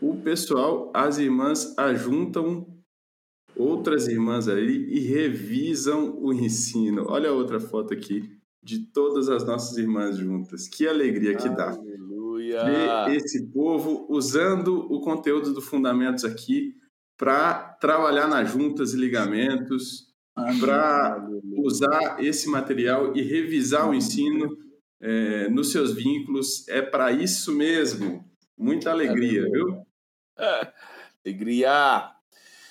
O 0.00 0.16
pessoal, 0.18 0.92
as 0.94 1.18
irmãs 1.18 1.76
ajuntam 1.76 2.78
outras 3.56 4.06
irmãs 4.06 4.46
aí 4.46 4.86
e 4.90 5.00
revisam 5.00 6.16
o 6.22 6.32
ensino. 6.32 7.06
Olha 7.08 7.30
a 7.30 7.32
outra 7.32 7.58
foto 7.58 7.92
aqui 7.92 8.38
de 8.62 8.86
todas 8.92 9.28
as 9.28 9.44
nossas 9.44 9.76
irmãs 9.76 10.16
juntas. 10.16 10.68
Que 10.68 10.86
alegria 10.86 11.36
que 11.36 11.48
dá. 11.48 11.76
Ver 12.64 13.16
esse 13.16 13.46
povo 13.52 14.06
usando 14.08 14.86
o 14.92 15.00
conteúdo 15.00 15.52
do 15.52 15.60
Fundamentos 15.60 16.24
aqui 16.24 16.74
para 17.16 17.76
trabalhar 17.80 18.28
nas 18.28 18.50
juntas 18.50 18.94
e 18.94 18.96
ligamentos, 18.96 20.06
para 20.60 21.28
usar 21.56 22.22
esse 22.22 22.48
material 22.48 23.16
e 23.16 23.22
revisar 23.22 23.90
o 23.90 23.94
ensino 23.94 24.56
é, 25.00 25.48
nos 25.48 25.72
seus 25.72 25.92
vínculos. 25.92 26.66
É 26.68 26.80
para 26.80 27.10
isso 27.10 27.52
mesmo. 27.52 28.24
Muita 28.56 28.90
alegria, 28.90 29.42
viu? 29.50 29.86
alegria! 31.24 32.12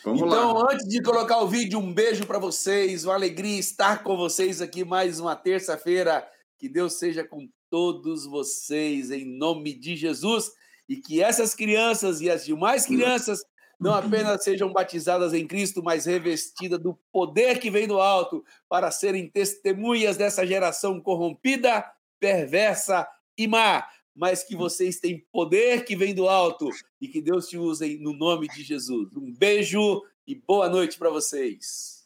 Vamos 0.03 0.21
então, 0.21 0.53
lá. 0.53 0.71
antes 0.71 0.87
de 0.87 1.01
colocar 1.01 1.39
o 1.39 1.47
vídeo, 1.47 1.79
um 1.79 1.93
beijo 1.93 2.25
para 2.25 2.39
vocês, 2.39 3.03
uma 3.03 3.15
alegria 3.15 3.59
estar 3.59 4.03
com 4.03 4.15
vocês 4.15 4.61
aqui 4.61 4.85
mais 4.85 5.19
uma 5.19 5.35
terça-feira. 5.35 6.25
Que 6.57 6.69
Deus 6.69 6.93
seja 6.93 7.25
com 7.25 7.47
todos 7.69 8.25
vocês 8.25 9.11
em 9.11 9.25
nome 9.25 9.73
de 9.73 9.95
Jesus 9.95 10.51
e 10.87 10.97
que 10.97 11.21
essas 11.21 11.53
crianças 11.53 12.21
e 12.21 12.29
as 12.29 12.45
demais 12.45 12.85
crianças 12.85 13.43
não 13.79 13.93
apenas 13.93 14.43
sejam 14.43 14.71
batizadas 14.73 15.33
em 15.33 15.45
Cristo, 15.45 15.83
mas 15.83 16.05
revestidas 16.05 16.79
do 16.79 16.97
poder 17.11 17.59
que 17.59 17.69
vem 17.69 17.87
do 17.87 17.99
alto 17.99 18.43
para 18.67 18.89
serem 18.89 19.29
testemunhas 19.29 20.17
dessa 20.17 20.45
geração 20.45 20.99
corrompida, 20.99 21.85
perversa 22.19 23.07
e 23.37 23.47
má, 23.47 23.85
mas 24.15 24.43
que 24.43 24.55
vocês 24.55 24.99
têm 24.99 25.23
poder 25.31 25.85
que 25.85 25.95
vem 25.95 26.15
do 26.15 26.27
alto 26.27 26.69
e 26.99 27.07
que 27.07 27.21
Deus 27.21 27.47
te 27.47 27.57
use 27.57 27.99
no 27.99 28.13
nome 28.13 28.47
de 28.47 28.63
Jesus. 28.63 29.15
Um 29.15 29.31
beijo 29.31 30.01
e 30.25 30.33
boa 30.33 30.67
noite 30.67 30.97
para 30.97 31.11
vocês. 31.11 32.03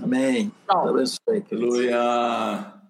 Amém. 0.00 0.52
Tchau. 0.66 0.88
Aleluia. 1.50 2.81